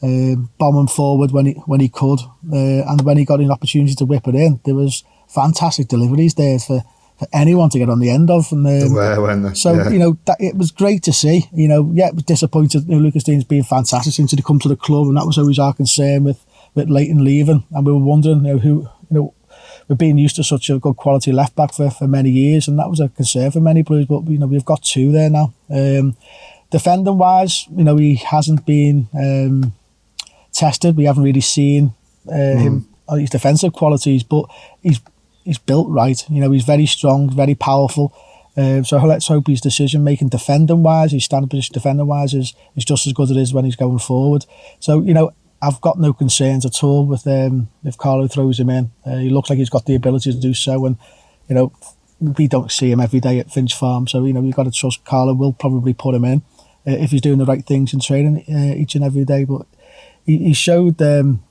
um, 0.05 0.49
bombing 0.57 0.87
forward 0.87 1.31
when 1.31 1.47
he 1.47 1.53
when 1.65 1.79
he 1.79 1.89
could, 1.89 2.19
uh, 2.53 2.83
and 2.89 3.01
when 3.01 3.17
he 3.17 3.25
got 3.25 3.39
an 3.39 3.51
opportunity 3.51 3.95
to 3.95 4.05
whip 4.05 4.27
it 4.27 4.35
in, 4.35 4.59
there 4.65 4.75
was 4.75 5.03
fantastic 5.27 5.87
deliveries 5.87 6.35
there 6.35 6.59
for. 6.59 6.83
For 7.17 7.29
anyone 7.31 7.69
to 7.69 7.79
get 7.79 7.89
on 7.89 7.99
the 7.99 8.09
end 8.09 8.29
of, 8.29 8.51
and 8.51 8.67
um, 8.67 9.55
so 9.55 9.73
yeah. 9.73 9.89
you 9.89 9.99
know 9.99 10.17
that 10.25 10.35
it 10.41 10.57
was 10.57 10.71
great 10.71 11.01
to 11.03 11.13
see. 11.13 11.45
You 11.53 11.69
know, 11.69 11.89
yeah, 11.93 12.09
it 12.09 12.15
was 12.15 12.23
disappointed. 12.23 12.89
You 12.89 12.95
know, 12.95 13.01
Lucas 13.01 13.23
Digne's 13.23 13.45
been 13.45 13.63
fantastic 13.63 14.11
since 14.11 14.31
he'd 14.31 14.43
come 14.43 14.59
to 14.59 14.67
the 14.67 14.75
club, 14.75 15.07
and 15.07 15.15
that 15.15 15.25
was 15.25 15.37
always 15.37 15.57
our 15.57 15.73
concern 15.73 16.25
with 16.25 16.45
with 16.73 16.89
Leighton 16.89 17.23
leaving, 17.23 17.63
and 17.71 17.85
we 17.85 17.93
were 17.93 17.99
wondering 17.99 18.43
you 18.43 18.55
know, 18.55 18.57
who 18.57 18.89
you 19.09 19.11
know 19.11 19.33
we've 19.87 19.97
been 19.97 20.17
used 20.17 20.35
to 20.35 20.43
such 20.43 20.69
a 20.69 20.79
good 20.79 20.95
quality 20.97 21.31
left 21.31 21.55
back 21.55 21.73
for, 21.73 21.89
for 21.89 22.07
many 22.07 22.29
years, 22.29 22.67
and 22.67 22.77
that 22.79 22.89
was 22.89 22.99
a 22.99 23.09
concern 23.09 23.51
for 23.51 23.59
many 23.61 23.81
Blues. 23.81 24.07
But 24.07 24.27
you 24.27 24.37
know, 24.37 24.47
we've 24.47 24.65
got 24.65 24.83
two 24.83 25.11
there 25.11 25.29
now. 25.29 25.53
Um, 25.69 26.17
defending 26.71 27.17
wise, 27.17 27.65
you 27.75 27.83
know, 27.83 27.97
he 27.97 28.15
hasn't 28.15 28.65
been 28.65 29.07
um, 29.13 29.73
tested. 30.55 30.97
We 30.97 31.05
haven't 31.05 31.23
really 31.23 31.41
seen 31.41 31.93
uh, 32.27 32.31
mm. 32.31 32.61
him 32.61 32.87
uh, 33.07 33.15
his 33.15 33.29
defensive 33.29 33.73
qualities, 33.73 34.23
but 34.23 34.45
he's 34.81 34.99
he's 35.43 35.57
built 35.57 35.89
right. 35.89 36.23
You 36.29 36.41
know, 36.41 36.51
he's 36.51 36.65
very 36.65 36.85
strong, 36.85 37.29
very 37.29 37.55
powerful. 37.55 38.13
Um, 38.57 38.85
so 38.85 38.97
let's 38.97 39.27
hope 39.27 39.47
his 39.47 39.61
decision 39.61 40.03
making 40.03 40.29
defending 40.29 40.81
wise, 40.81 41.11
his 41.11 41.25
standing 41.25 41.49
position 41.49 41.73
defending 41.73 42.07
wise 42.07 42.33
is, 42.33 42.53
is 42.75 42.85
just 42.85 43.05
as 43.05 43.13
good 43.13 43.23
as 43.23 43.31
it 43.31 43.37
is 43.37 43.53
when 43.53 43.65
he's 43.65 43.75
going 43.75 43.99
forward. 43.99 44.45
So, 44.79 45.01
you 45.01 45.13
know, 45.13 45.33
I've 45.61 45.81
got 45.81 45.99
no 45.99 46.13
concerns 46.13 46.65
at 46.65 46.83
all 46.83 47.05
with 47.05 47.27
um, 47.27 47.69
if 47.83 47.97
Carlo 47.97 48.27
throws 48.27 48.59
him 48.59 48.69
in. 48.69 48.91
Uh, 49.05 49.17
he 49.17 49.29
looks 49.29 49.49
like 49.49 49.57
he's 49.57 49.69
got 49.69 49.85
the 49.85 49.95
ability 49.95 50.31
to 50.31 50.39
do 50.39 50.53
so, 50.53 50.85
and 50.85 50.97
you 51.49 51.55
know 51.55 51.73
we 52.19 52.47
don't 52.47 52.71
see 52.71 52.91
him 52.91 52.99
every 52.99 53.19
day 53.19 53.39
at 53.39 53.51
Finch 53.51 53.73
Farm, 53.73 54.07
so 54.07 54.25
you 54.25 54.33
know 54.33 54.41
we've 54.41 54.55
got 54.55 54.63
to 54.63 54.71
trust 54.71 55.05
Carlo 55.05 55.33
will 55.33 55.53
probably 55.53 55.93
put 55.93 56.13
him 56.13 56.25
in 56.25 56.43
uh, 56.85 56.91
if 56.91 57.11
he's 57.11 57.21
doing 57.21 57.39
the 57.39 57.45
right 57.45 57.65
things 57.65 57.93
in 57.93 57.99
training 57.99 58.43
uh, 58.53 58.75
each 58.75 58.95
and 58.95 59.03
every 59.03 59.25
day. 59.25 59.43
But 59.43 59.65
he, 60.25 60.37
he 60.37 60.53
showed 60.53 61.01
um, 61.01 61.43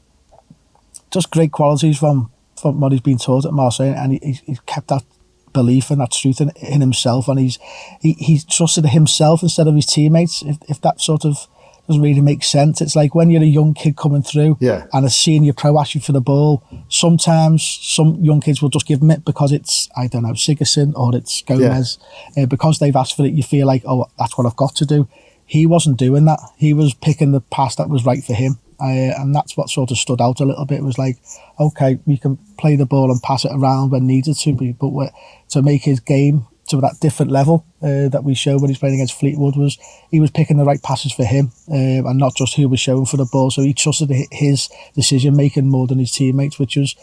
just 1.10 1.30
great 1.30 1.52
qualities 1.52 1.98
from 1.98 2.30
from 2.60 2.80
what 2.80 2.92
he's 2.92 3.00
been 3.00 3.18
taught 3.18 3.44
at 3.44 3.52
Marseille, 3.52 3.94
and 3.96 4.12
he, 4.12 4.40
he's 4.46 4.60
kept 4.60 4.88
that 4.88 5.04
belief 5.52 5.90
and 5.90 6.00
that 6.00 6.12
truth 6.12 6.40
in, 6.40 6.50
in 6.56 6.80
himself, 6.80 7.28
and 7.28 7.38
he's 7.38 7.58
he, 8.00 8.12
he's 8.14 8.44
trusted 8.44 8.86
himself 8.86 9.42
instead 9.42 9.66
of 9.66 9.74
his 9.74 9.86
teammates. 9.86 10.42
If, 10.42 10.58
if 10.68 10.80
that 10.82 11.00
sort 11.00 11.24
of 11.24 11.48
doesn't 11.86 12.02
really 12.02 12.20
make 12.20 12.42
sense. 12.42 12.80
It's 12.80 12.96
like 12.96 13.14
when 13.14 13.30
you're 13.30 13.42
a 13.42 13.46
young 13.46 13.74
kid 13.74 13.96
coming 13.96 14.22
through 14.22 14.56
yeah. 14.60 14.86
and 14.92 15.04
a 15.04 15.10
senior 15.10 15.52
pro 15.52 15.78
asks 15.78 15.94
you 15.94 16.00
for 16.00 16.12
the 16.12 16.20
ball, 16.20 16.62
sometimes 16.88 17.62
some 17.82 18.16
young 18.22 18.40
kids 18.40 18.62
will 18.62 18.70
just 18.70 18.86
give 18.86 19.00
them 19.00 19.10
it 19.10 19.24
because 19.24 19.52
it's, 19.52 19.88
I 19.96 20.06
don't 20.06 20.22
know, 20.22 20.30
Sigurdsson 20.32 20.94
or 20.96 21.14
it's 21.14 21.42
Gomes. 21.42 21.98
Yeah. 22.36 22.44
Uh, 22.44 22.46
because 22.46 22.78
they've 22.78 22.96
asked 22.96 23.16
for 23.16 23.24
it, 23.24 23.34
you 23.34 23.42
feel 23.42 23.66
like, 23.66 23.82
oh, 23.86 24.06
that's 24.18 24.38
what 24.38 24.46
I've 24.46 24.56
got 24.56 24.74
to 24.76 24.86
do. 24.86 25.08
He 25.46 25.66
wasn't 25.66 25.98
doing 25.98 26.24
that. 26.24 26.40
He 26.56 26.72
was 26.72 26.94
picking 26.94 27.32
the 27.32 27.42
pass 27.42 27.76
that 27.76 27.90
was 27.90 28.06
right 28.06 28.24
for 28.24 28.32
him. 28.32 28.58
Uh, 28.80 29.14
and 29.18 29.34
that's 29.34 29.56
what 29.56 29.68
sort 29.68 29.90
of 29.90 29.98
stood 29.98 30.20
out 30.20 30.40
a 30.40 30.44
little 30.44 30.66
bit. 30.66 30.78
It 30.78 30.84
was 30.84 30.98
like, 30.98 31.18
okay, 31.58 31.98
we 32.06 32.16
can 32.16 32.38
play 32.58 32.76
the 32.76 32.86
ball 32.86 33.10
and 33.10 33.22
pass 33.22 33.44
it 33.44 33.52
around 33.52 33.90
when 33.90 34.06
needed 34.06 34.36
to, 34.36 34.74
but 34.74 35.12
to 35.50 35.62
make 35.62 35.82
his 35.82 36.00
game 36.00 36.46
to 36.68 36.80
that 36.80 36.98
different 37.00 37.30
level 37.30 37.66
uh, 37.82 38.08
that 38.08 38.24
we 38.24 38.34
showed 38.34 38.60
when 38.60 38.70
he's 38.70 38.78
playing 38.78 38.94
against 38.94 39.18
Fleetwood 39.18 39.56
was 39.56 39.78
he 40.10 40.20
was 40.20 40.30
picking 40.30 40.56
the 40.56 40.64
right 40.64 40.82
passes 40.82 41.12
for 41.12 41.24
him 41.24 41.52
um, 41.68 42.06
and 42.06 42.18
not 42.18 42.34
just 42.34 42.56
who 42.56 42.68
was 42.68 42.80
showing 42.80 43.06
for 43.06 43.16
the 43.16 43.28
ball. 43.30 43.50
So 43.50 43.62
he 43.62 43.74
trusted 43.74 44.10
his 44.30 44.68
decision 44.94 45.36
making 45.36 45.68
more 45.68 45.86
than 45.86 45.98
his 45.98 46.12
teammates, 46.12 46.58
which 46.58 46.76
was 46.76 46.94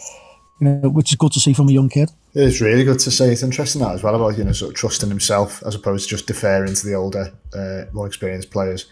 you 0.60 0.68
know 0.68 0.90
which 0.90 1.12
is 1.12 1.18
good 1.18 1.32
to 1.34 1.40
see 1.40 1.54
from 1.54 1.70
a 1.70 1.74
young 1.74 1.90
kid. 1.90 2.12
It's 2.34 2.62
really 2.62 2.84
good 2.84 3.00
to 3.00 3.12
see. 3.12 3.26
It's 3.26 3.44
interesting 3.44 3.82
that 3.82 3.94
as 3.94 4.04
well 4.04 4.16
about 4.16 4.38
you 4.38 4.44
know 4.44 4.52
sort 4.52 4.72
of 4.72 4.78
trusting 4.78 5.10
himself 5.10 5.62
as 5.64 5.76
opposed 5.76 6.06
to 6.06 6.16
just 6.16 6.28
deferring 6.28 6.74
to 6.74 6.86
the 6.86 6.96
older, 6.96 7.34
uh, 7.54 7.86
more 7.94 8.08
experienced 8.08 8.52
players. 8.52 8.90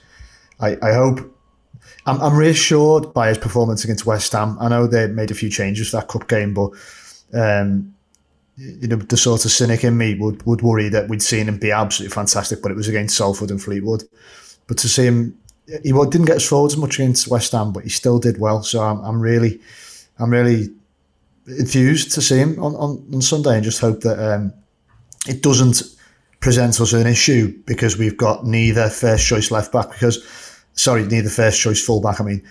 I, 0.59 0.77
I 0.81 0.93
hope. 0.93 1.35
I'm, 2.05 2.21
I'm 2.21 2.37
reassured 2.37 3.13
by 3.13 3.29
his 3.29 3.37
performance 3.37 3.83
against 3.83 4.05
West 4.05 4.31
Ham. 4.33 4.57
I 4.59 4.69
know 4.69 4.87
they 4.87 5.07
made 5.07 5.31
a 5.31 5.35
few 5.35 5.49
changes 5.49 5.89
for 5.89 5.97
that 5.97 6.07
cup 6.07 6.27
game, 6.27 6.53
but 6.53 6.71
um, 7.33 7.93
you 8.57 8.87
know, 8.87 8.97
the 8.97 9.17
sort 9.17 9.45
of 9.45 9.51
cynic 9.51 9.83
in 9.83 9.97
me 9.97 10.15
would, 10.15 10.45
would 10.45 10.61
worry 10.61 10.89
that 10.89 11.07
we'd 11.07 11.21
seen 11.21 11.47
him 11.47 11.57
be 11.57 11.71
absolutely 11.71 12.13
fantastic, 12.13 12.61
but 12.61 12.71
it 12.71 12.75
was 12.75 12.87
against 12.87 13.15
Salford 13.15 13.51
and 13.51 13.61
Fleetwood. 13.61 14.03
But 14.67 14.77
to 14.79 14.89
see 14.89 15.05
him, 15.05 15.37
he 15.67 15.91
didn't 15.91 16.25
get 16.25 16.37
us 16.37 16.47
forward 16.47 16.71
as 16.71 16.77
much 16.77 16.95
against 16.95 17.27
West 17.27 17.53
Ham, 17.53 17.71
but 17.71 17.83
he 17.83 17.89
still 17.89 18.19
did 18.19 18.39
well. 18.39 18.63
So 18.63 18.81
I'm, 18.81 18.99
I'm 18.99 19.21
really, 19.21 19.59
I'm 20.17 20.31
really 20.31 20.69
enthused 21.47 22.11
to 22.13 22.21
see 22.21 22.37
him 22.37 22.61
on, 22.61 22.75
on, 22.75 23.03
on 23.13 23.21
Sunday 23.21 23.55
and 23.55 23.63
just 23.63 23.79
hope 23.79 24.01
that 24.01 24.19
um, 24.19 24.53
it 25.27 25.41
doesn't 25.41 25.81
present 26.39 26.79
us 26.79 26.93
an 26.93 27.07
issue 27.07 27.53
because 27.65 27.97
we've 27.97 28.17
got 28.17 28.45
neither 28.45 28.89
first 28.89 29.25
choice 29.25 29.51
left 29.51 29.71
back 29.71 29.91
because 29.91 30.23
sorry 30.73 31.05
neither 31.05 31.29
first 31.29 31.59
choice 31.59 31.83
full 31.83 32.01
back 32.01 32.21
I 32.21 32.23
mean 32.23 32.43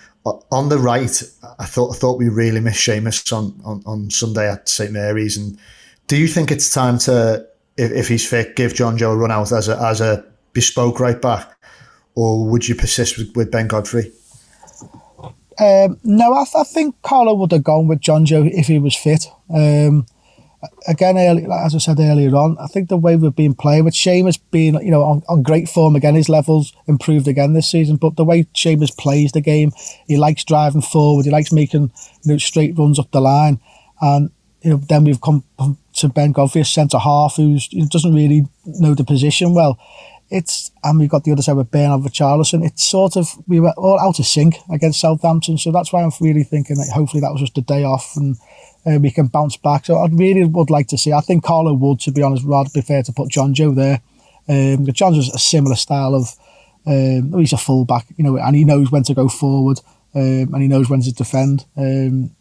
on 0.51 0.69
the 0.69 0.77
right 0.77 1.23
I 1.57 1.65
thought 1.65 1.95
I 1.95 1.97
thought 1.97 2.19
we 2.19 2.29
really 2.29 2.59
missed 2.59 2.87
Seamus 2.87 3.31
on, 3.31 3.59
on, 3.63 3.81
on 3.85 4.09
Sunday 4.09 4.49
at 4.49 4.69
St 4.69 4.91
Mary's 4.91 5.37
and 5.37 5.57
do 6.09 6.17
you 6.17 6.27
think 6.27 6.51
it's 6.51 6.73
time 6.73 6.97
to, 6.99 7.47
if, 7.77 7.91
if 7.91 8.07
he's 8.09 8.27
fit, 8.27 8.57
give 8.57 8.73
Jonjoe 8.73 9.13
a 9.13 9.15
run 9.15 9.31
out 9.31 9.53
as 9.53 9.69
a 9.69 9.77
as 9.77 10.01
a 10.01 10.25
bespoke 10.51 10.99
right 10.99 11.21
back, 11.21 11.55
or 12.15 12.45
would 12.45 12.67
you 12.67 12.75
persist 12.75 13.17
with, 13.17 13.33
with 13.37 13.51
Ben 13.51 13.67
Godfrey? 13.67 14.11
Um, 15.59 15.99
no, 16.03 16.33
I, 16.33 16.45
I, 16.55 16.63
think 16.63 16.99
Carlo 17.03 17.35
would 17.35 17.51
have 17.51 17.63
gone 17.63 17.87
with 17.87 17.99
Jonjoe 17.99 18.49
if 18.51 18.67
he 18.67 18.79
was 18.79 18.95
fit. 18.95 19.27
Um, 19.53 20.05
again, 20.87 21.17
early, 21.17 21.45
like, 21.45 21.65
as 21.65 21.75
I 21.75 21.77
said 21.77 21.99
earlier 21.99 22.35
on, 22.35 22.57
I 22.59 22.67
think 22.67 22.89
the 22.89 22.97
way 22.97 23.15
we've 23.15 23.35
been 23.35 23.53
playing 23.53 23.85
with 23.85 23.93
Seamus 23.93 24.39
being, 24.51 24.75
you 24.75 24.91
know, 24.91 25.03
on, 25.03 25.23
on 25.29 25.43
great 25.43 25.69
form 25.69 25.95
again, 25.95 26.15
his 26.15 26.29
levels 26.29 26.73
improved 26.87 27.27
again 27.27 27.53
this 27.53 27.69
season. 27.69 27.95
But 27.95 28.15
the 28.15 28.25
way 28.25 28.43
Seamus 28.55 28.95
plays 28.95 29.31
the 29.31 29.41
game, 29.41 29.71
he 30.07 30.17
likes 30.17 30.43
driving 30.43 30.81
forward, 30.81 31.25
he 31.25 31.31
likes 31.31 31.51
making 31.51 31.91
you 32.23 32.33
know 32.33 32.37
straight 32.37 32.77
runs 32.77 32.99
up 32.99 33.11
the 33.11 33.21
line, 33.21 33.59
and 34.01 34.31
you 34.61 34.71
know 34.71 34.77
then 34.77 35.05
we've 35.05 35.21
come 35.21 35.43
to 35.93 36.09
Ben 36.09 36.31
Godfrey, 36.31 36.61
a 36.61 36.65
centre 36.65 36.99
half 36.99 37.35
who 37.37 37.57
doesn't 37.89 38.15
really 38.15 38.45
know 38.65 38.93
the 38.93 39.03
position 39.03 39.53
well. 39.53 39.79
It's 40.31 40.71
and 40.83 40.99
we've 40.99 41.09
got 41.09 41.23
the 41.23 41.31
other 41.31 41.41
side 41.41 41.57
with 41.57 41.71
Bernard 41.71 42.01
Richarlison. 42.01 42.63
It's 42.63 42.83
sort 42.83 43.15
of 43.15 43.29
we 43.47 43.59
were 43.59 43.73
all 43.77 43.99
out 43.99 44.19
of 44.19 44.25
sync 44.25 44.57
against 44.69 44.99
Southampton, 44.99 45.57
so 45.57 45.71
that's 45.71 45.91
why 45.91 46.03
I'm 46.03 46.11
really 46.21 46.43
thinking 46.43 46.75
that 46.75 46.91
hopefully 46.93 47.21
that 47.21 47.31
was 47.31 47.41
just 47.41 47.57
a 47.57 47.61
day 47.61 47.83
off 47.83 48.15
and 48.15 48.37
uh, 48.85 48.99
we 48.99 49.11
can 49.11 49.27
bounce 49.27 49.57
back. 49.57 49.85
So 49.85 49.97
I 49.97 50.07
really 50.07 50.45
would 50.45 50.69
like 50.69 50.87
to 50.87 50.97
see. 50.97 51.13
I 51.13 51.21
think 51.21 51.43
Carlo 51.43 51.73
would, 51.73 51.99
to 52.01 52.11
be 52.11 52.23
honest, 52.23 52.43
rather 52.45 52.69
be 52.73 52.81
fair 52.81 53.03
to 53.03 53.11
put 53.11 53.29
Jonjoe 53.29 53.75
there. 53.75 54.01
Um, 54.47 54.85
Jonjoe's 54.87 55.33
a 55.33 55.39
similar 55.39 55.75
style 55.75 56.15
of. 56.15 56.35
Um, 56.87 57.33
he's 57.37 57.53
a 57.53 57.57
fullback, 57.57 58.07
you 58.15 58.23
know, 58.23 58.37
and 58.37 58.55
he 58.55 58.63
knows 58.63 58.89
when 58.89 59.03
to 59.03 59.13
go 59.13 59.27
forward 59.27 59.79
um, 60.15 60.53
and 60.53 60.61
he 60.61 60.67
knows 60.67 60.89
when 60.89 61.01
to 61.01 61.11
defend. 61.11 61.65
Um, 61.77 62.31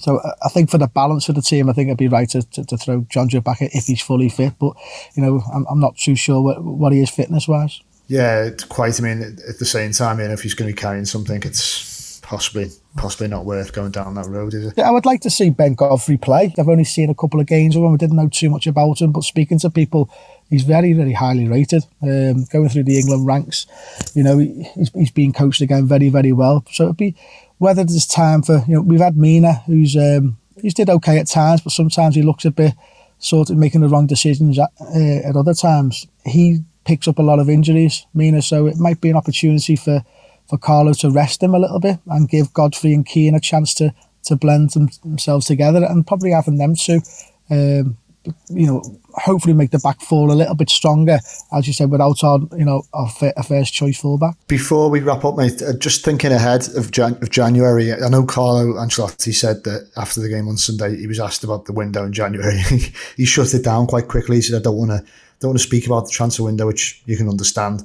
so 0.00 0.20
I 0.44 0.48
think 0.48 0.70
for 0.70 0.78
the 0.78 0.86
balance 0.86 1.28
of 1.28 1.34
the 1.34 1.42
team, 1.42 1.68
I 1.68 1.72
think 1.72 1.88
it'd 1.88 1.98
be 1.98 2.08
right 2.08 2.28
to, 2.30 2.42
to, 2.42 2.64
to 2.64 2.76
throw 2.76 3.02
Jonjoe 3.02 3.42
back 3.42 3.58
if 3.60 3.86
he's 3.86 4.00
fully 4.00 4.28
fit. 4.28 4.54
But 4.58 4.74
you 5.14 5.22
know, 5.22 5.42
I'm, 5.52 5.66
I'm 5.70 5.80
not 5.80 5.96
too 5.96 6.16
sure 6.16 6.40
what, 6.40 6.62
what 6.62 6.92
he 6.92 7.00
is 7.02 7.10
fitness 7.10 7.48
wise. 7.48 7.80
Yeah, 8.06 8.50
quite. 8.68 8.98
I 8.98 9.02
mean, 9.02 9.22
at 9.22 9.58
the 9.58 9.64
same 9.64 9.92
time, 9.92 10.18
you 10.18 10.26
know, 10.26 10.32
if 10.32 10.42
he's 10.42 10.54
going 10.54 10.68
to 10.68 10.74
be 10.74 10.80
carrying 10.80 11.04
something, 11.04 11.42
it's 11.44 12.20
possibly 12.20 12.70
possibly 12.96 13.28
not 13.28 13.44
worth 13.44 13.72
going 13.72 13.90
down 13.90 14.14
that 14.14 14.26
road, 14.26 14.54
is 14.54 14.66
it? 14.66 14.74
Yeah, 14.76 14.88
I 14.88 14.90
would 14.90 15.06
like 15.06 15.20
to 15.22 15.30
see 15.30 15.50
Ben 15.50 15.74
Godfrey 15.74 16.16
play. 16.16 16.52
I've 16.58 16.68
only 16.68 16.84
seen 16.84 17.10
a 17.10 17.14
couple 17.14 17.40
of 17.40 17.46
games 17.46 17.76
of 17.76 17.82
him. 17.82 17.94
I 17.94 17.96
didn't 17.96 18.16
know 18.16 18.28
too 18.28 18.50
much 18.50 18.66
about 18.66 19.00
him, 19.00 19.12
but 19.12 19.22
speaking 19.22 19.58
to 19.60 19.70
people, 19.70 20.10
he's 20.48 20.64
very, 20.64 20.92
very 20.92 21.12
highly 21.12 21.48
rated. 21.48 21.84
Um, 22.02 22.44
going 22.44 22.68
through 22.68 22.84
the 22.84 22.98
England 22.98 23.26
ranks, 23.26 23.66
you 24.14 24.22
know, 24.22 24.38
he's, 24.38 24.90
he's 24.94 25.10
been 25.10 25.32
coached 25.32 25.60
again 25.60 25.86
very, 25.86 26.08
very 26.08 26.32
well. 26.32 26.64
So 26.70 26.84
it'd 26.84 26.96
be 26.96 27.14
whether 27.60 27.84
there's 27.84 28.06
time 28.06 28.42
for 28.42 28.64
you 28.66 28.74
know 28.74 28.80
we've 28.80 29.00
had 29.00 29.16
Mina 29.18 29.52
who's 29.66 29.94
um, 29.94 30.38
he's 30.60 30.74
did 30.74 30.90
okay 30.90 31.18
at 31.18 31.28
times, 31.28 31.60
but 31.60 31.72
sometimes 31.72 32.14
he 32.14 32.22
looks 32.22 32.44
a 32.44 32.50
bit 32.50 32.74
sort 33.18 33.50
of 33.50 33.56
making 33.58 33.82
the 33.82 33.88
wrong 33.88 34.06
decisions 34.06 34.58
at, 34.58 34.70
uh, 34.80 35.28
at 35.28 35.36
other 35.36 35.54
times. 35.54 36.06
He 36.24 36.60
picks 36.84 37.06
up 37.06 37.18
a 37.18 37.22
lot 37.22 37.38
of 37.38 37.50
injuries, 37.50 38.06
Mina, 38.14 38.40
so 38.40 38.66
it 38.66 38.78
might 38.78 39.00
be 39.00 39.10
an 39.10 39.16
opportunity 39.16 39.76
for 39.76 40.02
for 40.50 40.58
Carlo 40.58 40.92
to 40.94 41.10
rest 41.10 41.42
him 41.42 41.54
a 41.54 41.58
little 41.58 41.80
bit 41.80 41.98
and 42.06 42.28
give 42.28 42.52
Godfrey 42.52 42.92
and 42.92 43.06
Keane 43.06 43.34
a 43.34 43.40
chance 43.40 43.72
to 43.74 43.94
to 44.24 44.36
blend 44.36 44.70
them, 44.70 44.90
themselves 45.02 45.46
together 45.46 45.82
and 45.82 46.06
probably 46.06 46.32
having 46.32 46.58
them 46.58 46.74
two 46.74 47.00
um, 47.50 47.96
you 48.48 48.66
know, 48.66 48.82
hopefully 49.14 49.54
make 49.54 49.70
the 49.70 49.78
back 49.78 50.00
four 50.00 50.28
a 50.28 50.34
little 50.34 50.54
bit 50.54 50.68
stronger, 50.68 51.18
as 51.52 51.66
you 51.66 51.72
said, 51.72 51.90
without 51.90 52.22
our, 52.22 52.38
you 52.56 52.64
know, 52.64 52.82
our, 52.92 53.10
a 53.36 53.42
first 53.42 53.72
choice 53.72 53.98
fullback. 53.98 54.36
Before 54.46 54.90
we 54.90 55.00
wrap 55.00 55.24
up, 55.24 55.36
mate, 55.36 55.62
uh, 55.62 55.72
just 55.72 56.04
thinking 56.04 56.32
ahead 56.32 56.68
of, 56.76 56.90
Jan- 56.90 57.18
of 57.22 57.30
January, 57.30 57.92
I 57.92 58.08
know 58.08 58.24
Carlo 58.24 58.74
Ancelotti 58.74 59.34
said 59.34 59.64
that 59.64 59.90
after 59.96 60.20
the 60.20 60.28
game 60.28 60.48
on 60.48 60.58
Sunday, 60.58 60.96
he 60.96 61.06
was 61.06 61.18
asked 61.18 61.44
about 61.44 61.64
the 61.64 61.72
window 61.72 62.04
in 62.04 62.12
January. 62.12 62.58
he 63.16 63.24
shut 63.24 63.54
it 63.54 63.64
down 63.64 63.86
quite 63.86 64.08
quickly. 64.08 64.36
He 64.36 64.42
said, 64.42 64.60
"I 64.60 64.62
don't 64.62 64.76
want 64.76 64.90
to, 64.90 65.02
don't 65.40 65.50
want 65.50 65.60
to 65.60 65.66
speak 65.66 65.86
about 65.86 66.06
the 66.06 66.12
transfer 66.12 66.44
window," 66.44 66.66
which 66.66 67.02
you 67.06 67.16
can 67.16 67.28
understand. 67.28 67.82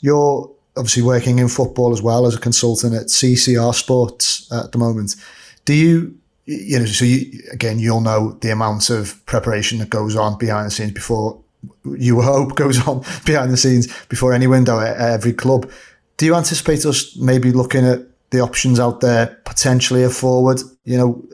You're 0.00 0.50
obviously 0.76 1.02
working 1.02 1.38
in 1.38 1.48
football 1.48 1.92
as 1.92 2.02
well 2.02 2.26
as 2.26 2.34
a 2.34 2.40
consultant 2.40 2.94
at 2.94 3.06
CCR 3.06 3.74
Sports 3.74 4.50
at 4.52 4.72
the 4.72 4.78
moment. 4.78 5.16
Do 5.64 5.74
you 5.74 6.18
you 6.46 6.78
know, 6.78 6.84
so 6.84 7.04
you, 7.04 7.42
again, 7.52 7.80
you'll 7.80 8.00
know 8.00 8.38
the 8.40 8.52
amount 8.52 8.88
of 8.88 9.24
preparation 9.26 9.78
that 9.78 9.90
goes 9.90 10.14
on 10.14 10.38
behind 10.38 10.66
the 10.66 10.70
scenes 10.70 10.92
before 10.92 11.42
you 11.84 12.20
hope 12.22 12.54
goes 12.56 12.86
on 12.86 13.04
behind 13.24 13.50
the 13.52 13.56
scenes 13.56 13.92
before 14.08 14.32
any 14.32 14.46
window 14.46 14.78
at 14.78 14.96
every 14.96 15.32
club. 15.32 15.70
Do 16.16 16.24
you 16.24 16.34
anticipate 16.34 16.86
us 16.86 17.16
maybe 17.16 17.50
looking 17.50 17.84
at 17.84 18.00
the 18.30 18.40
options 18.40 18.78
out 18.78 19.00
there, 19.00 19.38
potentially 19.44 20.04
a 20.04 20.10
forward? 20.10 20.60
You 20.84 20.96
know, 20.96 21.24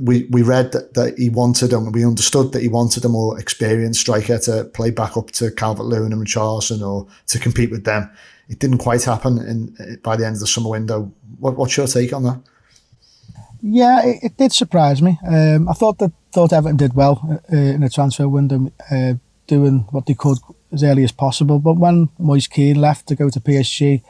we 0.00 0.24
we 0.30 0.42
read 0.42 0.72
that, 0.72 0.94
that 0.94 1.18
he 1.18 1.28
wanted 1.28 1.72
and 1.72 1.94
we 1.94 2.04
understood 2.04 2.52
that 2.52 2.62
he 2.62 2.68
wanted 2.68 3.04
a 3.04 3.08
more 3.08 3.38
experienced 3.38 4.00
striker 4.00 4.38
to 4.38 4.64
play 4.64 4.90
back 4.90 5.16
up 5.16 5.30
to 5.32 5.50
Calvert 5.50 5.86
Lewin 5.86 6.12
and 6.12 6.24
Richarlison 6.24 6.86
or 6.86 7.06
to 7.28 7.38
compete 7.38 7.70
with 7.70 7.84
them. 7.84 8.10
It 8.48 8.58
didn't 8.58 8.78
quite 8.78 9.04
happen 9.04 9.38
in 9.38 9.98
by 10.02 10.16
the 10.16 10.26
end 10.26 10.36
of 10.36 10.40
the 10.40 10.46
summer 10.46 10.70
window. 10.70 11.12
What, 11.38 11.56
what's 11.56 11.76
your 11.76 11.86
take 11.86 12.12
on 12.12 12.24
that? 12.24 12.40
Yeah, 13.62 14.04
it, 14.04 14.18
it 14.22 14.36
did 14.36 14.52
surprise 14.52 15.02
me. 15.02 15.18
Um, 15.26 15.68
I 15.68 15.72
thought 15.72 15.98
that 15.98 16.12
thought 16.32 16.52
Everton 16.52 16.76
did 16.76 16.94
well 16.94 17.42
uh, 17.52 17.56
in 17.56 17.80
the 17.80 17.90
transfer 17.90 18.28
window, 18.28 18.72
uh, 18.90 19.14
doing 19.46 19.86
what 19.90 20.06
they 20.06 20.14
could 20.14 20.38
as 20.72 20.82
early 20.84 21.04
as 21.04 21.12
possible. 21.12 21.58
But 21.58 21.74
when 21.74 22.08
Moise 22.18 22.46
Kean 22.46 22.80
left 22.80 23.08
to 23.08 23.16
go 23.16 23.28
to 23.28 23.40
PSG, 23.40 24.02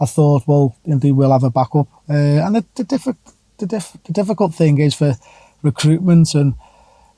I 0.00 0.06
thought, 0.06 0.46
well, 0.46 0.76
they 0.84 1.12
will 1.12 1.32
have 1.32 1.44
a 1.44 1.50
backup. 1.50 1.88
Uh, 2.08 2.12
and 2.14 2.56
the 2.56 2.64
diffi- 2.84 3.16
the, 3.60 3.66
diff- 3.66 3.96
the 4.04 4.12
difficult 4.12 4.54
thing 4.54 4.78
is 4.78 4.94
for 4.94 5.14
recruitment 5.62 6.34
and 6.34 6.54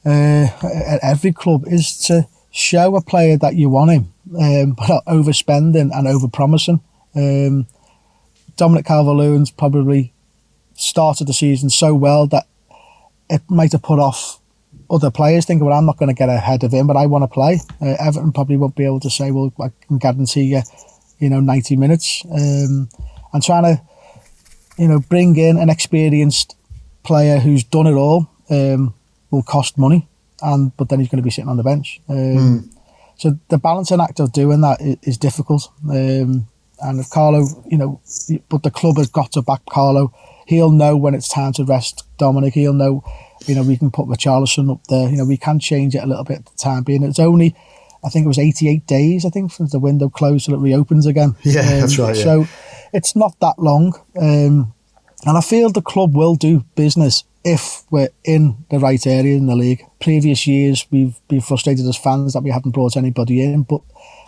uh, 0.05 0.49
at 0.65 1.01
every 1.03 1.33
club 1.33 1.65
is 1.67 1.97
to 2.07 2.27
show 2.51 2.97
a 2.97 3.01
player 3.01 3.37
that 3.39 3.55
you 3.55 3.69
want 3.69 3.91
him, 3.91 4.13
um, 4.39 4.73
but 4.73 4.89
not 4.89 5.05
overspending 5.07 5.91
and 5.93 6.07
overpromising. 6.07 6.81
Um, 7.15 7.67
Dominic 8.57 8.85
Calvert-Lewin's 8.87 9.51
probably 9.51 10.13
started 10.75 11.27
the 11.27 11.33
season 11.33 11.71
so 11.71 11.95
well 11.95 12.27
that 12.27 12.47
it 13.31 13.43
might 13.49 13.73
have 13.73 13.83
put 13.83 13.99
off 13.99 14.41
other 14.91 15.11
players 15.11 15.47
thinking, 15.47 15.65
well, 15.65 15.79
I'm 15.79 15.87
not 15.87 15.97
going 15.97 16.09
to 16.09 16.15
get 16.15 16.29
ahead 16.29 16.65
of 16.65 16.73
him, 16.73 16.87
but 16.87 16.97
I 16.97 17.07
want 17.07 17.23
to 17.23 17.29
play. 17.29 17.61
Uh, 17.81 17.97
Everton 17.99 18.33
probably 18.33 18.57
won't 18.59 18.77
be 18.77 18.85
able 18.85 19.01
to 19.01 19.11
say, 19.11 19.31
well, 19.31 19.53
I 19.59 19.71
can 19.87 19.99
guarantee 19.99 20.43
you, 20.43 20.63
you 21.19 21.31
know, 21.31 21.41
90 21.41 21.77
minutes. 21.77 22.23
Um, 22.31 22.91
and 23.33 23.43
trying 23.43 23.65
to, 23.65 23.83
you 24.79 24.89
know, 24.89 25.01
bring 25.01 25.37
in 25.37 25.57
an 25.57 25.71
experienced 25.71 26.57
player 27.03 27.39
who's 27.39 27.65
done 27.65 27.87
it 27.87 27.95
all 27.95 28.31
um, 28.51 28.95
will 29.31 29.43
cost 29.43 29.79
money, 29.79 30.09
and 30.41 30.77
but 30.77 30.89
then 30.89 30.99
he's 31.01 31.09
going 31.09 31.23
to 31.23 31.25
be 31.25 31.31
sitting 31.31 31.51
on 31.51 31.57
the 31.57 31.63
bench. 31.63 32.01
Um, 32.09 32.17
mm. 32.17 32.75
So 33.17 33.39
the 33.49 33.59
balancing 33.59 34.01
act 34.01 34.21
of 34.21 34.33
doing 34.33 34.63
that 34.63 34.81
is, 34.81 34.97
is 35.03 35.19
difficult. 35.19 35.69
Um, 35.89 36.49
and 36.81 36.99
if 36.99 37.11
Carlo, 37.11 37.47
you 37.69 37.79
know, 37.79 38.01
but 38.49 38.63
the 38.63 38.71
club 38.71 38.97
has 38.97 39.09
got 39.09 39.33
to 39.33 39.43
back 39.43 39.61
Carlo 39.71 40.13
he'll 40.47 40.71
know 40.71 40.97
when 40.97 41.15
it's 41.15 41.29
time 41.29 41.53
to 41.55 41.65
rest 41.65 42.05
Dominic. 42.19 42.55
He'll 42.55 42.73
know, 42.73 43.05
you 43.47 43.55
know, 43.55 43.63
we 43.63 43.77
can 43.77 43.91
put 43.91 44.07
Richarlison 44.07 44.71
up 44.71 44.85
there. 44.89 45.09
You 45.09 45.17
know, 45.17 45.25
we 45.25 45.37
can 45.37 45.59
change 45.59 45.95
it 45.95 46.03
a 46.03 46.07
little 46.07 46.25
bit 46.25 46.39
at 46.39 46.47
the 46.47 46.57
time 46.57 46.83
being. 46.83 47.03
It's 47.03 47.19
only, 47.19 47.55
I 48.05 48.09
think 48.09 48.25
it 48.25 48.29
was 48.29 48.39
88 48.39 48.87
days, 48.87 49.25
I 49.25 49.31
think, 49.31 49.53
since 49.53 49.73
the 49.73 49.79
window 49.79 50.09
closed 50.09 50.47
till 50.47 50.55
it 50.55 50.59
reopens 50.59 51.07
again. 51.07 51.37
Yeah, 51.43 51.61
um, 51.61 51.81
that's 51.81 51.99
right. 51.99 52.17
Yeah. 52.17 52.23
So 52.23 52.47
it's 52.93 53.17
not 53.17 53.39
that 53.41 53.59
long. 53.59 53.95
Um, 54.17 54.75
and 55.25 55.39
I 55.39 55.41
feel 55.41 55.71
the 55.71 55.83
club 55.83 56.15
will 56.15 56.35
do 56.35 56.65
business 56.75 57.25
if 57.45 57.83
we're 57.91 58.11
in 58.25 58.65
the 58.71 58.79
right 58.79 59.05
area 59.07 59.37
in 59.37 59.47
the 59.47 59.57
league. 59.57 59.85
Previous 60.01 60.47
years, 60.47 60.87
we've 60.91 61.17
been 61.29 61.41
frustrated 61.41 61.87
as 61.87 61.97
fans 61.97 62.33
that 62.33 62.43
we 62.43 62.51
haven't 62.51 62.73
brought 62.73 62.97
anybody 62.97 63.43
in, 63.43 63.63
but 63.63 63.81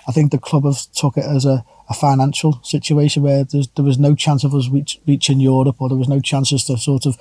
I 0.06 0.12
think 0.12 0.30
the 0.30 0.38
club 0.38 0.64
have 0.64 0.78
took 0.92 1.16
it 1.16 1.24
as 1.24 1.44
a, 1.44 1.64
a 1.88 1.94
financial 1.94 2.60
situation 2.62 3.22
where 3.22 3.44
there 3.44 3.84
was 3.84 3.98
no 3.98 4.14
chance 4.14 4.44
of 4.44 4.54
us 4.54 4.68
reach, 4.68 5.00
reaching 5.06 5.40
Europe 5.40 5.76
or 5.80 5.88
there 5.88 5.98
was 5.98 6.08
no 6.08 6.20
chances 6.20 6.64
to 6.64 6.76
sort 6.76 7.06
of 7.06 7.16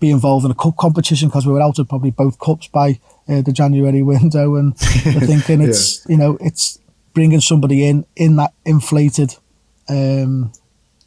be 0.00 0.10
involved 0.10 0.44
in 0.44 0.50
a 0.50 0.54
cup 0.54 0.76
competition 0.76 1.28
because 1.28 1.46
we 1.46 1.52
were 1.52 1.62
out 1.62 1.78
of 1.78 1.88
probably 1.88 2.10
both 2.10 2.38
cups 2.38 2.68
by 2.68 3.00
uh, 3.28 3.42
the 3.42 3.52
January 3.52 4.02
window 4.14 4.54
and 4.54 4.74
we're 5.04 5.26
thinking 5.26 5.60
it's 5.60 6.04
yeah. 6.08 6.12
you 6.12 6.16
know 6.16 6.38
it's 6.40 6.78
bringing 7.14 7.40
somebody 7.40 7.84
in 7.84 8.06
in 8.14 8.36
that 8.36 8.52
inflated 8.64 9.34
um, 9.88 10.52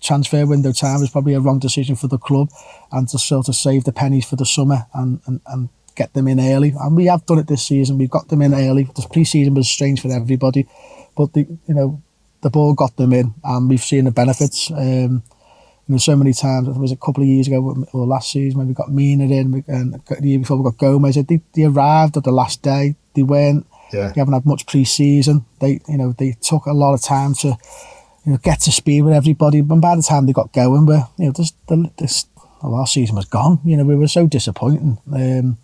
transfer 0.01 0.45
window 0.45 0.71
time 0.71 1.01
is 1.01 1.09
probably 1.09 1.33
a 1.33 1.39
wrong 1.39 1.59
decision 1.59 1.95
for 1.95 2.07
the 2.07 2.17
club 2.17 2.49
and 2.91 3.07
to 3.09 3.19
sort 3.19 3.47
of 3.47 3.55
save 3.55 3.83
the 3.83 3.93
pennies 3.93 4.25
for 4.25 4.35
the 4.35 4.45
summer 4.45 4.87
and, 4.93 5.21
and, 5.27 5.41
and 5.45 5.69
get 5.95 6.13
them 6.13 6.27
in 6.27 6.39
early. 6.39 6.73
And 6.79 6.95
we 6.95 7.05
have 7.05 7.25
done 7.25 7.39
it 7.39 7.47
this 7.47 7.65
season. 7.65 7.97
We've 7.97 8.09
got 8.09 8.27
them 8.29 8.41
in 8.41 8.53
early. 8.53 8.83
The 8.83 9.07
pre-season 9.11 9.53
was 9.53 9.69
strange 9.69 10.01
for 10.01 10.11
everybody, 10.11 10.67
but 11.15 11.33
the 11.33 11.41
you 11.67 11.73
know 11.73 12.01
the 12.41 12.49
ball 12.49 12.73
got 12.73 12.97
them 12.97 13.13
in, 13.13 13.33
and 13.43 13.69
we've 13.69 13.83
seen 13.83 14.05
the 14.05 14.11
benefits. 14.11 14.71
Um, 14.71 15.23
you 15.87 15.95
know, 15.95 15.97
so 15.97 16.15
many 16.15 16.33
times. 16.33 16.67
It 16.67 16.77
was 16.77 16.91
a 16.91 16.95
couple 16.95 17.23
of 17.23 17.29
years 17.29 17.47
ago 17.47 17.85
or 17.93 18.05
last 18.05 18.31
season 18.31 18.59
when 18.59 18.67
we 18.67 18.73
got 18.73 18.91
Mina 18.91 19.25
in, 19.25 19.63
and 19.67 20.01
the 20.05 20.27
year 20.27 20.39
before 20.39 20.57
we 20.57 20.63
got 20.63 20.77
Gomes. 20.77 21.15
They, 21.15 21.41
they 21.53 21.63
arrived 21.63 22.17
at 22.17 22.23
the 22.23 22.31
last 22.31 22.61
day. 22.61 22.95
They 23.13 23.23
weren't. 23.23 23.67
Yeah. 23.91 24.11
They 24.13 24.21
haven't 24.21 24.33
had 24.33 24.45
much 24.45 24.67
pre-season. 24.67 25.45
They, 25.59 25.81
you 25.87 25.97
know, 25.97 26.13
they 26.13 26.37
took 26.41 26.65
a 26.65 26.71
lot 26.71 26.93
of 26.93 27.01
time 27.01 27.33
to 27.41 27.57
you 28.25 28.33
know, 28.33 28.37
get 28.37 28.61
to 28.61 28.71
speed 28.71 29.01
with 29.03 29.13
everybody. 29.13 29.59
And 29.59 29.81
by 29.81 29.95
the 29.95 30.01
time 30.03 30.25
they 30.25 30.33
got 30.33 30.53
going, 30.53 30.85
we 30.85 30.95
you 30.95 31.25
know, 31.25 31.31
this, 31.31 31.53
the, 31.67 31.91
this, 31.97 32.25
the 32.61 32.69
last 32.69 32.93
season 32.93 33.15
was 33.15 33.25
gone. 33.25 33.59
You 33.65 33.77
know, 33.77 33.83
we 33.83 33.95
were 33.95 34.07
so 34.07 34.27
disappointing. 34.27 34.97
Um, 35.13 35.57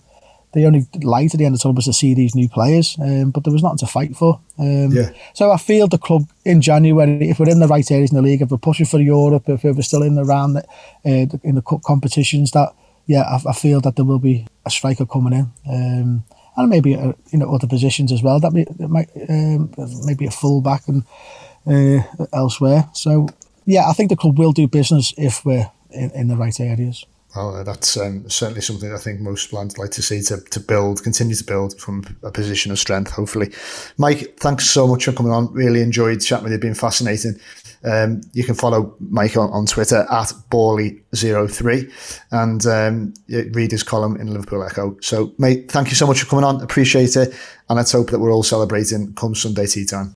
the 0.53 0.65
only 0.65 0.87
light 1.03 1.33
at 1.33 1.37
the 1.37 1.45
end 1.45 1.53
of 1.53 1.59
the 1.59 1.63
tunnel 1.63 1.75
was 1.75 1.85
to 1.85 1.93
see 1.93 2.13
these 2.13 2.33
new 2.33 2.49
players, 2.49 2.97
um, 2.99 3.31
but 3.31 3.43
there 3.43 3.53
was 3.53 3.61
nothing 3.61 3.77
to 3.79 3.85
fight 3.85 4.15
for. 4.15 4.39
Um, 4.57 4.91
yeah. 4.91 5.11
So 5.33 5.51
I 5.51 5.57
feel 5.57 5.87
the 5.87 5.97
club 5.97 6.23
in 6.45 6.61
January, 6.61 7.29
if 7.29 7.39
we're 7.39 7.49
in 7.49 7.59
the 7.59 7.67
right 7.67 7.89
areas 7.91 8.11
in 8.11 8.15
the 8.15 8.23
league, 8.23 8.41
if 8.41 8.49
we're 8.49 8.57
pushing 8.57 8.85
for 8.85 8.99
Europe, 8.99 9.43
if 9.49 9.63
we're 9.63 9.81
still 9.81 10.03
in 10.03 10.15
the 10.15 10.23
round, 10.23 10.57
uh, 10.57 10.63
in 11.03 11.55
the 11.55 11.61
cup 11.61 11.83
competitions, 11.83 12.51
that 12.51 12.73
yeah, 13.05 13.21
I, 13.21 13.49
I, 13.49 13.53
feel 13.53 13.81
that 13.81 13.95
there 13.95 14.05
will 14.05 14.19
be 14.19 14.47
a 14.65 14.69
striker 14.69 15.05
coming 15.05 15.33
in. 15.33 15.51
Um, 15.69 16.23
and 16.55 16.69
maybe 16.69 16.95
uh, 16.95 17.13
you 17.31 17.37
know 17.37 17.53
other 17.53 17.67
positions 17.67 18.11
as 18.11 18.23
well. 18.23 18.39
That 18.39 18.51
might 18.89 19.09
um, 19.29 19.71
maybe 20.05 20.25
a 20.25 20.31
fullback 20.31 20.87
and 20.87 21.03
uh, 21.67 22.25
elsewhere. 22.33 22.89
So 22.93 23.27
yeah, 23.65 23.89
I 23.89 23.93
think 23.93 24.09
the 24.09 24.15
club 24.15 24.39
will 24.39 24.53
do 24.53 24.67
business 24.67 25.13
if 25.17 25.45
we're 25.45 25.69
in, 25.91 26.11
in 26.11 26.27
the 26.27 26.37
right 26.37 26.57
areas. 26.59 27.05
Well, 27.35 27.63
that's 27.63 27.97
um, 27.97 28.27
certainly 28.29 28.61
something 28.61 28.91
I 28.91 28.97
think 28.97 29.19
most 29.19 29.51
plans 29.51 29.77
like 29.77 29.91
to 29.91 30.01
see 30.01 30.21
to, 30.23 30.37
to 30.37 30.59
build, 30.59 31.03
continue 31.03 31.35
to 31.35 31.43
build 31.43 31.79
from 31.79 32.03
a 32.23 32.31
position 32.31 32.71
of 32.71 32.79
strength, 32.79 33.11
hopefully. 33.11 33.53
Mike, 33.97 34.37
thanks 34.39 34.67
so 34.67 34.87
much 34.87 35.05
for 35.05 35.11
coming 35.11 35.31
on. 35.31 35.53
Really 35.53 35.81
enjoyed 35.81 36.21
chatting 36.21 36.45
with 36.45 36.53
you, 36.53 36.59
been 36.59 36.73
fascinating. 36.73 37.39
Um, 37.83 38.21
you 38.33 38.43
can 38.43 38.55
follow 38.55 38.95
Mike 38.99 39.37
on, 39.37 39.51
on 39.51 39.67
Twitter 39.67 40.07
at 40.09 40.33
Borley03 40.49 41.91
and 42.31 42.65
um, 42.65 43.13
read 43.27 43.71
his 43.71 43.83
column 43.83 44.19
in 44.19 44.33
Liverpool 44.33 44.63
Echo. 44.63 44.97
So, 45.01 45.33
mate, 45.37 45.69
thank 45.69 45.89
you 45.89 45.95
so 45.95 46.07
much 46.07 46.21
for 46.21 46.25
coming 46.27 46.45
on. 46.45 46.61
Appreciate 46.61 47.15
it. 47.15 47.35
And 47.69 47.77
let's 47.77 47.91
hope 47.91 48.09
that 48.11 48.19
we're 48.19 48.33
all 48.33 48.43
celebrating 48.43 49.13
come 49.13 49.35
Sunday 49.35 49.67
tea 49.67 49.85
time. 49.85 50.15